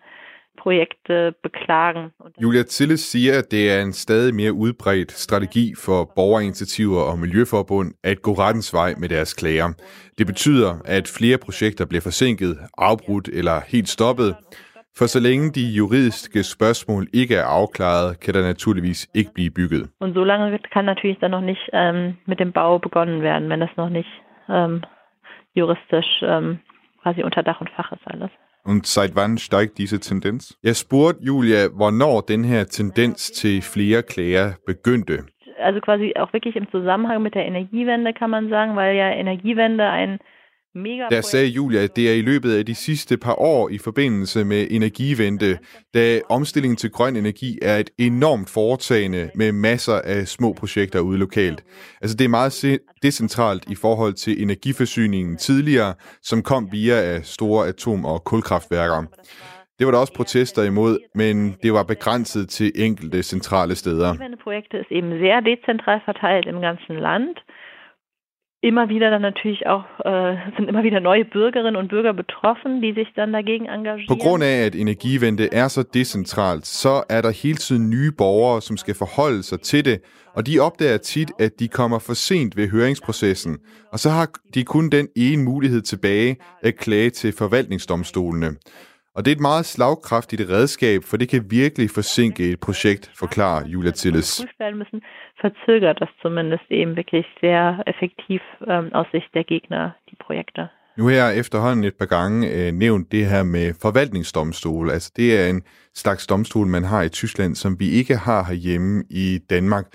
projekte 0.63 1.33
beklagen. 1.43 2.11
Julia 2.41 2.63
Zille 2.63 2.97
siger, 2.97 3.33
at 3.39 3.51
det 3.51 3.71
er 3.71 3.81
en 3.81 3.93
stadig 3.93 4.35
mere 4.35 4.53
udbredt 4.53 5.11
strategi 5.11 5.73
for 5.85 6.11
borgerinitiativer 6.15 7.01
og 7.01 7.19
miljøforbund 7.19 7.89
at 8.03 8.21
gå 8.21 8.31
rettens 8.31 8.73
vej 8.73 8.93
med 8.97 9.09
deres 9.09 9.33
klager. 9.33 9.69
Det 10.17 10.27
betyder, 10.27 10.71
at 10.85 11.05
flere 11.17 11.37
projekter 11.45 11.85
bliver 11.85 12.01
forsinket, 12.01 12.57
afbrudt 12.77 13.27
eller 13.27 13.61
helt 13.73 13.89
stoppet, 13.89 14.35
for 14.97 15.05
så 15.05 15.19
længe 15.19 15.45
de 15.57 15.65
juridiske 15.79 16.43
spørgsmål 16.43 17.07
ikke 17.13 17.35
er 17.35 17.45
afklaret, 17.45 18.19
kan 18.19 18.33
der 18.33 18.41
naturligvis 18.41 19.09
ikke 19.13 19.31
blive 19.35 19.51
bygget. 19.51 19.83
Und 19.99 20.13
so 20.13 20.23
lange 20.23 20.59
kann 20.73 20.85
natürlich 20.85 21.19
dann 21.21 21.31
noch 21.31 21.45
nicht 21.51 21.63
ähm, 21.73 22.17
mit 22.27 22.39
dem 22.39 22.51
Bau 22.51 22.77
begonnen 22.77 23.21
werden, 23.21 23.49
wenn 23.49 23.59
das 23.59 23.75
noch 23.77 23.89
nicht 23.89 24.11
ähm, 24.49 24.83
juristisch 25.55 26.11
ähm, 26.31 26.59
quasi 27.01 27.23
unter 27.23 27.41
Dach 27.41 27.61
und 27.61 27.71
Fach 27.75 27.91
ist 27.91 28.07
alles. 28.13 28.31
Und 28.65 28.85
seit 28.85 29.15
wann 29.15 29.37
steigt 29.37 29.77
diese 29.77 29.99
Tendenz? 29.99 30.57
Jeg 30.63 30.75
spurgte 30.75 31.23
Julia, 31.23 31.67
hvornår 31.67 32.21
den 32.21 32.43
her 32.43 32.65
tendens 32.65 33.31
til 33.31 33.61
flere 33.61 34.03
klager 34.03 34.53
begyndte. 34.65 35.25
Also 35.59 35.79
quasi 35.81 36.13
auch 36.15 36.31
wirklich 36.33 36.55
im 36.55 36.69
Zusammenhang 36.71 37.21
mit 37.23 37.35
der 37.35 37.45
Energiewende 37.45 38.13
kann 38.13 38.29
man 38.29 38.49
sagen, 38.49 38.75
weil 38.75 38.95
ja 38.95 39.09
Energiewende 39.09 39.85
ein 39.85 40.19
mega 40.75 41.07
Der 41.09 41.21
sagde 41.21 41.47
Julia, 41.47 41.83
at 41.83 41.95
det 41.95 42.09
er 42.09 42.13
i 42.13 42.21
løbet 42.21 42.57
af 42.57 42.65
de 42.65 42.75
sidste 42.75 43.17
par 43.17 43.41
år 43.41 43.69
i 43.69 43.77
forbindelse 43.77 44.45
med 44.45 44.67
energivente, 44.71 45.57
da 45.93 46.19
omstillingen 46.29 46.77
til 46.77 46.91
grøn 46.91 47.15
energi 47.15 47.59
er 47.61 47.77
et 47.77 47.89
enormt 47.97 48.49
foretagende 48.49 49.29
med 49.35 49.51
masser 49.51 50.01
af 50.03 50.27
små 50.27 50.53
projekter 50.53 50.99
ude 50.99 51.17
lokalt. 51.17 51.63
Altså 52.01 52.17
det 52.17 52.25
er 52.25 52.29
meget 52.29 52.79
decentralt 53.03 53.63
i 53.71 53.75
forhold 53.75 54.13
til 54.13 54.41
energiforsyningen 54.41 55.37
tidligere, 55.37 55.93
som 56.21 56.41
kom 56.41 56.69
via 56.71 56.95
af 56.95 57.25
store 57.25 57.67
atom- 57.67 58.05
og 58.05 58.23
kulkraftværker. 58.23 59.03
Det 59.79 59.87
var 59.87 59.91
der 59.91 59.99
også 59.99 60.13
protester 60.13 60.63
imod, 60.63 60.97
men 61.15 61.55
det 61.63 61.73
var 61.73 61.83
begrænset 61.83 62.49
til 62.49 62.71
enkelte 62.75 63.23
centrale 63.23 63.75
steder. 63.75 64.13
Projektet 64.43 64.85
eben 64.91 65.11
sehr 65.23 65.39
dezentral 65.39 66.01
verteilt 66.05 66.47
im 66.47 66.61
ganzen 66.61 66.95
Land. 67.07 67.35
Immer 68.63 68.87
wieder 68.87 69.09
dann 69.11 69.21
natürlich 69.21 69.67
auch, 69.67 69.83
äh, 70.05 70.37
sind 70.55 70.69
immer 70.69 70.83
wieder 70.83 71.01
neue 71.01 71.25
Bürgerinnen 71.25 71.75
und 71.75 71.89
Bürger 71.89 72.13
betroffen, 72.13 72.81
die 72.81 72.93
sich 72.93 73.07
dann 73.13 73.33
dagegen 73.33 73.65
engagieren. 73.65 74.07
På 74.07 74.15
grund 74.15 74.43
af, 74.43 74.65
at 74.65 74.75
energivente 74.75 75.53
er 75.53 75.67
så 75.67 75.83
decentralt, 75.83 76.65
så 76.65 77.03
er 77.09 77.21
der 77.21 77.31
hele 77.31 77.57
tiden 77.57 77.89
nye 77.89 78.11
borgere, 78.11 78.61
som 78.61 78.77
skal 78.77 78.95
forholde 78.95 79.43
sig 79.43 79.61
til 79.61 79.85
det, 79.85 80.01
og 80.35 80.47
de 80.47 80.59
opdager 80.59 80.97
tit, 80.97 81.31
at 81.39 81.59
de 81.59 81.67
kommer 81.67 81.99
for 81.99 82.13
sent 82.13 82.57
ved 82.57 82.69
høringsprocessen, 82.69 83.57
og 83.91 83.99
så 83.99 84.09
har 84.09 84.29
de 84.53 84.63
kun 84.63 84.89
den 84.89 85.07
ene 85.15 85.43
mulighed 85.43 85.81
tilbage 85.81 86.37
at 86.61 86.75
klage 86.75 87.09
til 87.09 87.33
forvaltningsdomstolene. 87.37 88.47
Og 89.15 89.25
det 89.25 89.31
er 89.31 89.35
et 89.35 89.49
meget 89.51 89.65
slagkraftigt 89.65 90.41
redskab, 90.49 90.99
for 91.03 91.17
det 91.17 91.29
kan 91.29 91.41
virkelig 91.49 91.89
forsinke 91.89 92.51
et 92.51 92.59
projekt, 92.59 93.11
forklarer 93.15 93.67
Julia 93.67 93.91
Tilles. 93.91 94.45
verzögert 95.43 95.97
das 95.99 96.11
zumindest 96.21 96.67
eben 96.71 96.95
wirklich 96.95 97.25
sehr 97.41 97.65
effektiv 97.91 98.41
ähm, 98.71 98.87
aus 98.93 99.07
Sicht 99.11 99.31
der 99.33 99.43
Gegner, 99.43 99.83
die 100.09 100.17
Projekte. 100.25 100.61
Nu 100.97 101.03
har 101.07 101.11
jeg 101.11 101.39
efterhånden 101.39 101.83
et 101.83 101.97
par 101.99 102.05
gange 102.05 102.37
øh, 102.55 102.71
nævnt 102.71 103.11
det 103.11 103.25
her 103.25 103.43
med 103.43 103.73
forvaltningsdomstol. 103.81 104.89
Altså 104.89 105.11
det 105.15 105.39
er 105.39 105.49
en 105.49 105.61
slags 105.93 106.27
domstol, 106.27 106.67
man 106.67 106.83
har 106.83 107.01
i 107.01 107.09
Tyskland, 107.09 107.55
som 107.55 107.79
vi 107.79 107.89
ikke 107.89 108.15
har 108.15 108.43
herhjemme 108.49 109.03
i 109.09 109.39
Danmark. 109.49 109.85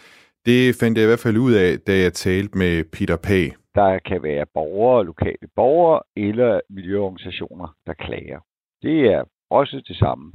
Det 0.46 0.74
fandt 0.80 0.98
jeg 0.98 1.04
i 1.04 1.06
hvert 1.06 1.24
fald 1.26 1.36
ud 1.36 1.52
af, 1.52 1.78
da 1.86 1.92
jeg 2.04 2.12
talte 2.12 2.58
med 2.58 2.84
Peter 2.92 3.16
Pag. 3.16 3.46
Der 3.74 3.98
kan 4.08 4.22
være 4.22 4.46
borgere, 4.54 5.04
lokale 5.04 5.46
borgere 5.56 6.00
eller 6.16 6.60
miljøorganisationer, 6.70 7.68
der 7.86 7.94
klager. 7.94 8.40
Det 8.82 9.12
er 9.12 9.24
også 9.50 9.82
det 9.88 9.96
samme. 9.96 10.32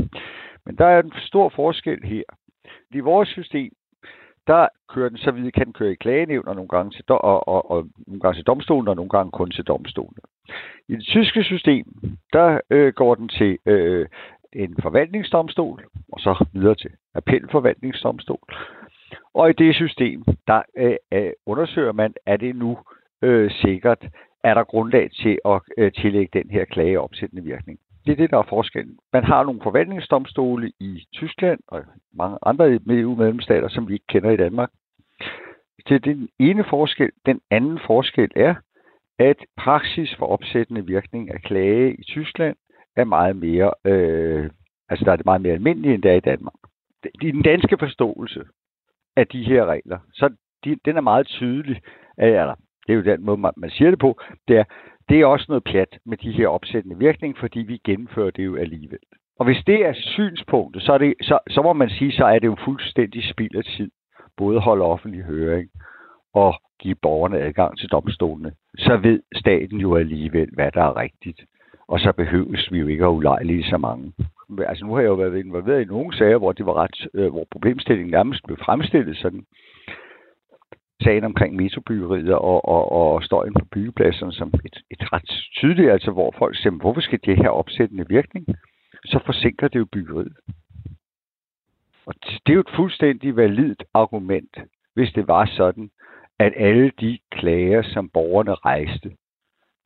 Men 0.65 0.75
der 0.75 0.85
er 0.85 1.01
en 1.01 1.13
stor 1.17 1.49
forskel 1.49 2.03
her. 2.03 2.23
I 2.91 2.99
vores 2.99 3.29
system, 3.29 3.71
der 4.47 4.67
kører 4.89 5.09
den 5.09 5.17
så 5.17 5.31
vidt, 5.31 5.53
kan 5.53 5.65
den 5.65 5.73
køre 5.73 5.91
i 5.91 5.95
klagenævn 5.95 6.47
og 6.47 6.55
nogle 6.55 6.69
gange 6.69 6.91
til, 6.91 7.03
do- 7.11 7.23
og, 7.23 7.47
og, 7.47 7.71
og, 7.71 7.87
nogle 8.07 8.21
gange 8.21 8.37
til 8.37 8.45
domstolen 8.45 8.87
og 8.87 8.95
nogle 8.95 9.09
gange 9.09 9.31
kun 9.31 9.51
til 9.51 9.63
domstolen. 9.63 10.17
I 10.87 10.95
det 10.95 11.03
tyske 11.03 11.43
system, 11.43 11.85
der 12.33 12.59
øh, 12.69 12.93
går 12.93 13.15
den 13.15 13.27
til 13.29 13.57
øh, 13.65 14.07
en 14.53 14.75
forvaltningsdomstol, 14.81 15.85
og 16.11 16.19
så 16.19 16.45
videre 16.53 16.75
til 16.75 16.91
appelforvaltningsdomstol. 17.15 18.47
Og 19.33 19.49
i 19.49 19.53
det 19.53 19.75
system, 19.75 20.23
der 20.47 20.61
øh, 20.77 20.95
øh 21.11 21.31
undersøger 21.45 21.91
man, 21.91 22.13
er 22.25 22.37
det 22.37 22.55
nu 22.55 22.77
øh, 23.21 23.51
sikkert, 23.51 24.07
er 24.43 24.53
der 24.53 24.63
grundlag 24.63 25.09
til 25.11 25.39
at 25.45 25.61
øh, 25.77 25.91
tillægge 25.91 26.39
den 26.39 26.49
her 26.49 26.65
klage 26.65 26.99
opsættende 26.99 27.43
virkning. 27.43 27.79
Det 28.05 28.11
er 28.11 28.15
det, 28.15 28.29
der 28.29 28.37
er 28.37 28.49
forskellen. 28.49 28.97
Man 29.13 29.23
har 29.23 29.43
nogle 29.43 29.61
forvaltningsdomstole 29.63 30.71
i 30.79 31.05
Tyskland 31.13 31.59
og 31.67 31.83
mange 32.13 32.37
andre 32.45 32.79
EU-medlemsstater, 32.89 33.67
som 33.67 33.87
vi 33.87 33.93
ikke 33.93 34.07
kender 34.07 34.29
i 34.31 34.37
Danmark. 34.37 34.71
Det 35.87 35.95
er 35.95 35.99
den 35.99 36.29
ene 36.39 36.63
forskel. 36.69 37.11
Den 37.25 37.41
anden 37.51 37.79
forskel 37.87 38.31
er, 38.35 38.55
at 39.19 39.37
praksis 39.57 40.15
for 40.15 40.25
opsættende 40.25 40.85
virkning 40.85 41.31
af 41.31 41.41
klage 41.41 41.93
i 41.93 42.03
Tyskland 42.03 42.55
er 42.95 43.03
meget 43.03 43.35
mere, 43.35 43.73
øh, 43.85 44.49
altså 44.89 45.05
der 45.05 45.11
er 45.11 45.15
det 45.15 45.25
meget 45.25 45.41
mere 45.41 45.53
almindeligt, 45.53 45.93
end 45.93 46.03
det 46.03 46.11
er 46.11 46.15
i 46.15 46.19
Danmark. 46.19 46.55
I 47.21 47.31
den 47.31 47.41
danske 47.41 47.77
forståelse 47.77 48.43
af 49.15 49.27
de 49.27 49.43
her 49.43 49.65
regler, 49.65 49.99
så 50.13 50.29
de, 50.63 50.77
den 50.85 50.97
er 50.97 51.01
meget 51.01 51.27
tydelig, 51.27 51.81
eller 52.17 52.55
det 52.87 52.93
er 52.93 52.97
jo 52.97 53.03
den 53.03 53.25
måde, 53.25 53.37
man, 53.37 53.51
man 53.57 53.69
siger 53.69 53.89
det 53.89 53.99
på, 53.99 54.21
det 54.47 54.57
er, 54.57 54.63
det 55.09 55.21
er 55.21 55.25
også 55.25 55.45
noget 55.49 55.63
pjat 55.63 55.97
med 56.05 56.17
de 56.17 56.31
her 56.31 56.47
opsættende 56.47 56.97
virkning, 56.97 57.37
fordi 57.37 57.59
vi 57.59 57.81
gennemfører 57.85 58.31
det 58.31 58.45
jo 58.45 58.55
alligevel. 58.55 58.99
Og 59.39 59.45
hvis 59.45 59.63
det 59.67 59.85
er 59.85 59.93
synspunktet, 59.93 60.83
så, 60.83 60.93
er 60.93 60.97
det, 60.97 61.13
så, 61.21 61.39
så 61.49 61.61
må 61.61 61.73
man 61.73 61.89
sige, 61.89 62.11
så 62.11 62.25
er 62.25 62.39
det 62.39 62.47
jo 62.47 62.55
fuldstændig 62.65 63.29
spild 63.29 63.55
af 63.55 63.63
tid. 63.63 63.91
Både 64.37 64.59
holde 64.59 64.83
offentlig 64.83 65.23
høring 65.23 65.69
og 66.33 66.55
give 66.79 66.95
borgerne 66.95 67.39
adgang 67.39 67.77
til 67.77 67.89
domstolene. 67.89 68.51
Så 68.77 68.97
ved 68.97 69.21
staten 69.35 69.77
jo 69.79 69.95
alligevel, 69.95 70.49
hvad 70.53 70.71
der 70.71 70.83
er 70.83 70.97
rigtigt. 70.97 71.41
Og 71.87 71.99
så 71.99 72.11
behøves 72.11 72.71
vi 72.71 72.79
jo 72.79 72.87
ikke 72.87 73.05
at 73.05 73.09
ulejlige 73.09 73.63
så 73.63 73.77
mange. 73.77 74.13
Altså 74.67 74.85
nu 74.85 74.93
har 74.93 75.01
jeg 75.01 75.07
jo 75.07 75.13
været 75.13 75.45
involveret 75.45 75.81
i 75.81 75.85
nogle 75.85 76.17
sager, 76.17 76.37
hvor, 76.37 76.51
det 76.51 76.65
var 76.65 76.73
ret, 76.73 77.07
øh, 77.13 77.31
hvor 77.31 77.45
problemstillingen 77.51 78.11
nærmest 78.11 78.43
blev 78.45 78.57
fremstillet 78.57 79.17
sådan, 79.17 79.45
sagen 81.03 81.23
omkring 81.23 81.55
metrobyggeriet 81.55 82.33
og, 82.33 82.65
og, 82.65 82.91
og 82.91 83.23
støjen 83.23 83.53
på 83.53 83.65
byggepladserne 83.71 84.33
som 84.33 84.53
et, 84.65 84.77
et 84.91 85.13
ret 85.13 85.49
tydeligt, 85.57 85.91
altså 85.91 86.11
hvor 86.11 86.35
folk 86.37 86.57
siger, 86.57 86.71
hvorfor 86.71 87.01
skal 87.01 87.19
det 87.25 87.37
her 87.37 87.49
opsættende 87.49 88.05
virkning? 88.09 88.45
Så 89.05 89.19
forsinker 89.25 89.67
det 89.67 89.79
jo 89.79 89.85
byggeriet. 89.85 90.37
Og 92.05 92.13
det 92.23 92.51
er 92.51 92.53
jo 92.53 92.59
et 92.59 92.75
fuldstændig 92.75 93.35
validt 93.35 93.83
argument, 93.93 94.57
hvis 94.93 95.13
det 95.13 95.27
var 95.27 95.45
sådan, 95.45 95.89
at 96.39 96.53
alle 96.55 96.91
de 96.99 97.19
klager, 97.31 97.81
som 97.81 98.09
borgerne 98.09 98.53
rejste, 98.53 99.11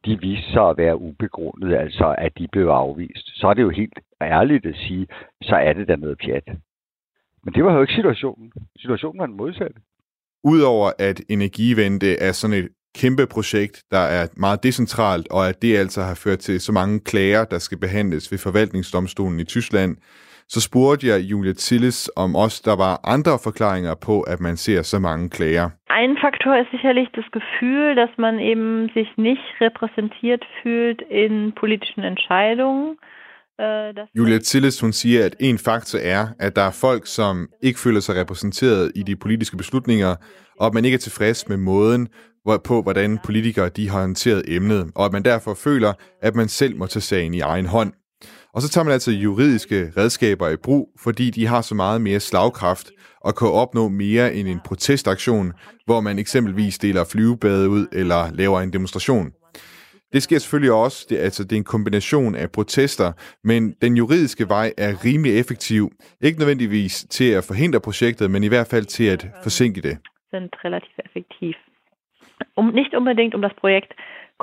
de 0.05 0.19
viste 0.19 0.51
sig 0.51 0.69
at 0.69 0.77
være 0.77 1.01
ubegrundet, 1.01 1.75
altså 1.75 2.15
at 2.17 2.37
de 2.37 2.47
blev 2.51 2.67
afvist. 2.67 3.39
Så 3.39 3.47
er 3.47 3.53
det 3.53 3.61
jo 3.61 3.69
helt 3.69 3.99
ærligt 4.21 4.65
at 4.65 4.75
sige, 4.75 5.07
så 5.41 5.55
er 5.55 5.73
det 5.73 5.87
da 5.87 5.95
noget 5.95 6.17
pjat. 6.17 6.47
Men 7.43 7.53
det 7.53 7.63
var 7.63 7.73
jo 7.73 7.81
ikke 7.81 7.93
situationen. 7.93 8.51
Situationen 8.77 9.19
var 9.19 9.25
den 9.25 9.37
modsatte. 9.37 9.81
Udover 10.43 10.91
at 10.99 11.21
Energivende 11.29 12.19
er 12.19 12.31
sådan 12.31 12.57
et 12.57 12.69
kæmpe 12.95 13.27
projekt, 13.27 13.83
der 13.91 14.03
er 14.17 14.27
meget 14.37 14.63
decentralt, 14.63 15.27
og 15.31 15.49
at 15.49 15.61
det 15.61 15.77
altså 15.77 16.01
har 16.01 16.15
ført 16.15 16.39
til 16.39 16.61
så 16.61 16.71
mange 16.71 16.99
klager, 16.99 17.43
der 17.45 17.59
skal 17.59 17.77
behandles 17.77 18.31
ved 18.31 18.39
forvaltningsdomstolen 18.39 19.39
i 19.39 19.43
Tyskland, 19.43 19.97
så 20.49 20.61
spurgte 20.61 21.07
jeg 21.07 21.19
Julia 21.31 21.53
Tilles, 21.53 22.09
om 22.15 22.35
også 22.35 22.61
der 22.65 22.75
var 22.75 22.99
andre 23.03 23.35
forklaringer 23.43 23.95
på, 24.07 24.21
at 24.21 24.39
man 24.39 24.57
ser 24.57 24.81
så 24.81 24.99
mange 24.99 25.29
klager. 25.29 25.69
Ein 26.01 26.17
Faktor 26.25 26.53
ist 26.61 26.71
sicherlich 26.75 27.09
das 27.19 27.29
Gefühl, 27.37 27.95
dass 28.01 28.13
man 28.17 28.35
eben 28.51 28.89
sich 28.95 29.09
nicht 29.17 29.47
repräsentiert 29.65 30.43
fühlt 30.59 31.01
in 31.23 31.33
politischen 31.61 32.03
Entscheidungen. 32.13 32.97
Julia 34.17 34.37
Tilles, 34.37 34.79
hun 34.79 34.93
siger, 34.93 35.25
at 35.25 35.35
en 35.39 35.57
faktor 35.57 35.99
er, 35.99 36.27
at 36.39 36.55
der 36.55 36.61
er 36.61 36.71
folk, 36.71 37.07
som 37.07 37.47
ikke 37.63 37.79
føler 37.79 37.99
sig 37.99 38.15
repræsenteret 38.15 38.91
i 38.95 39.03
de 39.03 39.15
politiske 39.15 39.57
beslutninger, 39.57 40.15
og 40.59 40.67
at 40.67 40.73
man 40.73 40.85
ikke 40.85 40.95
er 40.95 40.99
tilfreds 40.99 41.49
med 41.49 41.57
måden, 41.57 42.07
på 42.63 42.81
hvordan 42.81 43.19
politikere 43.23 43.69
de 43.69 43.89
har 43.89 44.01
håndteret 44.01 44.43
emnet, 44.47 44.91
og 44.95 45.05
at 45.05 45.11
man 45.11 45.25
derfor 45.25 45.53
føler, 45.53 45.93
at 46.21 46.35
man 46.35 46.47
selv 46.47 46.77
må 46.77 46.87
tage 46.87 47.01
sagen 47.01 47.33
i 47.33 47.39
egen 47.39 47.65
hånd. 47.65 47.93
Og 48.53 48.61
så 48.61 48.69
tager 48.69 48.85
man 48.85 48.93
altså 48.93 49.11
juridiske 49.11 49.91
redskaber 49.97 50.49
i 50.49 50.55
brug, 50.55 50.89
fordi 50.99 51.29
de 51.29 51.47
har 51.47 51.61
så 51.61 51.75
meget 51.75 52.01
mere 52.01 52.19
slagkraft 52.19 52.91
og 53.21 53.35
kan 53.35 53.47
opnå 53.47 53.89
mere 53.89 54.33
end 54.33 54.47
en 54.47 54.59
protestaktion, 54.65 55.53
hvor 55.85 56.01
man 56.01 56.19
eksempelvis 56.19 56.77
deler 56.77 57.03
flyvebade 57.03 57.69
ud 57.69 57.87
eller 57.91 58.31
laver 58.33 58.61
en 58.61 58.73
demonstration. 58.73 59.31
Det 60.13 60.23
sker 60.23 60.37
selvfølgelig 60.39 60.71
også, 60.71 61.07
det, 61.09 61.17
altså 61.17 61.43
det 61.43 61.51
er 61.51 61.57
en 61.57 61.63
kombination 61.63 62.35
af 62.35 62.51
protester, 62.51 63.11
men 63.43 63.71
den 63.81 63.97
juridiske 63.97 64.49
vej 64.49 64.73
er 64.77 65.05
rimelig 65.05 65.39
effektiv. 65.39 65.91
Ikke 66.21 66.39
nødvendigvis 66.39 67.05
til 67.09 67.29
at 67.31 67.43
forhindre 67.43 67.79
projektet, 67.79 68.31
men 68.31 68.43
i 68.43 68.47
hvert 68.47 68.67
fald 68.67 68.85
til 68.85 69.07
at 69.15 69.27
forsinke 69.43 69.81
det. 69.81 69.97
Sind 70.31 70.49
relativ 70.65 70.95
effektiv. 71.05 71.53
Um, 72.57 72.65
nicht 72.65 72.93
unbedingt 72.99 73.35
um 73.35 73.41
das 73.41 73.55
Projekt 73.61 73.91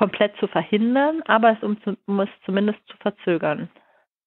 komplett 0.02 0.32
zu 0.40 0.46
verhindern, 0.56 1.16
aber 1.26 1.48
es 1.54 1.62
um, 1.62 1.76
um 2.08 2.20
es 2.20 2.32
zumindest 2.46 2.80
zu 2.90 2.96
verzögern. 3.04 3.60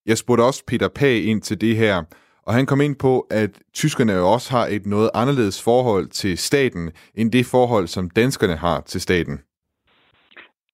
Jeg 0.06 0.18
spurgte 0.18 0.42
også 0.42 0.64
Peter 0.66 0.88
Pag 0.88 1.24
ind 1.24 1.42
til 1.42 1.60
det 1.60 1.76
her, 1.76 2.02
og 2.46 2.54
han 2.54 2.66
kom 2.66 2.80
ind 2.80 2.96
på, 2.96 3.20
at 3.30 3.50
tyskerne 3.74 4.12
jo 4.12 4.32
også 4.32 4.56
har 4.56 4.66
et 4.66 4.86
noget 4.86 5.10
anderledes 5.14 5.62
forhold 5.64 6.06
til 6.06 6.38
staten, 6.38 6.90
end 7.14 7.32
det 7.32 7.46
forhold, 7.46 7.86
som 7.86 8.10
danskerne 8.10 8.56
har 8.56 8.80
til 8.80 9.00
staten. 9.00 9.38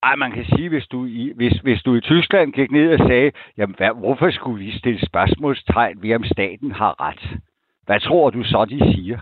Ej, 0.04 0.16
man 0.16 0.32
kan 0.32 0.44
sige, 0.44 0.68
hvis 0.68 0.86
du 0.86 1.04
i, 1.06 1.32
hvis, 1.36 1.52
hvis 1.52 1.82
du 1.82 1.94
i 1.94 2.00
Tyskland 2.00 2.52
gik 2.52 2.70
ned 2.70 3.00
og 3.00 3.08
sagde, 3.08 3.32
jamen 3.56 3.74
hvad, 3.78 3.90
hvorfor 3.98 4.30
skulle 4.30 4.64
vi 4.64 4.78
stille 4.78 5.06
spørgsmålstegn 5.06 6.02
ved, 6.02 6.14
om 6.14 6.24
staten 6.24 6.72
har 6.72 7.00
ret? 7.00 7.38
Hvad 7.82 8.00
tror 8.00 8.30
du 8.30 8.42
så, 8.42 8.64
de 8.64 8.94
siger? 8.94 9.18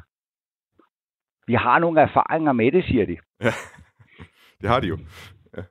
Vi 1.46 1.54
har 1.54 1.78
nogle 1.78 2.00
erfaringer 2.00 2.52
med 2.52 2.72
det, 2.72 2.84
siger 2.84 3.06
de. 3.06 3.16
Ja, 3.40 3.50
det 4.60 4.68
har 4.70 4.80
de 4.80 4.86
jo. 4.86 4.98
Ja, 5.56 5.62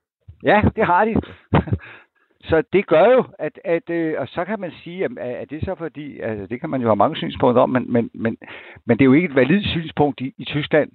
ja 0.44 0.62
det 0.76 0.86
har 0.86 1.06
de. 1.06 1.16
så 2.50 2.64
det 2.74 2.88
gør 2.88 3.06
jo, 3.06 3.26
at, 3.40 3.60
at 3.66 3.90
øh, 3.90 4.16
og 4.18 4.28
så 4.28 4.46
kan 4.46 4.60
man 4.60 4.72
sige, 4.84 5.06
at, 5.06 5.18
at 5.18 5.50
det 5.50 5.66
så 5.66 5.76
fordi, 5.76 6.20
altså 6.20 6.48
det 6.48 6.60
kan 6.60 6.70
man 6.70 6.82
jo 6.82 6.88
have 6.88 6.96
mange 6.96 7.18
synspunkter 7.18 7.62
om, 7.62 7.70
men, 7.70 7.92
men, 7.94 8.10
men, 8.14 8.38
men 8.86 8.98
det 8.98 9.04
er 9.04 9.12
jo 9.12 9.14
ikke 9.14 9.30
et 9.30 9.36
validt 9.36 9.68
synspunkt 9.68 10.22
i, 10.22 10.34
i 10.38 10.46
Tyskland, 10.46 10.92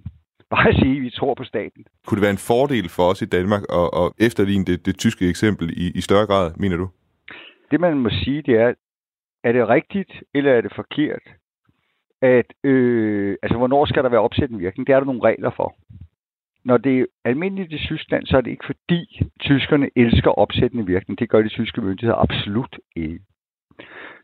bare 0.51 0.73
sige, 0.73 0.97
at 0.97 1.03
vi 1.03 1.11
tror 1.11 1.35
på 1.35 1.45
staten. 1.45 1.85
Kunne 2.07 2.17
det 2.17 2.23
være 2.23 2.37
en 2.39 2.47
fordel 2.51 2.89
for 2.89 3.03
os 3.03 3.23
i 3.23 3.25
Danmark 3.37 3.63
at, 3.81 3.89
at 4.03 4.27
efterligne 4.27 4.65
det, 4.65 4.87
det 4.87 4.99
tyske 4.99 5.29
eksempel 5.29 5.71
i, 5.77 5.93
i 5.95 6.01
større 6.01 6.27
grad, 6.27 6.53
mener 6.57 6.77
du? 6.77 6.89
Det 7.71 7.81
man 7.81 7.99
må 7.99 8.11
sige, 8.11 8.43
det 8.43 8.55
er, 8.55 8.75
er 9.45 9.53
det 9.53 9.69
rigtigt, 9.69 10.13
eller 10.35 10.53
er 10.53 10.61
det 10.61 10.73
forkert? 10.77 11.23
At, 12.23 12.47
øh, 12.65 13.37
altså, 13.43 13.59
hvornår 13.59 13.87
skal 13.87 14.03
der 14.03 14.09
være 14.09 14.21
opsættende 14.21 14.61
virkning? 14.61 14.87
Det 14.87 14.93
er 14.93 15.01
der 15.01 15.07
nogle 15.07 15.25
regler 15.25 15.51
for. 15.57 15.77
Når 16.65 16.77
det 16.77 17.01
er 17.01 17.05
almindeligt 17.25 17.73
i 17.73 17.87
Tyskland, 17.87 18.27
så 18.27 18.37
er 18.37 18.41
det 18.41 18.51
ikke 18.51 18.67
fordi 18.67 19.23
tyskerne 19.41 19.91
elsker 19.97 20.31
opsættende 20.31 20.87
virkning. 20.87 21.19
Det 21.19 21.29
gør 21.29 21.43
de 21.43 21.49
tyske 21.49 21.81
myndigheder 21.81 22.17
absolut 22.17 22.79
ikke. 22.97 23.21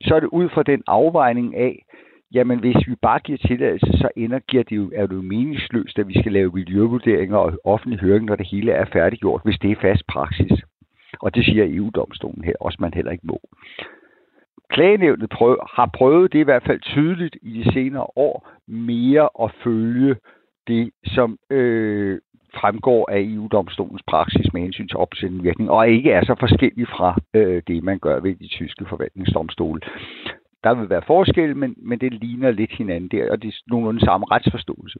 Så 0.01 0.15
er 0.15 0.21
det 0.21 0.29
ud 0.29 0.49
fra 0.49 0.63
den 0.63 0.83
afvejning 0.87 1.57
af, 1.57 1.85
jamen 2.35 2.59
hvis 2.59 2.77
vi 2.89 2.95
bare 3.03 3.19
giver 3.19 3.39
tilladelse, 3.39 3.99
så 3.99 4.09
ender, 4.17 4.39
giver 4.39 4.63
det 4.63 4.77
jo, 4.77 4.91
er 4.95 5.07
det 5.07 5.17
jo 5.17 5.23
meningsløst, 5.23 5.99
at 5.99 6.09
vi 6.09 6.21
skal 6.21 6.33
lave 6.33 6.53
miljøvurderinger 6.55 7.37
og 7.37 7.53
offentlig 7.65 8.01
høring, 8.01 8.25
når 8.25 8.37
det 8.37 8.47
hele 8.47 8.73
er 8.73 8.85
færdiggjort, 8.85 9.41
hvis 9.45 9.59
det 9.59 9.71
er 9.71 9.81
fast 9.81 10.07
praksis. 10.07 10.53
Og 11.21 11.35
det 11.35 11.45
siger 11.45 11.65
EU-domstolen 11.69 12.45
her 12.45 12.55
også, 12.61 12.79
man 12.81 12.95
heller 12.95 13.13
ikke 13.13 13.27
må. 13.27 13.41
Klagenævnet 14.71 15.31
prøv, 15.31 15.59
har 15.77 15.91
prøvet 15.95 16.33
det 16.33 16.39
i 16.39 16.43
hvert 16.43 16.63
fald 16.67 16.81
tydeligt 16.81 17.37
i 17.43 17.63
de 17.63 17.73
senere 17.73 18.07
år 18.17 18.49
mere 18.67 19.29
at 19.43 19.51
følge 19.65 20.17
det, 20.67 20.91
som 21.05 21.39
øh, 21.51 22.19
fremgår 22.55 23.11
af 23.11 23.21
EU-domstolens 23.21 24.03
praksis 24.07 24.53
med 24.53 24.63
hensyn 24.63 24.89
til 24.89 24.97
opsættende 24.97 25.43
virkning, 25.43 25.71
og 25.71 25.89
ikke 25.89 26.11
er 26.11 26.25
så 26.25 26.35
forskellig 26.41 26.89
fra 26.89 27.21
øh, 27.35 27.63
det, 27.67 27.85
man 27.85 27.99
gør 27.99 28.21
ved 28.21 28.35
de 28.35 28.49
tyske 28.49 28.85
forvaltningsdomstole. 28.89 29.81
Der 30.65 30.75
vil 30.75 30.91
være 30.91 31.03
forskel, 31.07 31.57
men, 31.57 31.75
men 31.77 31.99
det 32.01 32.13
ligner 32.13 32.51
lidt 32.51 32.73
hinanden 32.73 33.09
der, 33.09 33.31
og 33.31 33.43
det 33.43 33.49
er 33.49 33.53
nogenlunde 33.67 34.01
samme 34.01 34.27
retsforståelse. 34.31 34.99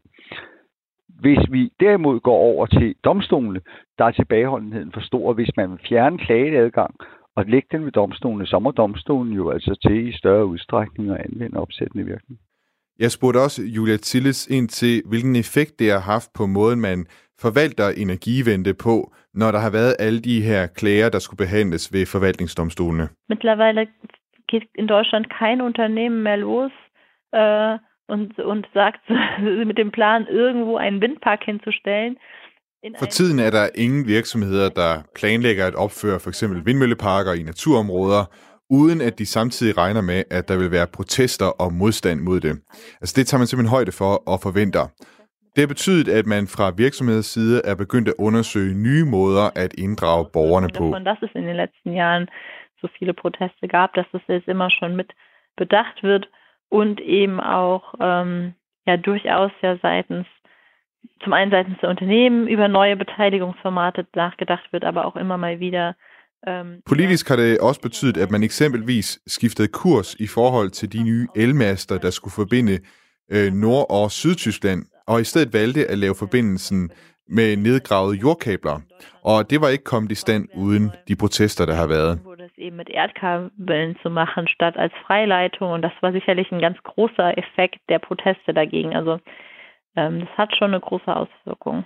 Hvis 1.09 1.39
vi 1.51 1.73
derimod 1.81 2.21
går 2.21 2.37
over 2.37 2.67
til 2.67 2.95
domstolene, 3.05 3.61
der 3.99 4.05
er 4.05 4.11
tilbageholdenheden 4.11 4.93
for 4.93 5.01
stor. 5.01 5.33
Hvis 5.33 5.57
man 5.57 5.71
vil 5.71 5.79
fjerne 5.89 6.19
klageadgang 6.19 6.95
og 7.37 7.45
lægge 7.45 7.69
den 7.73 7.85
ved 7.85 7.93
domstolene, 7.93 8.47
så 8.47 8.59
må 8.59 8.71
domstolen 8.71 9.33
jo 9.33 9.51
altså 9.51 9.75
til 9.87 10.09
i 10.09 10.13
større 10.13 10.47
udstrækning 10.47 11.11
at 11.11 11.17
anvende 11.17 11.61
opsættende 11.61 12.05
virkning. 12.05 12.41
Jeg 12.99 13.11
spurgte 13.11 13.39
også 13.39 13.63
Julia 13.63 13.97
Tilles 13.97 14.47
ind 14.47 14.69
til, 14.69 15.03
hvilken 15.09 15.37
effekt 15.37 15.79
det 15.79 15.91
har 15.91 16.01
haft 16.01 16.31
på 16.35 16.47
måden, 16.47 16.81
man 16.81 17.07
forvalter 17.41 17.89
energivente 17.89 18.75
på, 18.75 19.13
når 19.35 19.51
der 19.53 19.59
har 19.59 19.71
været 19.71 19.95
alle 19.99 20.21
de 20.21 20.43
her 20.43 20.67
klager, 20.67 21.09
der 21.09 21.19
skulle 21.19 21.39
behandles 21.45 21.93
ved 21.93 22.07
forvaltningsdomstolene? 22.07 23.09
Mittlerweile 23.29 23.87
geht 24.53 24.69
in 24.75 24.87
Deutschland 24.87 25.27
kein 25.41 25.59
Unternehmen 25.61 26.23
mehr 26.23 26.37
los 26.37 26.73
äh, 27.33 27.79
und, 28.13 28.39
und 28.39 28.65
sagt 28.75 29.03
mit 29.71 29.79
dem 29.79 29.91
Plan, 29.91 30.27
irgendwo 30.27 30.77
einen 30.77 31.01
Windpark 31.01 31.43
hinzustellen. 31.45 32.19
For 32.99 33.07
tiden 33.07 33.39
er 33.39 33.51
der 33.51 33.69
ingen 33.85 34.07
virksomheder, 34.07 34.69
der 34.69 34.93
planlægger 35.15 35.67
at 35.67 35.75
opføre 35.75 36.21
for 36.21 36.29
eksempel 36.29 36.67
vindmølleparker 36.67 37.33
i 37.33 37.43
naturområder, 37.43 38.25
uden 38.71 39.01
at 39.01 39.19
de 39.19 39.27
samtidig 39.27 39.77
regner 39.77 40.01
med, 40.01 40.25
at 40.31 40.49
der 40.49 40.57
vil 40.59 40.71
være 40.71 40.87
protester 40.87 41.47
og 41.47 41.73
modstand 41.73 42.21
mod 42.21 42.41
det. 42.41 42.55
Altså 43.01 43.15
det 43.17 43.27
tager 43.27 43.39
man 43.39 43.47
simpelthen 43.47 43.77
højde 43.77 43.93
for 43.93 44.23
og 44.33 44.41
forventer. 44.41 44.85
Det 45.55 45.61
har 45.65 45.67
betydet, 45.67 46.09
at 46.19 46.27
man 46.27 46.47
fra 46.47 46.73
virksomheders 46.77 47.27
side 47.27 47.61
er 47.65 47.75
begyndt 47.75 48.09
at 48.09 48.15
undersøge 48.19 48.75
nye 48.75 49.05
måder 49.05 49.51
at 49.65 49.75
inddrage 49.79 50.25
borgerne 50.33 50.69
på. 50.79 50.85
Dass 51.11 51.23
es 51.23 51.35
in 51.35 51.47
den 51.51 51.57
letzten 51.57 51.93
Jahren 51.95 52.29
so 52.83 52.89
viele 52.99 53.15
Proteste 53.15 53.69
gab, 53.69 53.95
dass 53.95 54.07
das 54.13 54.23
jetzt 54.29 54.49
immer 54.49 54.71
schon 54.71 54.97
mit 54.97 55.13
bedacht 55.57 56.03
wird 56.03 56.29
und 56.69 57.01
eben 57.01 57.41
auch 57.41 57.95
ähm, 58.01 58.55
ja 58.87 58.97
durchaus 58.97 59.53
ja 59.63 59.79
seitens 59.83 60.27
zum 61.23 61.33
einen 61.33 61.51
seitens 61.51 61.79
der 61.81 61.91
Unternehmen 61.91 62.47
über 62.49 62.69
neue 62.69 62.97
Beteiligungsformate 62.97 64.07
nachgedacht 64.15 64.73
wird, 64.73 64.85
aber 64.85 65.07
auch 65.07 65.17
immer 65.17 65.39
mal 65.39 65.61
wieder 65.61 65.97
ähm, 66.47 66.83
Politisk 66.87 67.29
har 67.29 67.37
det 67.37 67.61
også 67.61 67.81
betydet, 67.81 68.17
at 68.17 68.31
man 68.31 68.43
eksempelvis 68.43 69.21
skiftede 69.27 69.69
kurs 69.69 70.15
i 70.15 70.27
forhold 70.27 70.71
til 70.71 70.93
de 70.93 71.03
nye 71.03 71.27
elmaster, 71.37 71.99
der 71.99 72.11
skulle 72.11 72.33
forbinde 72.35 72.79
øh, 73.31 73.53
Nord- 73.53 73.87
og 73.91 74.11
Sydtyskland, 74.11 74.87
og 75.07 75.21
i 75.21 75.25
stedet 75.25 75.53
valgte 75.53 75.87
at 75.87 75.99
lave 75.99 76.15
forbindelsen 76.15 76.91
med 77.29 77.57
nedgravede 77.57 78.17
jordkabler. 78.17 78.81
Og 79.23 79.51
det 79.51 79.61
var 79.61 79.69
ikke 79.69 79.85
kommet 79.85 80.13
i 80.13 80.15
stand 80.15 80.49
uden 80.55 80.91
de 81.09 81.17
protester, 81.17 81.67
der 81.67 81.75
har 81.75 81.87
været. 81.87 82.21
Eben 82.63 82.77
mit 82.77 82.89
Erdkabeln 82.89 83.99
zu 84.03 84.09
machen, 84.09 84.49
statt 84.49 84.77
als 84.77 84.93
Freileitung. 85.07 85.73
Und 85.73 85.83
das 85.83 85.93
war 86.01 86.13
sicherlich 86.13 86.51
ein 86.53 86.61
ganz 86.61 86.83
großer 86.83 87.37
Effekt 87.37 87.81
der 87.89 87.99
Proteste 87.99 88.55
dagegen. 88.55 88.97
Also 88.97 89.19
ähm, 89.97 90.21
das 90.21 90.39
hat 90.39 90.57
schon 90.57 90.69
eine 90.69 90.81
große 90.81 91.15
Auswirkung. 91.15 91.85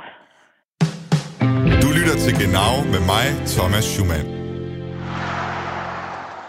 Du 1.81 1.93
lytter 1.93 2.17
til 2.17 2.35
Genau 2.39 2.83
med 2.93 3.05
mig, 3.07 3.35
Thomas 3.57 3.85
Schumann. 3.87 4.27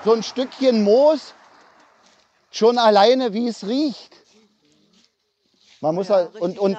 So 0.03 0.13
ein 0.13 0.23
Stückchen 0.23 0.83
Moos, 0.83 1.33
schon 2.51 2.77
alleine, 2.77 3.33
wie 3.33 3.47
es 3.47 3.67
riecht. 3.67 4.15
Man 5.81 5.95
muss 5.95 6.09
ja, 6.09 6.27
und, 6.39 6.59
und 6.59 6.77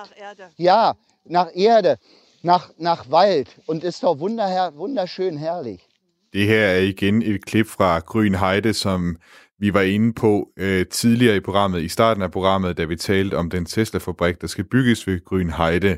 ja, 0.56 0.94
nach 1.24 1.54
Erde, 1.54 1.98
nach, 2.42 2.70
nach 2.78 3.10
Wald 3.10 3.48
und 3.66 3.84
ist 3.84 4.02
doch 4.02 4.18
wunderher, 4.18 4.76
wunderschön 4.76 5.36
herrlich. 5.36 5.87
Det 6.32 6.46
her 6.46 6.64
er 6.64 6.78
igen 6.78 7.22
et 7.22 7.44
klip 7.44 7.66
fra 7.66 7.98
Grøn 7.98 8.34
Heide, 8.34 8.72
som 8.72 9.16
vi 9.60 9.74
var 9.74 9.80
inde 9.80 10.12
på 10.12 10.48
øh, 10.56 10.86
tidligere 10.86 11.36
i 11.36 11.40
programmet, 11.40 11.82
i 11.82 11.88
starten 11.88 12.22
af 12.22 12.30
programmet, 12.30 12.76
da 12.76 12.84
vi 12.84 12.96
talte 12.96 13.34
om 13.34 13.50
den 13.50 13.64
Tesla-fabrik, 13.64 14.40
der 14.40 14.46
skal 14.46 14.64
bygges 14.64 15.06
ved 15.06 15.24
Grøn 15.24 15.50
Heide. 15.50 15.96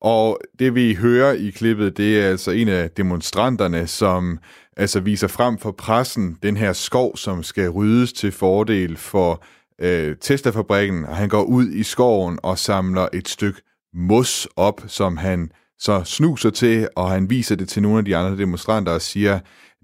Og 0.00 0.40
det 0.58 0.74
vi 0.74 0.94
hører 0.94 1.32
i 1.32 1.50
klippet, 1.50 1.96
det 1.96 2.20
er 2.20 2.28
altså 2.28 2.50
en 2.50 2.68
af 2.68 2.90
demonstranterne, 2.90 3.86
som 3.86 4.38
altså 4.76 5.00
viser 5.00 5.28
frem 5.28 5.58
for 5.58 5.72
pressen 5.72 6.36
den 6.42 6.56
her 6.56 6.72
skov, 6.72 7.16
som 7.16 7.42
skal 7.42 7.68
ryddes 7.68 8.12
til 8.12 8.32
fordel 8.32 8.96
for 8.96 9.44
øh, 9.78 10.16
Tesla-fabrikken. 10.20 11.04
Og 11.04 11.16
han 11.16 11.28
går 11.28 11.42
ud 11.42 11.68
i 11.68 11.82
skoven 11.82 12.38
og 12.42 12.58
samler 12.58 13.08
et 13.12 13.28
stykke 13.28 13.60
mos 13.94 14.48
op, 14.56 14.80
som 14.86 15.16
han 15.16 15.50
så 15.82 16.04
snuser 16.04 16.50
til, 16.50 16.88
og 16.96 17.10
han 17.10 17.30
viser 17.30 17.56
det 17.56 17.68
til 17.68 17.82
nogle 17.82 17.98
af 17.98 18.04
de 18.04 18.16
andre 18.16 18.38
demonstranter 18.38 18.92
og 18.92 19.02
siger, 19.02 19.40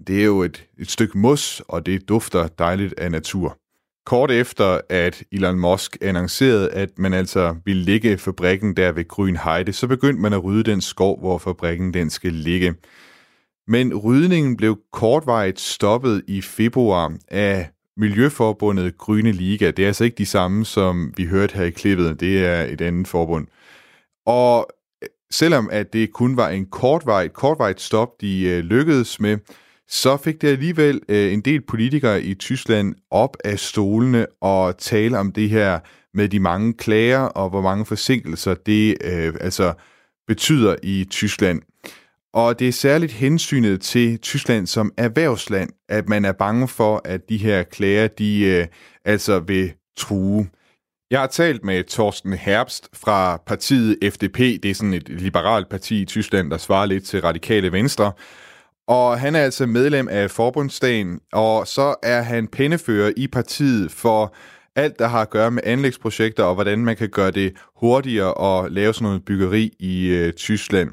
det 0.07 0.19
er 0.19 0.25
jo 0.25 0.41
et, 0.41 0.65
et 0.79 0.91
stykke 0.91 1.17
mos, 1.17 1.61
og 1.67 1.85
det 1.85 2.09
dufter 2.09 2.47
dejligt 2.47 2.99
af 2.99 3.11
natur. 3.11 3.57
Kort 4.05 4.31
efter, 4.31 4.81
at 4.89 5.23
Elon 5.31 5.59
Musk 5.59 5.97
annoncerede, 6.01 6.69
at 6.69 6.89
man 6.97 7.13
altså 7.13 7.55
ville 7.65 7.83
ligge 7.83 8.17
fabrikken 8.17 8.77
der 8.77 8.91
ved 8.91 9.07
Grøn 9.07 9.37
Heide, 9.37 9.73
så 9.73 9.87
begyndte 9.87 10.21
man 10.21 10.33
at 10.33 10.43
rydde 10.43 10.71
den 10.71 10.81
skov, 10.81 11.19
hvor 11.19 11.37
fabrikken 11.37 11.93
den 11.93 12.09
skal 12.09 12.33
ligge. 12.33 12.75
Men 13.67 13.93
rydningen 13.95 14.57
blev 14.57 14.79
kortvarigt 14.93 15.59
stoppet 15.59 16.23
i 16.27 16.41
februar 16.41 17.13
af 17.27 17.69
Miljøforbundet 17.97 18.97
Grønne 18.97 19.31
Liga. 19.31 19.71
Det 19.71 19.83
er 19.83 19.87
altså 19.87 20.03
ikke 20.03 20.17
de 20.17 20.25
samme, 20.25 20.65
som 20.65 21.13
vi 21.17 21.25
hørte 21.25 21.55
her 21.55 21.63
i 21.63 21.69
klippet. 21.69 22.19
Det 22.19 22.45
er 22.45 22.63
et 22.63 22.81
andet 22.81 23.07
forbund. 23.07 23.47
Og 24.25 24.69
selvom 25.31 25.69
at 25.71 25.93
det 25.93 26.13
kun 26.13 26.37
var 26.37 26.49
en 26.49 26.65
kortvarigt, 26.65 27.33
kortvarigt 27.33 27.81
stop, 27.81 28.21
de 28.21 28.43
øh, 28.43 28.59
lykkedes 28.59 29.19
med, 29.19 29.37
så 29.87 30.17
fik 30.17 30.41
det 30.41 30.47
alligevel 30.47 31.01
øh, 31.09 31.33
en 31.33 31.41
del 31.41 31.61
politikere 31.61 32.23
i 32.23 32.33
Tyskland 32.33 32.95
op 33.11 33.37
af 33.45 33.59
stolene 33.59 34.25
og 34.41 34.77
tale 34.77 35.17
om 35.19 35.31
det 35.31 35.49
her 35.49 35.79
med 36.13 36.29
de 36.29 36.39
mange 36.39 36.73
klager 36.73 37.19
og 37.19 37.49
hvor 37.49 37.61
mange 37.61 37.85
forsinkelser 37.85 38.53
det 38.53 38.97
øh, 39.03 39.33
altså 39.41 39.73
betyder 40.27 40.75
i 40.83 41.07
Tyskland. 41.09 41.61
Og 42.33 42.59
det 42.59 42.67
er 42.67 42.71
særligt 42.71 43.11
hensynet 43.11 43.81
til 43.81 44.19
Tyskland 44.19 44.67
som 44.67 44.93
erhvervsland, 44.97 45.69
at 45.89 46.09
man 46.09 46.25
er 46.25 46.31
bange 46.31 46.67
for, 46.67 47.01
at 47.05 47.29
de 47.29 47.37
her 47.37 47.63
klager, 47.63 48.07
de 48.07 48.39
øh, 48.39 48.67
altså 49.05 49.39
vil 49.39 49.73
true. 49.97 50.47
Jeg 51.11 51.19
har 51.19 51.27
talt 51.27 51.63
med 51.63 51.83
Torsten 51.83 52.33
Herbst 52.33 52.89
fra 52.93 53.37
partiet 53.45 53.97
FDP. 54.13 54.37
Det 54.37 54.65
er 54.65 54.73
sådan 54.73 54.93
et 54.93 55.09
liberalt 55.09 55.69
parti 55.69 56.01
i 56.01 56.05
Tyskland, 56.05 56.51
der 56.51 56.57
svarer 56.57 56.85
lidt 56.85 57.03
til 57.03 57.21
radikale 57.21 57.71
venstre. 57.71 58.11
Og 58.87 59.19
han 59.19 59.35
er 59.35 59.39
altså 59.39 59.65
medlem 59.65 60.07
af 60.07 60.31
forbundsdagen, 60.31 61.19
og 61.33 61.67
så 61.67 61.95
er 62.03 62.21
han 62.21 62.47
pennefører 62.47 63.11
i 63.17 63.27
partiet 63.27 63.91
for 63.91 64.35
alt, 64.75 64.99
der 64.99 65.07
har 65.07 65.21
at 65.21 65.29
gøre 65.29 65.51
med 65.51 65.63
anlægsprojekter, 65.65 66.43
og 66.43 66.55
hvordan 66.55 66.79
man 66.79 66.95
kan 66.95 67.09
gøre 67.09 67.31
det 67.31 67.53
hurtigere 67.75 68.33
og 68.33 68.71
lave 68.71 68.93
sådan 68.93 69.05
noget 69.05 69.25
byggeri 69.25 69.71
i 69.79 70.07
øh, 70.07 70.33
Tyskland. 70.33 70.89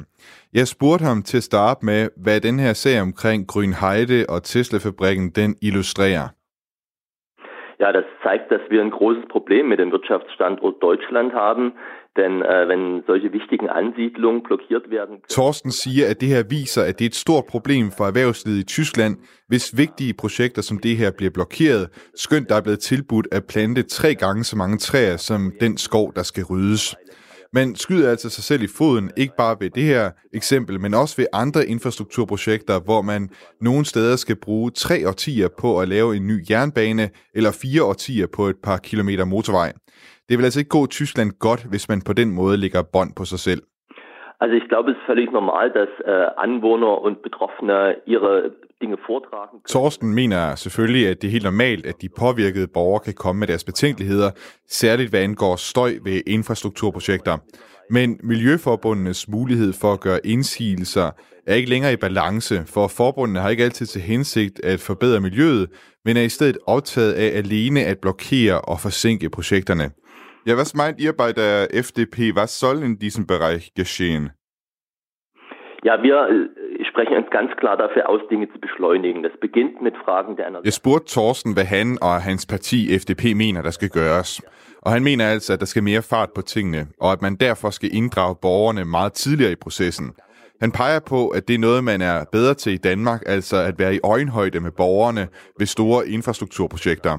Jeg 0.52 0.68
spurgte 0.68 1.04
ham 1.04 1.22
til 1.22 1.36
at 1.36 1.42
starte 1.42 1.84
med, 1.84 2.08
hvad 2.16 2.40
den 2.40 2.58
her 2.58 2.72
sag 2.72 3.00
omkring 3.00 3.46
Grünheide 3.52 4.24
og 4.28 4.42
Tesla-fabrikken, 4.42 5.30
den 5.30 5.56
illustrerer. 5.62 6.28
Ja, 7.78 7.92
das 7.92 8.04
zeigt, 8.22 8.50
dass 8.50 8.60
wir 8.70 8.80
ein 8.80 8.90
großes 8.90 9.26
Problem 9.28 9.68
mit 9.68 9.78
dem 9.78 9.92
Wirtschaftsstandort 9.92 10.82
Deutschland 10.82 11.34
haben, 11.34 11.72
Denn 12.16 12.42
äh, 12.42 12.68
wenn 12.68 13.02
solche 13.06 13.32
wichtigen 13.32 13.68
Ansiedlungen 13.68 14.42
blockiert 14.42 14.90
werden... 14.90 15.16
Thorsten 15.28 15.70
siger, 15.70 16.10
at 16.10 16.20
det 16.20 16.28
her 16.28 16.44
viser, 16.50 16.82
at 16.82 16.98
det 16.98 17.04
er 17.04 17.08
et 17.08 17.14
stort 17.14 17.44
problem 17.46 17.90
for 17.96 18.04
erhvervslivet 18.06 18.58
i 18.58 18.64
Tyskland, 18.64 19.16
hvis 19.48 19.76
vigtige 19.76 20.14
projekter 20.14 20.62
som 20.62 20.78
det 20.78 20.96
her 20.96 21.10
bliver 21.18 21.30
blokeret, 21.30 22.10
skønt 22.14 22.48
der 22.48 22.56
er 22.56 22.60
blevet 22.62 22.80
tilbudt 22.80 23.28
at 23.32 23.42
plante 23.48 23.82
tre 23.82 24.14
gange 24.14 24.44
så 24.44 24.56
mange 24.56 24.78
træer 24.78 25.16
som 25.16 25.52
den 25.60 25.76
skov, 25.76 26.12
der 26.16 26.22
skal 26.22 26.44
ryddes. 26.44 26.96
Man 27.58 27.68
skyder 27.74 28.10
altså 28.14 28.28
sig 28.36 28.44
selv 28.50 28.62
i 28.68 28.70
foden, 28.78 29.06
ikke 29.22 29.34
bare 29.42 29.56
ved 29.60 29.70
det 29.78 29.86
her 29.92 30.04
eksempel, 30.40 30.74
men 30.84 30.92
også 31.02 31.14
ved 31.20 31.28
andre 31.42 31.60
infrastrukturprojekter, 31.74 32.76
hvor 32.88 33.00
man 33.12 33.22
nogle 33.68 33.84
steder 33.92 34.16
skal 34.24 34.38
bruge 34.46 34.70
tre 34.84 34.96
årtier 35.10 35.48
på 35.62 35.68
at 35.80 35.88
lave 35.94 36.08
en 36.16 36.26
ny 36.30 36.36
jernbane, 36.50 37.06
eller 37.38 37.52
fire 37.62 37.82
årtier 37.90 38.26
på 38.36 38.42
et 38.52 38.58
par 38.66 38.78
kilometer 38.88 39.24
motorvej. 39.34 39.70
Det 40.28 40.34
vil 40.36 40.44
altså 40.44 40.60
ikke 40.60 40.76
gå 40.78 40.86
Tyskland 40.86 41.30
godt, 41.46 41.62
hvis 41.70 41.88
man 41.90 42.00
på 42.08 42.12
den 42.20 42.30
måde 42.40 42.56
lægger 42.64 42.82
bånd 42.94 43.10
på 43.18 43.24
sig 43.32 43.40
selv. 43.48 43.62
Also 44.40 44.54
ich 44.60 44.68
glaube, 44.70 44.90
es 44.90 44.96
ist 44.96 45.08
völlig 45.12 45.26
normal, 45.40 45.66
dass 45.78 45.92
äh, 46.12 46.28
Anwohner 46.44 46.94
und 47.06 47.16
Betroffene 47.26 47.78
ihre 48.14 48.34
Torsten 49.68 50.14
mener 50.14 50.54
selvfølgelig, 50.54 51.08
at 51.08 51.22
det 51.22 51.28
er 51.28 51.32
helt 51.32 51.44
normalt, 51.44 51.86
at 51.86 51.94
de 52.02 52.08
påvirkede 52.18 52.66
borgere 52.66 53.04
kan 53.04 53.14
komme 53.14 53.40
med 53.40 53.46
deres 53.46 53.64
betænkeligheder, 53.64 54.30
særligt 54.68 55.10
hvad 55.10 55.20
angår 55.20 55.56
støj 55.56 55.98
ved 56.02 56.22
infrastrukturprojekter. 56.26 57.38
Men 57.90 58.20
Miljøforbundenes 58.22 59.28
mulighed 59.28 59.72
for 59.72 59.92
at 59.92 60.00
gøre 60.00 60.26
indsigelser 60.26 61.10
er 61.46 61.54
ikke 61.54 61.70
længere 61.70 61.92
i 61.92 61.96
balance, 61.96 62.64
for 62.66 62.88
forbundene 62.88 63.40
har 63.40 63.48
ikke 63.48 63.64
altid 63.64 63.86
til 63.86 64.00
hensigt 64.00 64.60
at 64.64 64.80
forbedre 64.80 65.20
miljøet, 65.20 65.68
men 66.04 66.16
er 66.16 66.22
i 66.22 66.28
stedet 66.28 66.58
optaget 66.66 67.12
af 67.12 67.38
alene 67.38 67.84
at 67.84 67.98
blokere 67.98 68.60
og 68.60 68.80
forsinke 68.80 69.30
projekterne. 69.30 69.90
Ja, 70.46 70.54
was 70.54 70.74
meint 70.74 71.00
ihr 71.00 71.12
bei 71.12 71.32
der 71.32 71.66
FDP? 71.82 72.36
Was 72.36 72.50
soll 72.50 72.82
in 72.82 72.96
diesem 72.96 73.26
Bereich 73.26 73.70
geschehen? 73.76 74.28
Ja, 75.86 76.02
wir 76.02 76.16
äh, 76.28 76.84
sprechen 76.90 77.16
uns 77.16 77.30
ganz 77.30 77.50
klar 77.60 77.76
dafür 77.76 78.08
aus, 78.08 78.20
Dinge 78.30 78.48
zu 78.52 78.58
beschleunigen. 78.58 79.22
Das 79.22 79.36
beginnt 79.40 79.80
mit 79.82 79.96
Fragen 80.04 80.36
der 80.36 80.60
Jeg 80.64 80.72
spurgte 80.72 81.12
Thorsten, 81.12 81.54
hvad 81.54 81.64
han 81.64 81.98
og 82.02 82.22
hans 82.22 82.46
parti 82.46 82.98
FDP 82.98 83.22
mener, 83.36 83.62
der 83.62 83.70
skal 83.70 83.88
gøres. 83.88 84.42
Og 84.82 84.92
han 84.92 85.04
mener 85.04 85.24
altså, 85.26 85.52
at 85.52 85.60
der 85.60 85.66
skal 85.66 85.82
mere 85.82 86.02
fart 86.02 86.30
på 86.34 86.42
tingene, 86.42 86.86
og 87.00 87.12
at 87.12 87.22
man 87.22 87.34
derfor 87.36 87.70
skal 87.70 87.90
inddrage 87.92 88.34
borgerne 88.42 88.84
meget 88.84 89.12
tidligere 89.12 89.52
i 89.52 89.54
processen. 89.54 90.12
Han 90.60 90.72
peger 90.72 91.00
på, 91.00 91.28
at 91.28 91.48
det 91.48 91.54
er 91.54 91.58
noget, 91.58 91.84
man 91.84 92.00
er 92.00 92.24
bedre 92.32 92.54
til 92.54 92.72
i 92.72 92.76
Danmark, 92.76 93.22
altså 93.26 93.56
at 93.56 93.78
være 93.78 93.94
i 93.94 94.00
øjenhøjde 94.04 94.60
med 94.60 94.70
borgerne 94.70 95.28
ved 95.58 95.66
store 95.66 96.08
infrastrukturprojekter. 96.08 97.18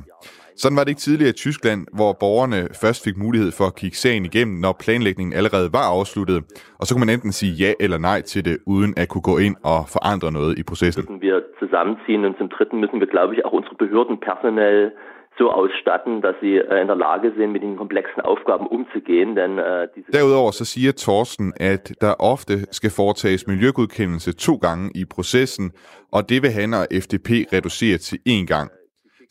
Sådan 0.62 0.78
var 0.78 0.84
det 0.84 0.91
ikke 0.93 1.05
tidligere 1.08 1.34
i 1.36 1.41
Tyskland, 1.45 1.82
hvor 1.97 2.12
borgerne 2.24 2.60
først 2.84 2.99
fik 3.08 3.18
mulighed 3.26 3.51
for 3.58 3.66
at 3.72 3.76
kigge 3.82 3.97
sagen 3.97 4.26
igennem, 4.26 4.58
når 4.66 4.74
planlægningen 4.84 5.34
allerede 5.39 5.70
var 5.78 5.86
afsluttet. 5.95 6.39
Og 6.80 6.84
så 6.86 6.91
kunne 6.93 7.05
man 7.05 7.14
enten 7.16 7.32
sige 7.39 7.53
ja 7.64 7.72
eller 7.80 7.99
nej 8.10 8.20
til 8.22 8.41
det, 8.45 8.58
uden 8.74 8.91
at 9.01 9.08
kunne 9.10 9.28
gå 9.32 9.36
ind 9.47 9.55
og 9.74 9.80
forandre 9.95 10.30
noget 10.32 10.53
i 10.62 10.64
processen. 10.72 11.03
Wir 11.28 11.38
zusammenziehen 11.64 12.22
und 12.28 12.36
zum 12.41 12.49
Dritten 12.55 12.78
müssen 12.84 12.99
wir, 13.01 13.10
glaube 13.16 13.32
ich, 13.36 13.39
auch 13.45 13.55
unsere 13.60 13.76
Behörden 13.84 14.16
personell 14.30 14.91
so 15.39 15.45
ausstatten, 15.51 16.22
dass 16.22 16.36
sie 16.41 16.55
äh, 16.58 16.82
in 16.82 16.88
der 16.88 16.95
Lage 16.95 17.32
sind, 17.38 17.51
mit 17.51 17.62
den 17.62 17.78
komplexen 17.78 18.22
Aufgaben 18.22 18.68
umzugehen. 18.68 19.36
Denn, 19.36 19.60
äh, 19.60 19.88
diese 19.95 20.12
Derudover 20.12 20.51
så 20.51 20.66
siger 20.66 20.91
Torsten, 20.93 21.53
at 21.60 21.93
der 22.01 22.14
ofte 22.20 22.53
skal 22.72 22.91
foretages 23.01 23.47
miljøgodkendelse 23.47 24.32
to 24.47 24.55
gange 24.55 24.91
i 24.95 25.05
processen, 25.05 25.72
og 26.12 26.30
det 26.30 26.41
vil 26.43 26.51
han 26.51 26.74
og 26.74 26.86
FDP 27.03 27.30
reducere 27.53 27.97
til 27.97 28.18
én 28.30 28.45
gang. 28.45 28.72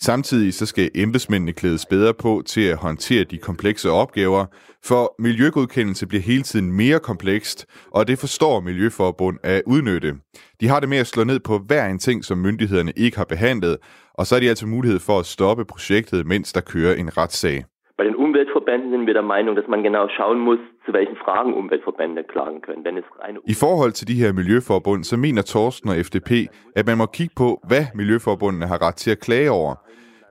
Samtidig 0.03 0.55
så 0.55 0.66
skal 0.66 0.90
embedsmændene 0.94 1.53
klædes 1.53 1.86
bedre 1.86 2.14
på 2.14 2.42
til 2.47 2.61
at 2.61 2.76
håndtere 2.76 3.24
de 3.24 3.38
komplekse 3.38 3.90
opgaver, 3.90 4.47
for 4.84 5.14
miljøgodkendelse 5.18 6.07
bliver 6.07 6.22
hele 6.22 6.42
tiden 6.42 6.72
mere 6.72 6.99
komplekst, 7.01 7.66
og 7.90 8.09
det 8.09 8.18
forstår 8.18 8.61
Miljøforbund 8.61 9.38
at 9.42 9.62
udnytte. 9.66 10.14
De 10.61 10.68
har 10.68 10.80
det 10.80 10.88
med 10.88 10.99
at 10.99 11.07
slå 11.07 11.24
ned 11.24 11.40
på 11.40 11.59
hver 11.59 11.86
en 11.86 11.99
ting, 11.99 12.24
som 12.24 12.38
myndighederne 12.38 12.92
ikke 12.97 13.16
har 13.16 13.24
behandlet, 13.24 13.76
og 14.14 14.26
så 14.26 14.36
er 14.36 14.40
de 14.40 14.49
altså 14.49 14.66
mulighed 14.66 14.99
for 14.99 15.18
at 15.18 15.26
stoppe 15.26 15.64
projektet, 15.64 16.26
mens 16.26 16.53
der 16.53 16.61
kører 16.61 16.94
en 16.94 17.16
retssag. 17.16 17.64
Bei 17.99 18.05
den 18.05 18.14
Umweltverbänden 18.14 18.90
sind 18.90 19.07
wir 19.07 19.14
der 19.14 19.22
Meinung, 19.22 19.57
dass 19.57 19.66
man 19.68 19.82
genau 19.82 20.09
schauen 20.09 20.38
muss, 20.38 20.59
zu 20.84 20.92
welchen 20.92 21.16
Fragen 21.16 21.55
Umweltverbände 21.55 22.24
klagen 22.24 22.61
können. 22.61 22.84
Wenn 22.84 22.99
es 22.99 23.05
reine 23.22 23.38
I 23.47 23.55
forhold 23.55 23.92
til 23.92 24.09
de 24.09 24.14
her 24.14 24.32
miljøforbund, 24.32 25.05
så 25.05 25.16
mener 25.16 25.42
Torsten 25.42 25.90
og 25.90 25.97
FDP, 25.97 26.30
at 26.76 26.86
man 26.86 26.99
må 26.99 27.07
kigge 27.07 27.34
på, 27.36 27.61
hvad 27.68 27.84
miljøforbundene 27.94 28.66
har 28.66 28.86
ret 28.86 28.97
til 28.97 29.11
at 29.11 29.20
klage 29.20 29.51
over. 29.51 29.74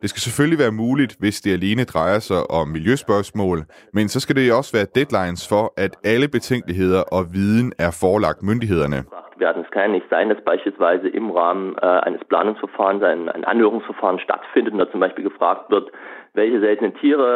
Det 0.02 0.10
skal 0.10 0.22
selvfølgelig 0.22 0.60
være 0.60 0.72
muligt, 0.72 1.16
hvis 1.20 1.42
det 1.42 1.52
alene 1.54 1.84
drejer 1.84 2.20
sig 2.20 2.52
om 2.52 2.68
miljøspørgsmål, 2.68 3.60
men 3.94 4.10
så 4.10 4.20
skal 4.20 4.36
det 4.36 4.54
også 4.54 4.72
være 4.78 4.88
deadlines 4.96 5.48
for, 5.50 5.74
at 5.78 5.94
alle 6.04 6.28
betænkeligheder 6.28 7.02
og 7.02 7.24
viden 7.34 7.74
er 7.80 7.92
forelagt 8.02 8.44
myndighederne. 8.44 9.00
Es 9.66 9.72
kann 9.72 9.92
nicht 9.92 10.10
sein, 10.10 10.30
dass 10.30 10.42
beispielsweise 10.54 11.08
im 11.10 11.32
Rahmen 11.32 11.76
äh, 11.82 12.00
eines 12.08 12.24
Planungsverfahrens 12.32 13.04
ein 13.04 13.44
Anhörungsverfahren 13.54 14.20
stattfindet 14.20 14.74
und 14.74 14.80
da 14.80 14.90
zum 14.90 15.02
Beispiel 15.02 15.24
gefragt 15.24 15.70
wird, 15.70 15.92
welche 16.36 16.60
seltenen 16.60 16.94
Tiere 17.02 17.30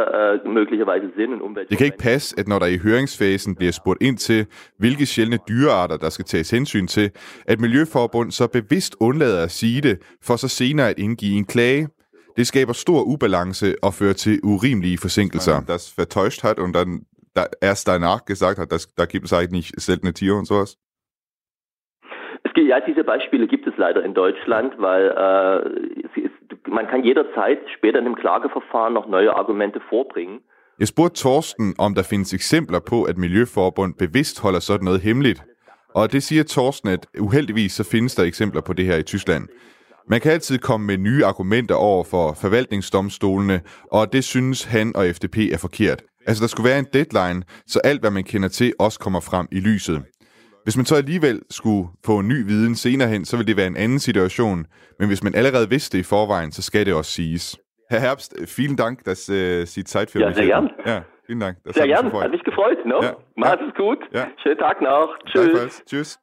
äh, 0.44 0.48
möglicherweise 0.48 1.12
sind 1.16 1.34
und 1.34 1.42
Umwelt. 1.42 1.70
Det 1.70 1.78
kan 1.78 1.86
ikke 1.86 1.98
passe, 1.98 2.36
at 2.40 2.48
når 2.48 2.60
der 2.60 2.66
i 2.66 2.78
høringsfasen 2.78 3.56
bliver 3.56 3.72
spurgt 3.72 4.04
ind 4.04 4.18
til, 4.18 4.46
hvilke 4.78 5.06
sjældne 5.06 5.38
dyrearter, 5.50 5.98
der 5.98 6.10
skal 6.10 6.26
tages 6.26 6.52
hensyn 6.52 6.88
til, 6.88 7.12
at 7.48 7.60
Miljøforbund 7.60 8.32
så 8.32 8.48
bevidst 8.48 8.96
undlader 9.00 9.44
at 9.44 9.52
sige 9.52 9.82
det, 9.82 10.18
for 10.28 10.36
så 10.36 10.48
senere 10.48 10.90
at 10.90 11.00
indgive 11.00 11.38
en 11.38 11.46
klage. 11.46 11.88
Det 12.38 12.48
skaber 12.48 12.74
stor 12.74 13.02
ubalance 13.04 13.76
og 13.84 13.94
fører 13.94 14.14
til 14.14 14.40
urimelige 14.44 14.98
forsinkelser. 14.98 15.62
Das 15.68 15.94
vertäuscht 16.00 16.42
hat 16.44 16.60
und 16.60 16.74
dann 16.76 16.92
da 17.36 17.44
erst 17.62 17.88
danach 17.88 18.26
gesagt 18.26 18.60
hat, 18.60 18.72
dass 18.72 18.84
da 18.96 19.06
gibt 19.06 19.26
es 19.26 19.34
eigentlich 19.34 19.68
seltene 19.78 20.14
Tiere 20.14 20.38
und 20.38 20.46
sowas. 20.46 20.78
Es 22.44 22.54
gibt, 22.54 22.68
ja, 22.68 22.80
diese 22.80 23.04
Beispiele 23.04 23.48
gibt 23.48 23.68
es 23.68 23.74
leider 23.78 24.04
in 24.04 24.14
Deutschland, 24.14 24.74
weil 24.78 25.06
äh, 25.10 26.24
es 26.24 26.32
man 26.68 26.86
kann 26.90 27.04
jederzeit 27.06 27.60
später 27.78 28.00
in 28.00 28.06
dem 28.06 28.16
Klageverfahren 28.16 28.94
noch 28.94 29.08
neue 29.08 29.32
Argumente 29.36 29.80
vorbringen. 29.90 30.40
Jeg 30.80 30.88
spurgte 30.88 31.22
Torsten, 31.22 31.76
om 31.78 31.96
der 31.96 32.04
findes 32.04 32.34
eksempler 32.34 32.80
på, 32.80 33.04
at 33.04 33.18
Miljøforbund 33.18 33.94
bevidst 33.94 34.42
holder 34.42 34.60
sådan 34.60 34.86
noget 34.86 35.02
hemmeligt. 35.02 35.44
Og 35.94 36.12
det 36.12 36.24
siger 36.24 36.44
Torsten, 36.44 36.90
at 36.90 37.08
uheldigvis 37.20 37.72
så 37.72 37.84
findes 37.84 38.16
der 38.16 38.24
eksempler 38.24 38.62
på 38.62 38.74
det 38.74 38.86
her 38.86 38.98
i 38.98 39.04
Tyskland. 39.04 39.48
Man 40.08 40.22
kan 40.22 40.32
altid 40.32 40.58
komme 40.58 40.88
med 40.88 40.98
nye 40.98 41.26
argumenter 41.26 41.76
over 41.76 42.04
for 42.04 42.34
forvaltningsdomstolene, 42.42 43.62
og 43.92 44.14
det 44.14 44.24
synes 44.24 44.64
han 44.64 44.96
og 44.96 45.06
FDP 45.16 45.38
er 45.38 45.58
forkert. 45.58 46.04
Altså, 46.28 46.42
der 46.42 46.48
skulle 46.48 46.70
være 46.70 46.80
en 46.80 46.88
deadline, 46.94 47.44
så 47.68 47.80
alt, 47.84 48.02
hvad 48.02 48.12
man 48.12 48.24
kender 48.24 48.50
til, 48.50 48.74
også 48.80 49.00
kommer 49.00 49.20
frem 49.20 49.48
i 49.52 49.60
lyset. 49.60 50.04
Hvis 50.64 50.78
man 50.78 50.86
så 50.86 50.96
alligevel 50.96 51.42
skulle 51.50 51.88
få 52.06 52.22
ny 52.22 52.46
viden 52.46 52.76
senere 52.76 53.10
hen, 53.10 53.26
så 53.26 53.38
vil 53.38 53.48
det 53.48 53.58
være 53.58 53.68
en 53.68 53.78
anden 53.78 54.00
situation. 54.00 54.66
Men 55.00 55.08
hvis 55.08 55.24
man 55.24 55.36
allerede 55.36 55.70
vidste 55.70 55.98
det 55.98 56.04
i 56.04 56.06
forvejen, 56.06 56.52
så 56.52 56.62
skal 56.62 56.86
det 56.86 56.94
også 56.94 57.12
siges. 57.12 57.58
Herr 57.90 58.00
Herbst, 58.00 58.34
vielen 58.58 58.76
Dank, 58.76 59.06
dass 59.06 59.30
äh, 59.30 59.66
Sie 59.66 59.84
Zeit 59.84 60.12
für 60.12 60.20
Ja, 60.20 60.28
mich 60.28 60.36
sehr 60.38 60.46
gern. 60.46 60.70
Ja, 60.86 61.02
vielen 61.26 61.40
Dank. 61.40 61.58
Das 61.66 61.76
Sehr 61.76 61.88
gern, 61.88 62.06
gefreut. 62.06 62.24
hat 62.24 62.32
mich 62.32 62.44
gefreut. 62.44 62.78
Ne? 62.86 62.96
Ja. 63.02 63.14
Macht 63.38 63.60
es 63.68 63.74
gut. 63.76 63.98
Ja. 64.14 64.28
Schönen 64.44 64.58
Tag 64.60 64.82
noch. 64.82 65.10
Tschüss. 65.26 65.84
Tschüss. 65.86 66.20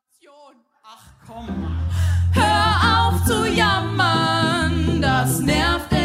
Hör 2.35 3.09
auf 3.09 3.25
zu 3.25 3.47
jammern, 3.61 5.01
das 5.03 5.41
nervt 5.41 5.96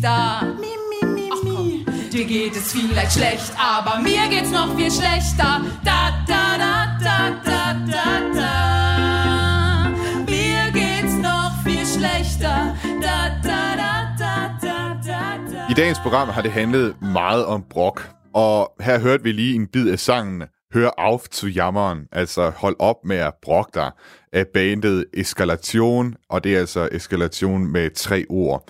da. 0.00 0.42
Mi, 0.60 0.72
mi, 0.90 1.00
mi, 1.14 1.30
mi. 1.44 1.84
Dir 2.12 2.24
geht 2.24 2.56
es 2.56 2.72
vielleicht 2.72 3.12
schlecht, 3.12 3.52
aber 3.58 4.00
mir 4.00 4.28
geht's 4.30 4.50
noch 4.50 4.76
viel 4.76 4.90
schlechter. 4.90 5.62
Da, 5.84 6.00
da, 6.26 6.44
da, 6.64 6.74
da, 7.06 7.18
da, 7.48 7.62
da, 7.92 8.06
da. 8.38 9.90
Mir 10.26 10.70
geht's 10.72 11.16
noch 11.28 11.52
viel 11.64 11.86
schlechter. 11.86 12.74
Da, 13.02 13.18
da, 13.42 13.76
da, 13.82 13.92
da, 14.18 14.34
da, 14.62 14.78
da, 15.06 15.20
da. 15.52 15.68
I 15.70 15.74
dagens 15.74 15.98
program 15.98 16.28
har 16.28 16.42
det 16.42 16.52
handlet 16.52 16.94
meget 17.02 17.44
om 17.46 17.64
brok, 17.70 18.08
og 18.34 18.72
her 18.80 18.98
hørte 19.00 19.22
vi 19.22 19.32
lige 19.32 19.54
en 19.54 19.66
bid 19.66 19.90
af 19.90 19.98
sangen 19.98 20.42
Hør 20.74 20.90
auf 20.98 21.22
zu 21.30 21.46
jammeren, 21.46 22.08
altså 22.12 22.50
hold 22.50 22.76
op 22.78 23.04
med 23.04 23.16
at 23.16 23.34
brokke 23.42 23.70
dig, 23.74 23.90
af 24.32 24.46
bandet 24.54 25.04
Eskalation, 25.14 26.14
og 26.28 26.44
det 26.44 26.54
er 26.54 26.58
altså 26.58 26.88
eskalation 26.92 27.66
med 27.72 27.90
tre 27.90 28.24
ord. 28.28 28.68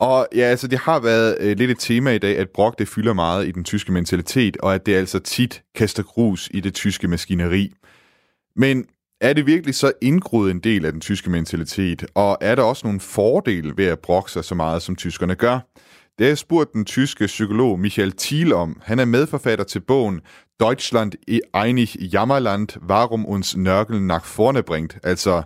Og 0.00 0.28
ja, 0.34 0.42
altså 0.42 0.68
det 0.68 0.78
har 0.78 1.00
været 1.00 1.36
øh, 1.40 1.56
lidt 1.56 1.70
et 1.70 1.78
tema 1.78 2.10
i 2.10 2.18
dag, 2.18 2.38
at 2.38 2.50
brok 2.50 2.78
det 2.78 2.88
fylder 2.88 3.12
meget 3.12 3.48
i 3.48 3.50
den 3.50 3.64
tyske 3.64 3.92
mentalitet, 3.92 4.56
og 4.56 4.74
at 4.74 4.86
det 4.86 4.94
altså 4.94 5.18
tit 5.18 5.62
kaster 5.74 6.02
grus 6.02 6.50
i 6.54 6.60
det 6.60 6.74
tyske 6.74 7.08
maskineri. 7.08 7.72
Men 8.56 8.84
er 9.20 9.32
det 9.32 9.46
virkelig 9.46 9.74
så 9.74 9.92
indgroet 10.02 10.50
en 10.50 10.60
del 10.60 10.84
af 10.84 10.92
den 10.92 11.00
tyske 11.00 11.30
mentalitet, 11.30 12.06
og 12.14 12.38
er 12.40 12.54
der 12.54 12.62
også 12.62 12.86
nogle 12.86 13.00
fordele 13.00 13.76
ved 13.76 13.86
at 13.86 13.98
brokke 13.98 14.30
sig 14.30 14.44
så 14.44 14.54
meget, 14.54 14.82
som 14.82 14.96
tyskerne 14.96 15.34
gør? 15.34 15.58
Det 16.18 16.26
har 16.26 16.30
jeg 16.30 16.38
spurgt 16.38 16.72
den 16.72 16.84
tyske 16.84 17.26
psykolog 17.26 17.80
Michael 17.80 18.12
Thiel 18.12 18.52
om. 18.52 18.80
Han 18.84 18.98
er 18.98 19.04
medforfatter 19.04 19.64
til 19.64 19.80
bogen 19.80 20.20
Deutschland 20.60 21.12
einig 21.64 22.12
Jammerland, 22.12 22.68
warum 22.88 23.26
uns 23.26 23.56
Nørkel 23.56 24.02
nach 24.02 24.38
vorne 24.38 24.62
bringt, 24.62 24.98
altså 25.02 25.42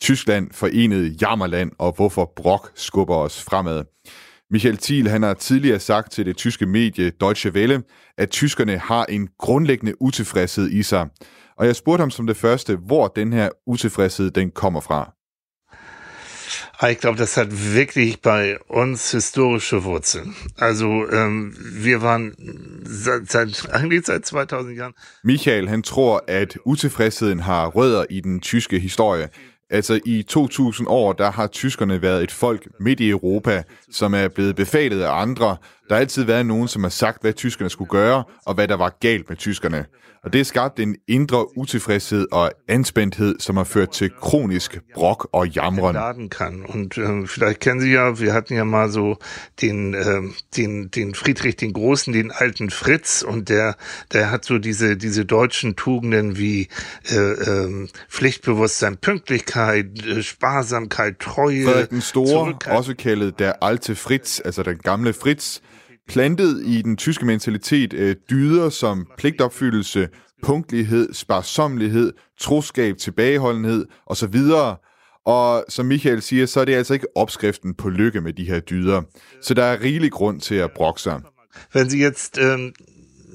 Tyskland 0.00 0.48
forenet 0.52 1.22
jammerland 1.22 1.72
og 1.78 1.92
hvorfor 1.96 2.32
brok 2.36 2.72
skubber 2.74 3.16
os 3.16 3.42
fremad. 3.42 3.84
Michael 4.50 4.76
Thiel 4.76 5.08
han 5.08 5.22
har 5.22 5.34
tidligere 5.34 5.78
sagt 5.78 6.12
til 6.12 6.26
det 6.26 6.36
tyske 6.36 6.66
medie 6.66 7.10
Deutsche 7.10 7.52
Welle, 7.52 7.82
at 8.18 8.30
tyskerne 8.30 8.78
har 8.78 9.04
en 9.04 9.28
grundlæggende 9.38 10.02
utilfredshed 10.02 10.70
i 10.70 10.82
sig. 10.82 11.08
Og 11.58 11.66
jeg 11.66 11.76
spurgte 11.76 12.02
ham 12.02 12.10
som 12.10 12.26
det 12.26 12.36
første, 12.36 12.76
hvor 12.76 13.08
den 13.08 13.32
her 13.32 13.48
utilfredshed 13.66 14.30
den 14.30 14.50
kommer 14.50 14.80
fra. 14.80 15.12
Ah, 16.80 16.90
ich 16.92 16.98
glaube, 16.98 17.18
das 17.18 17.36
hat 17.36 17.48
wirklich 17.74 18.20
bei 18.20 18.58
uns 18.68 19.10
historische 19.10 19.84
Wurzeln. 19.84 20.36
Also 20.56 21.10
ähm, 21.10 21.56
wir 21.84 22.02
waren 22.02 22.34
seit, 22.84 23.30
seit, 23.30 23.68
eigentlich 23.72 24.04
seit 24.04 24.24
2000 24.26 24.76
Jahren. 24.76 24.94
Michael 25.24 25.68
han 25.68 25.82
tror, 25.82 26.24
at 26.28 26.58
utilfredsheden 26.64 27.40
har 27.40 27.66
rødder 27.66 28.04
i 28.10 28.20
den 28.20 28.40
tyske 28.40 28.78
historie. 28.78 29.28
Altså 29.70 30.00
i 30.04 30.22
2000 30.22 30.88
år, 30.88 31.12
der 31.12 31.30
har 31.30 31.46
tyskerne 31.46 32.02
været 32.02 32.22
et 32.22 32.32
folk 32.32 32.68
midt 32.80 33.00
i 33.00 33.08
Europa, 33.08 33.62
som 33.90 34.14
er 34.14 34.28
blevet 34.28 34.56
befalet 34.56 35.02
af 35.02 35.20
andre. 35.20 35.56
Der 35.88 35.94
har 35.94 36.00
altid 36.00 36.24
været 36.24 36.46
nogen, 36.46 36.68
som 36.68 36.82
har 36.82 36.90
sagt, 36.90 37.20
hvad 37.20 37.32
tyskerne 37.32 37.70
skulle 37.70 37.90
gøre, 37.90 38.24
og 38.46 38.54
hvad 38.54 38.68
der 38.68 38.76
var 38.76 38.96
galt 39.00 39.28
med 39.28 39.36
tyskerne. 39.36 39.86
Og 40.26 40.32
det 40.32 40.38
har 40.38 40.44
skabt 40.44 40.80
en 40.80 40.96
indre 41.08 41.58
utilfredshed 41.58 42.26
og 42.32 42.52
anspændthed, 42.68 43.36
som 43.38 43.56
har 43.56 43.64
ført 43.64 43.90
til 43.90 44.10
kronisk 44.20 44.78
brok 44.94 45.28
og 45.32 45.48
jamren. 45.48 45.94
Laden 45.94 46.28
kann. 46.28 46.66
Und 46.66 46.98
äh, 46.98 47.26
vielleicht 47.26 47.60
kennen 47.60 47.80
Sie 47.80 47.92
ja, 47.92 48.18
wir 48.18 48.32
hatten 48.32 48.56
ja 48.56 48.64
mal 48.64 48.90
so 48.90 49.16
den, 49.60 49.94
äh, 49.94 50.22
den, 50.56 50.90
den 50.90 51.14
Friedrich 51.14 51.56
den 51.56 51.72
Großen, 51.72 52.12
den 52.12 52.32
alten 52.32 52.70
Fritz, 52.70 53.22
und 53.22 53.48
der, 53.48 53.74
der 54.12 54.30
hat 54.30 54.44
so 54.44 54.58
diese, 54.58 54.96
diese 54.96 55.24
deutschen 55.24 55.76
Tugenden 55.76 56.36
wie 56.36 56.68
äh, 57.08 57.16
äh, 57.16 57.88
Pflichtbewusstsein, 58.08 58.96
Pünktlichkeit, 58.96 59.86
äh, 60.06 60.22
Sparsamkeit, 60.22 61.20
Treue. 61.20 61.64
Frederik 61.64 61.90
den 61.90 62.02
Store, 62.02 62.58
også 62.66 62.94
kaldet 62.94 63.38
der 63.38 63.62
alte 63.62 63.94
Fritz, 63.94 64.40
altså 64.44 64.62
den 64.64 64.78
gamle 64.78 65.12
Fritz, 65.12 65.60
plantet 66.08 66.62
i 66.66 66.82
den 66.82 66.96
tyske 66.96 67.26
mentalitet 67.26 67.92
øh, 67.92 68.16
dyder 68.30 68.68
som 68.68 69.06
pligtopfyldelse, 69.18 70.08
punktlighed, 70.42 71.12
sparsomlighed, 71.12 72.12
troskab, 72.40 72.96
tilbageholdenhed 72.96 73.86
osv. 74.06 74.36
Og 75.26 75.64
som 75.68 75.86
Michael 75.86 76.22
siger, 76.22 76.46
så 76.46 76.60
er 76.60 76.64
det 76.64 76.74
altså 76.74 76.94
ikke 76.94 77.06
opskriften 77.16 77.74
på 77.74 77.88
lykke 77.88 78.20
med 78.20 78.32
de 78.32 78.44
her 78.44 78.60
dyder. 78.60 79.02
Så 79.42 79.54
der 79.54 79.64
er 79.64 79.80
rigelig 79.80 80.12
grund 80.12 80.40
til 80.40 80.54
at 80.54 80.70
brokke 80.70 81.00
sig. 81.00 81.20
Wenn 81.74 81.90
Sie 81.90 81.98
jetzt 81.98 82.38
ähm, 82.38 82.72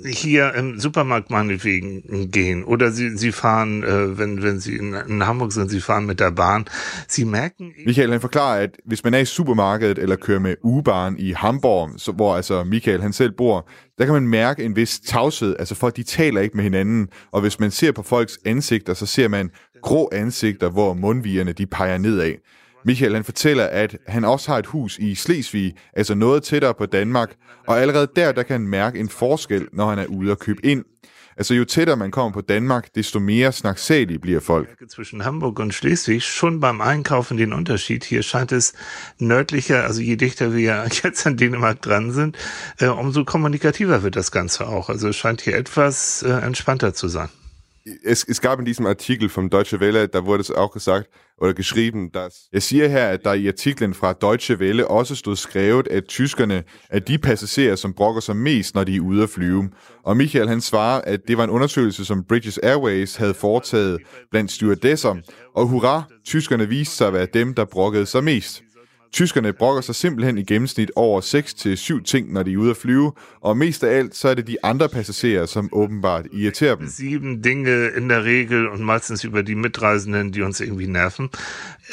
hier 0.06 0.54
im 0.56 0.80
Supermarkt 0.80 1.30
meinetwegen 1.30 2.32
gehen. 2.32 2.64
Oder 2.64 2.92
Sie, 2.92 3.18
Sie 3.18 3.32
fahren, 3.32 3.84
äh, 3.84 4.18
wenn, 4.18 4.44
wenn 4.44 4.60
Sie 4.60 4.76
in, 4.76 4.94
in 4.94 5.28
Hamburg 5.28 5.52
sind, 5.52 5.70
Sie 5.70 5.82
fahren 5.82 6.06
mit 6.06 6.20
der 6.20 6.32
Bahn, 6.32 6.66
Sie 7.08 7.26
merken... 7.26 7.74
Michael 7.86 8.12
han 8.12 8.22
forklarer, 8.22 8.62
at 8.64 8.78
hvis 8.86 9.04
man 9.04 9.14
er 9.14 9.20
i 9.20 9.26
supermarkedet 9.26 10.00
eller 10.00 10.16
kører 10.16 10.40
med 10.40 10.56
U-Bahn 10.64 11.16
i 11.20 11.32
Hamburg, 11.32 11.90
så, 11.98 12.12
hvor 12.12 12.36
altså 12.36 12.64
Michael 12.64 13.02
han 13.02 13.14
selv 13.14 13.32
bor, 13.32 13.68
der 13.98 14.06
kan 14.06 14.14
man 14.14 14.28
mærke 14.28 14.64
en 14.64 14.76
vis 14.76 15.00
tavshed, 15.00 15.56
altså 15.60 15.76
folk 15.76 15.96
de 15.96 16.04
taler 16.04 16.42
ikke 16.42 16.58
med 16.58 16.64
hinanden, 16.64 17.08
og 17.32 17.42
hvis 17.42 17.60
man 17.60 17.72
ser 17.72 17.92
på 17.92 18.04
folks 18.04 18.40
ansigter, 18.46 18.94
så 18.94 19.06
ser 19.06 19.28
man 19.28 19.50
grå 19.82 20.10
ansigter, 20.12 20.70
hvor 20.70 20.94
mundvigerne 20.94 21.52
de 21.52 21.66
peger 21.66 21.98
nedad. 21.98 22.34
Michael 22.86 23.14
han 23.14 23.24
fortæller, 23.24 23.66
at 23.66 23.98
han 24.08 24.26
også 24.26 24.52
har 24.52 24.60
et 24.60 24.66
hus 24.66 24.98
i 24.98 25.16
Slesvig, 25.16 25.76
altså 25.94 26.16
noget 26.16 26.44
tættere 26.44 26.74
på 26.74 26.86
Danmark, 26.86 27.36
og 27.68 27.80
allerede 27.80 28.08
der, 28.16 28.32
der 28.32 28.44
kan 28.44 28.54
han 28.54 28.68
mærke 28.68 29.00
en 29.00 29.10
forskel, 29.10 29.68
når 29.74 29.90
han 29.90 30.00
er 30.00 30.06
ude 30.06 30.32
og 30.32 30.40
købe 30.40 30.66
ind. 30.66 30.84
Altså 31.38 31.54
jo 31.54 31.66
tættere 31.66 31.98
man 31.98 32.12
kommer 32.12 32.32
på 32.32 32.42
Danmark, 32.42 32.96
desto 32.96 33.20
mere 33.20 33.52
snaksalige 33.52 34.20
bliver 34.20 34.40
folk. 34.40 34.70
Zwischen 34.90 35.22
Hamburg 35.22 35.60
und 35.60 35.72
Schleswig 35.72 36.22
schon 36.22 36.60
beim 36.60 36.82
Einkaufen 36.82 37.38
den 37.38 37.54
Unterschied. 37.54 38.04
Hier 38.04 38.22
scheint 38.22 38.52
es 38.52 38.74
nördlicher, 39.20 39.84
also 39.84 40.02
je 40.02 40.16
dichter 40.16 40.54
wir 40.54 40.84
jetzt 41.04 41.28
an 41.28 41.38
Dänemark 41.38 41.82
dran 41.82 42.12
sind, 42.12 42.38
äh, 42.80 42.88
umso 42.88 43.24
kommunikativer 43.24 44.04
wird 44.04 44.16
das 44.16 44.32
Ganze 44.32 44.68
auch. 44.68 44.90
Also 44.90 45.08
es 45.08 45.16
scheint 45.16 45.42
hier 45.42 45.58
etwas 45.58 46.24
äh, 46.24 46.30
entspannter 46.30 46.94
zu 46.94 47.08
sein. 47.08 47.30
Es, 48.04 48.26
es 48.28 48.42
gab 48.42 48.60
in 48.60 48.66
diesem 48.66 48.86
Artikel 48.86 49.30
vom 49.30 49.50
Deutsche 49.50 49.80
Welle, 49.80 50.08
da 50.08 50.26
wurde 50.26 50.42
es 50.42 50.52
auch 50.52 50.72
gesagt 50.72 51.10
oder 51.38 51.54
geschrieben, 51.54 52.12
dass... 52.12 52.50
Jeg 52.54 52.64
siger 52.64 52.88
her, 52.88 53.10
at 53.10 53.26
der 53.26 53.34
i 53.34 53.48
artiklen 53.48 53.94
fra 53.94 54.14
Deutsche 54.14 54.60
Welle 54.60 54.88
også 54.88 55.16
stod 55.16 55.36
skrevet, 55.36 55.88
at 55.88 56.06
tyskerne 56.06 56.64
er 56.90 57.00
de 57.00 57.18
passagerer, 57.18 57.76
som 57.76 57.94
brokker 57.94 58.22
sig 58.22 58.36
mest, 58.36 58.76
når 58.76 58.84
de 58.84 58.96
er 58.96 59.00
ude 59.00 59.24
at 59.24 59.30
flyve. 59.30 59.70
Og 60.04 60.18
Michael 60.18 60.48
han 60.48 60.62
svarer, 60.62 61.02
at 61.02 61.20
det 61.28 61.38
var 61.38 61.44
en 61.44 61.50
undersøgelse, 61.50 62.06
som 62.06 62.24
British 62.24 62.60
Airways 62.64 63.16
havde 63.16 63.34
foretaget 63.34 64.00
blandt 64.32 64.52
stewardesser, 64.52 65.16
og 65.56 65.68
hurra, 65.68 66.04
tyskerne 66.26 66.68
viste 66.68 66.96
sig 66.96 67.08
at 67.08 67.14
være 67.14 67.28
dem, 67.34 67.54
der 67.54 67.66
brokkede 67.66 68.06
sig 68.06 68.24
mest. 68.24 68.64
Tyskerne 69.14 69.54
brokker 69.54 69.82
sig 69.82 69.96
simpelthen 69.96 70.38
i 70.38 70.44
gennemsnit 70.44 70.92
over 70.96 71.22
6-7 71.22 72.04
ting, 72.04 72.34
når 72.34 72.44
de 72.44 72.54
er 72.54 72.58
ude 72.58 72.70
at 72.70 72.78
flyve, 72.78 73.12
og 73.42 73.58
mest 73.58 73.84
af 73.84 73.98
alt, 73.98 74.16
så 74.16 74.30
er 74.30 74.34
det 74.34 74.48
de 74.48 74.58
andre 74.64 74.90
passagerer, 74.90 75.46
som 75.46 75.70
åbenbart 75.72 76.26
irriterer 76.34 76.76
dem. 76.76 76.88
Sieben 76.88 77.42
Dinge 77.42 77.90
in 77.98 78.10
der 78.10 78.24
Regel 78.24 78.68
und 78.68 78.80
meistens 78.86 79.24
über 79.24 79.42
die 79.42 79.56
Mitreisenden, 79.56 80.32
die 80.32 80.42
uns 80.42 80.62
irgendwie 80.62 80.88
nerven. 80.88 81.30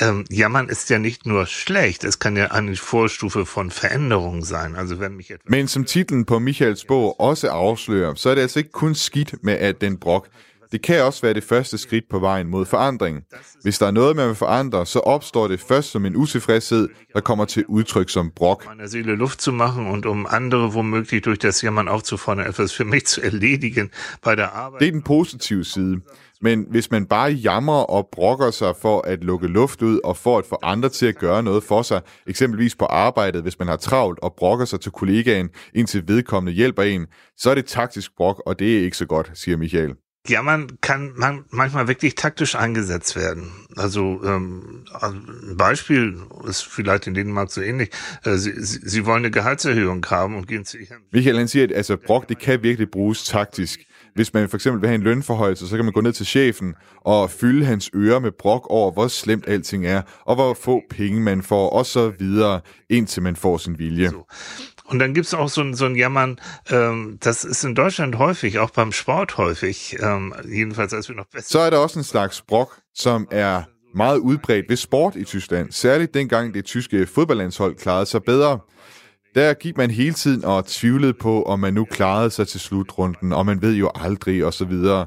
Ähm, 0.00 0.24
jammern 0.30 0.68
ist 0.68 0.90
ja 0.90 0.98
nicht 0.98 1.26
nur 1.26 1.46
schlecht, 1.46 2.04
es 2.04 2.18
kann 2.18 2.36
ja 2.36 2.44
eine 2.44 2.76
Vorstufe 2.76 3.46
von 3.46 3.70
Veränderung 3.70 4.44
sein. 4.44 4.76
Also 4.76 5.00
wenn 5.00 5.16
mich 5.16 5.30
etwas 5.30 5.50
Men 5.50 5.68
som 5.68 5.84
titlen 5.84 6.24
på 6.24 6.38
Michaels 6.38 6.84
bog 6.84 7.20
også 7.20 7.48
afslører, 7.48 8.14
så 8.14 8.30
er 8.30 8.34
det 8.34 8.42
altså 8.42 8.58
ikke 8.58 8.72
kun 8.72 8.94
skidt 8.94 9.34
med 9.42 9.54
at 9.54 9.80
den 9.80 9.96
brok. 9.96 10.28
Det 10.72 10.82
kan 10.82 11.02
også 11.02 11.22
være 11.22 11.34
det 11.34 11.44
første 11.44 11.78
skridt 11.78 12.04
på 12.10 12.18
vejen 12.18 12.48
mod 12.48 12.66
forandring. 12.66 13.22
Hvis 13.62 13.78
der 13.78 13.86
er 13.86 13.90
noget, 13.90 14.16
man 14.16 14.28
vil 14.28 14.34
forandre, 14.34 14.86
så 14.86 14.98
opstår 14.98 15.48
det 15.48 15.60
først 15.60 15.90
som 15.90 16.06
en 16.06 16.16
utilfredshed, 16.16 16.88
der 17.14 17.20
kommer 17.20 17.44
til 17.44 17.64
udtryk 17.66 18.08
som 18.08 18.30
brok. 18.36 18.66
meiner 18.66 18.86
Seele 18.86 19.16
Luft 19.16 19.42
zu 19.42 19.52
machen 19.52 19.86
und 19.86 20.06
um 20.06 20.26
andere 20.30 20.74
womöglich 20.74 21.22
durch 21.24 21.38
das 21.38 21.62
Jammern 21.62 21.88
aufzufordern, 21.88 22.46
etwas 22.46 22.72
für 22.72 22.84
mich 22.84 23.06
zu 23.06 23.20
erledigen 23.22 23.90
bei 24.24 24.34
der 24.34 24.48
Arbeit. 24.52 24.80
Det 24.80 24.88
er 24.88 24.92
den 24.92 25.02
positive 25.02 25.64
side. 25.64 26.00
Men 26.40 26.66
hvis 26.70 26.90
man 26.90 27.06
bare 27.06 27.30
jamrer 27.30 27.82
og 27.82 28.08
brokker 28.12 28.50
sig 28.50 28.74
for 28.82 29.00
at 29.06 29.24
lukke 29.24 29.46
luft 29.46 29.82
ud 29.82 30.00
og 30.04 30.16
for 30.16 30.38
at 30.38 30.46
få 30.46 30.58
andre 30.62 30.88
til 30.88 31.06
at 31.06 31.18
gøre 31.18 31.42
noget 31.42 31.64
for 31.64 31.82
sig, 31.82 32.00
eksempelvis 32.26 32.76
på 32.76 32.84
arbejdet, 32.84 33.42
hvis 33.42 33.58
man 33.58 33.68
har 33.68 33.76
travlt 33.76 34.18
og 34.20 34.34
brokker 34.36 34.64
sig 34.64 34.80
til 34.80 34.92
kollegaen, 34.92 35.48
indtil 35.74 36.08
vedkommende 36.08 36.52
hjælper 36.56 36.82
en, 36.82 37.06
så 37.36 37.50
er 37.50 37.54
det 37.54 37.66
taktisk 37.66 38.16
brok, 38.16 38.42
og 38.46 38.58
det 38.58 38.78
er 38.78 38.84
ikke 38.84 38.96
så 38.96 39.06
godt, 39.06 39.30
siger 39.34 39.56
Michael. 39.56 39.94
Jammern 40.28 40.78
kann 40.80 41.12
man 41.16 41.44
manchmal 41.50 41.88
wirklich 41.88 42.14
taktisch 42.14 42.54
eingesetzt 42.54 43.16
werden. 43.16 43.50
Also, 43.76 44.20
ähm, 44.24 44.84
also 44.92 45.16
ein 45.16 45.56
Beispiel 45.56 46.20
ist 46.46 46.62
vielleicht 46.62 47.06
in 47.06 47.14
Dänemark 47.14 47.50
so 47.50 47.60
ähnlich. 47.60 47.90
Äh, 48.24 48.36
Sie, 48.36 48.52
Sie, 48.56 49.06
wollen 49.06 49.24
eine 49.24 49.30
Gehaltserhöhung 49.30 50.04
haben 50.06 50.36
und 50.36 50.48
gehen 50.48 50.64
zu 50.64 50.78
Ihrem 50.78 51.02
Michael 51.10 51.48
siger, 51.48 51.64
at 51.64 51.72
altså, 51.72 51.96
brok 51.96 52.28
det 52.28 52.38
kan 52.38 52.62
virkelig 52.62 52.90
bruges 52.90 53.24
taktisk. 53.24 53.80
Hvis 54.14 54.34
man 54.34 54.48
for 54.48 54.56
eksempel 54.56 54.80
vil 54.80 54.88
have 54.88 54.94
en 54.94 55.02
lønforhøjelse, 55.02 55.68
så 55.68 55.76
kan 55.76 55.84
man 55.84 55.94
gå 55.94 56.00
ned 56.00 56.12
til 56.12 56.26
chefen 56.26 56.74
og 57.00 57.30
fylde 57.30 57.66
hans 57.66 57.90
ører 57.94 58.18
med 58.18 58.32
brok 58.32 58.66
over, 58.70 58.92
hvor 58.92 59.08
slemt 59.08 59.48
alting 59.48 59.86
er, 59.86 60.02
og 60.20 60.34
hvor 60.34 60.54
få 60.54 60.82
penge 60.90 61.20
man 61.20 61.42
får, 61.42 61.70
og 61.70 61.86
så 61.86 62.12
videre, 62.18 62.60
indtil 62.88 63.22
man 63.22 63.36
får 63.36 63.58
sin 63.58 63.78
vilje. 63.78 64.12
Und 64.90 64.98
dann 65.00 65.12
gibt's 65.14 65.34
auch 65.34 65.48
so, 65.50 65.60
ein- 65.60 65.74
so 65.74 65.84
ein 65.84 65.96
Jammern, 65.96 66.40
ähm, 66.70 67.18
das 67.20 67.44
ist 67.44 67.64
in 67.64 67.74
Deutschland 67.74 68.16
häufig, 68.18 68.58
auch 68.58 68.70
beim 68.70 68.92
Sport 68.92 69.36
häufig, 69.36 69.96
ähm, 70.00 70.34
jedenfalls 70.48 70.92
als 70.94 71.08
wir 71.08 71.16
noch 71.16 71.26
besser. 71.32 71.48
Så 71.48 71.58
er 71.58 71.70
der 71.70 71.78
også 71.78 71.98
en 71.98 72.04
slags 72.04 72.42
brok, 72.42 72.70
som 72.94 73.28
er 73.30 73.62
meget 73.94 74.18
udbredt 74.18 74.64
ved 74.68 74.76
sport 74.76 75.16
i 75.16 75.24
Tyskland, 75.24 75.72
særligt 75.72 76.14
dengang 76.14 76.54
det 76.54 76.64
tyske 76.64 77.06
fodboldlandshold 77.06 77.74
klarede 77.76 78.06
sig 78.06 78.22
bedre. 78.22 78.58
Der 79.34 79.54
gik 79.54 79.76
man 79.76 79.90
hele 79.90 80.14
tiden 80.14 80.44
og 80.44 80.66
tvivlede 80.66 81.14
på, 81.14 81.42
om 81.42 81.60
man 81.60 81.74
nu 81.74 81.84
klarede 81.84 82.30
sig 82.30 82.48
til 82.48 82.60
slutrunden, 82.60 83.32
og 83.32 83.46
man 83.46 83.62
ved 83.62 83.74
jo 83.74 83.90
aldrig, 83.94 84.44
og 84.44 84.54
så 84.54 84.64
videre. 84.64 85.06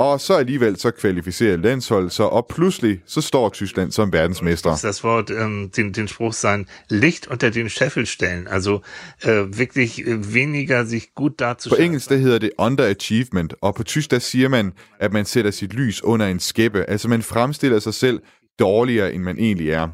Og 0.00 0.20
så 0.20 0.34
alligevel 0.34 0.76
så 0.78 0.90
kvalificerer 0.90 1.56
landsholdet 1.56 2.12
sig, 2.12 2.26
og 2.26 2.46
pludselig 2.46 3.00
så 3.06 3.20
står 3.20 3.48
Tyskland 3.48 3.92
som 3.92 4.12
verdensmester. 4.12 4.76
das 4.82 5.04
Wort, 5.04 5.30
ähm, 5.30 5.70
den, 5.76 5.92
den 5.92 6.08
Spruch 6.08 6.34
sein, 6.34 6.66
Licht 6.88 7.26
unter 7.26 7.50
den 7.50 7.68
Scheffel 7.68 8.06
stellen. 8.06 8.48
Also 8.48 8.80
äh, 9.22 9.28
wirklich 9.28 9.98
äh, 10.06 10.34
weniger 10.34 10.86
sich 10.86 11.14
gut 11.14 11.32
På 11.32 11.44
darzustellen. 11.44 11.84
engelsk 11.84 12.08
der 12.08 12.16
hedder 12.16 12.38
det 12.38 12.50
underachievement, 12.58 13.54
og 13.60 13.74
på 13.74 13.82
tysk 13.82 14.10
der 14.10 14.18
siger 14.18 14.48
man, 14.48 14.72
at 15.00 15.12
man 15.12 15.24
sætter 15.24 15.50
sit 15.50 15.72
lys 15.72 16.04
under 16.04 16.26
en 16.26 16.40
skæppe. 16.40 16.84
Altså 16.90 17.08
man 17.08 17.22
fremstiller 17.22 17.78
sig 17.78 17.94
selv 17.94 18.20
dårligere, 18.58 19.12
end 19.14 19.22
man 19.22 19.38
egentlig 19.38 19.70
er. 19.70 19.88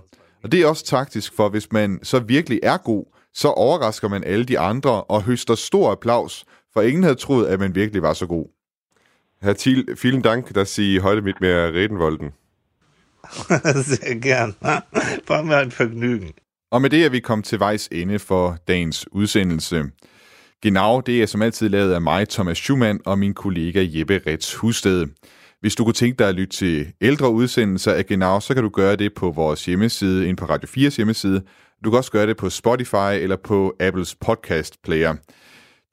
Og 0.45 0.53
det 0.53 0.63
er 0.63 0.67
også 0.67 0.85
taktisk, 0.85 1.33
for 1.37 1.49
hvis 1.49 1.73
man 1.73 1.99
så 2.03 2.19
virkelig 2.19 2.61
er 2.63 2.77
god, 2.77 3.05
så 3.35 3.49
overrasker 3.49 4.09
man 4.09 4.25
alle 4.25 4.45
de 4.45 4.59
andre 4.59 5.05
og 5.05 5.23
høster 5.23 5.55
stor 5.55 5.93
applaus, 5.93 6.45
for 6.73 6.83
ingen 6.83 7.03
havde 7.03 7.17
troet, 7.17 7.47
at 7.47 7.61
man 7.61 7.75
virkelig 7.75 8.03
var 8.03 8.13
så 8.13 8.27
god. 8.27 8.56
Herr 9.41 9.55
Thiel, 9.55 9.97
vielen 9.97 10.22
Dank, 10.22 10.55
dass 10.55 10.74
Sie 10.74 11.01
heute 11.01 11.22
mit 11.22 11.41
mir 11.41 11.72
reden 11.74 11.99
wollten. 11.99 12.32
Sehr 13.74 14.14
gern. 14.20 14.55
War 14.61 15.43
mir 15.45 15.57
ein 15.59 15.70
Vergnügen. 15.70 16.32
Og 16.70 16.82
med 16.82 16.91
det 16.91 17.05
er 17.05 17.09
vi 17.09 17.20
kommet 17.20 17.45
til 17.45 17.59
vejs 17.61 17.89
ende 17.93 18.18
for 18.18 18.59
dagens 18.68 19.07
udsendelse. 19.12 19.84
Genau, 20.62 21.01
det 21.01 21.22
er 21.22 21.26
som 21.26 21.43
altid 21.43 21.68
lavet 21.68 21.93
af 21.93 22.01
mig, 22.03 22.28
Thomas 22.28 22.59
Schumann, 22.59 23.01
og 23.05 23.18
min 23.18 23.34
kollega 23.34 23.87
Jeppe 23.89 24.20
Rets 24.26 24.55
Husted. 24.55 25.07
Hvis 25.61 25.74
du 25.74 25.84
kunne 25.84 25.95
tænke 25.95 26.18
dig 26.18 26.28
at 26.28 26.34
lytte 26.34 26.57
til 26.57 26.93
ældre 27.01 27.30
udsendelser 27.30 27.93
af 27.93 28.07
Genau, 28.07 28.41
så 28.41 28.55
kan 28.55 28.62
du 28.62 28.68
gøre 28.68 28.97
det 28.97 29.14
på 29.14 29.30
vores 29.30 29.64
hjemmeside, 29.64 30.28
ind 30.28 30.37
på 30.37 30.45
Radio 30.45 30.89
4's 30.89 30.97
hjemmeside. 30.97 31.43
Du 31.84 31.91
kan 31.91 31.97
også 31.97 32.11
gøre 32.12 32.26
det 32.26 32.37
på 32.37 32.51
Spotify 32.51 33.12
eller 33.20 33.37
på 33.37 33.76
Apples 33.80 34.14
podcast 34.14 34.82
player. 34.82 35.14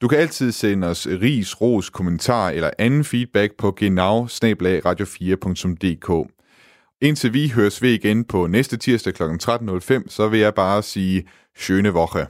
Du 0.04 0.08
kan 0.08 0.18
altid 0.18 0.52
sende 0.52 0.86
os 0.86 1.06
øh, 1.06 1.20
ris, 1.20 1.60
ros, 1.60 1.90
kommentar 1.90 2.50
eller 2.50 2.70
anden 2.78 3.04
feedback 3.04 3.52
på 3.58 3.70
genau 3.70 4.24
radio4.dk. 4.24 6.30
Indtil 7.00 7.34
vi 7.34 7.48
høres 7.48 7.82
ved 7.82 7.90
igen 7.90 8.24
på 8.24 8.46
næste 8.46 8.76
tirsdag 8.76 9.14
kl. 9.14 9.22
13.05, 9.22 10.08
så 10.08 10.28
vil 10.28 10.40
jeg 10.40 10.54
bare 10.54 10.82
sige, 10.82 11.28
schöne 11.58 11.92
Woche. 11.92 12.26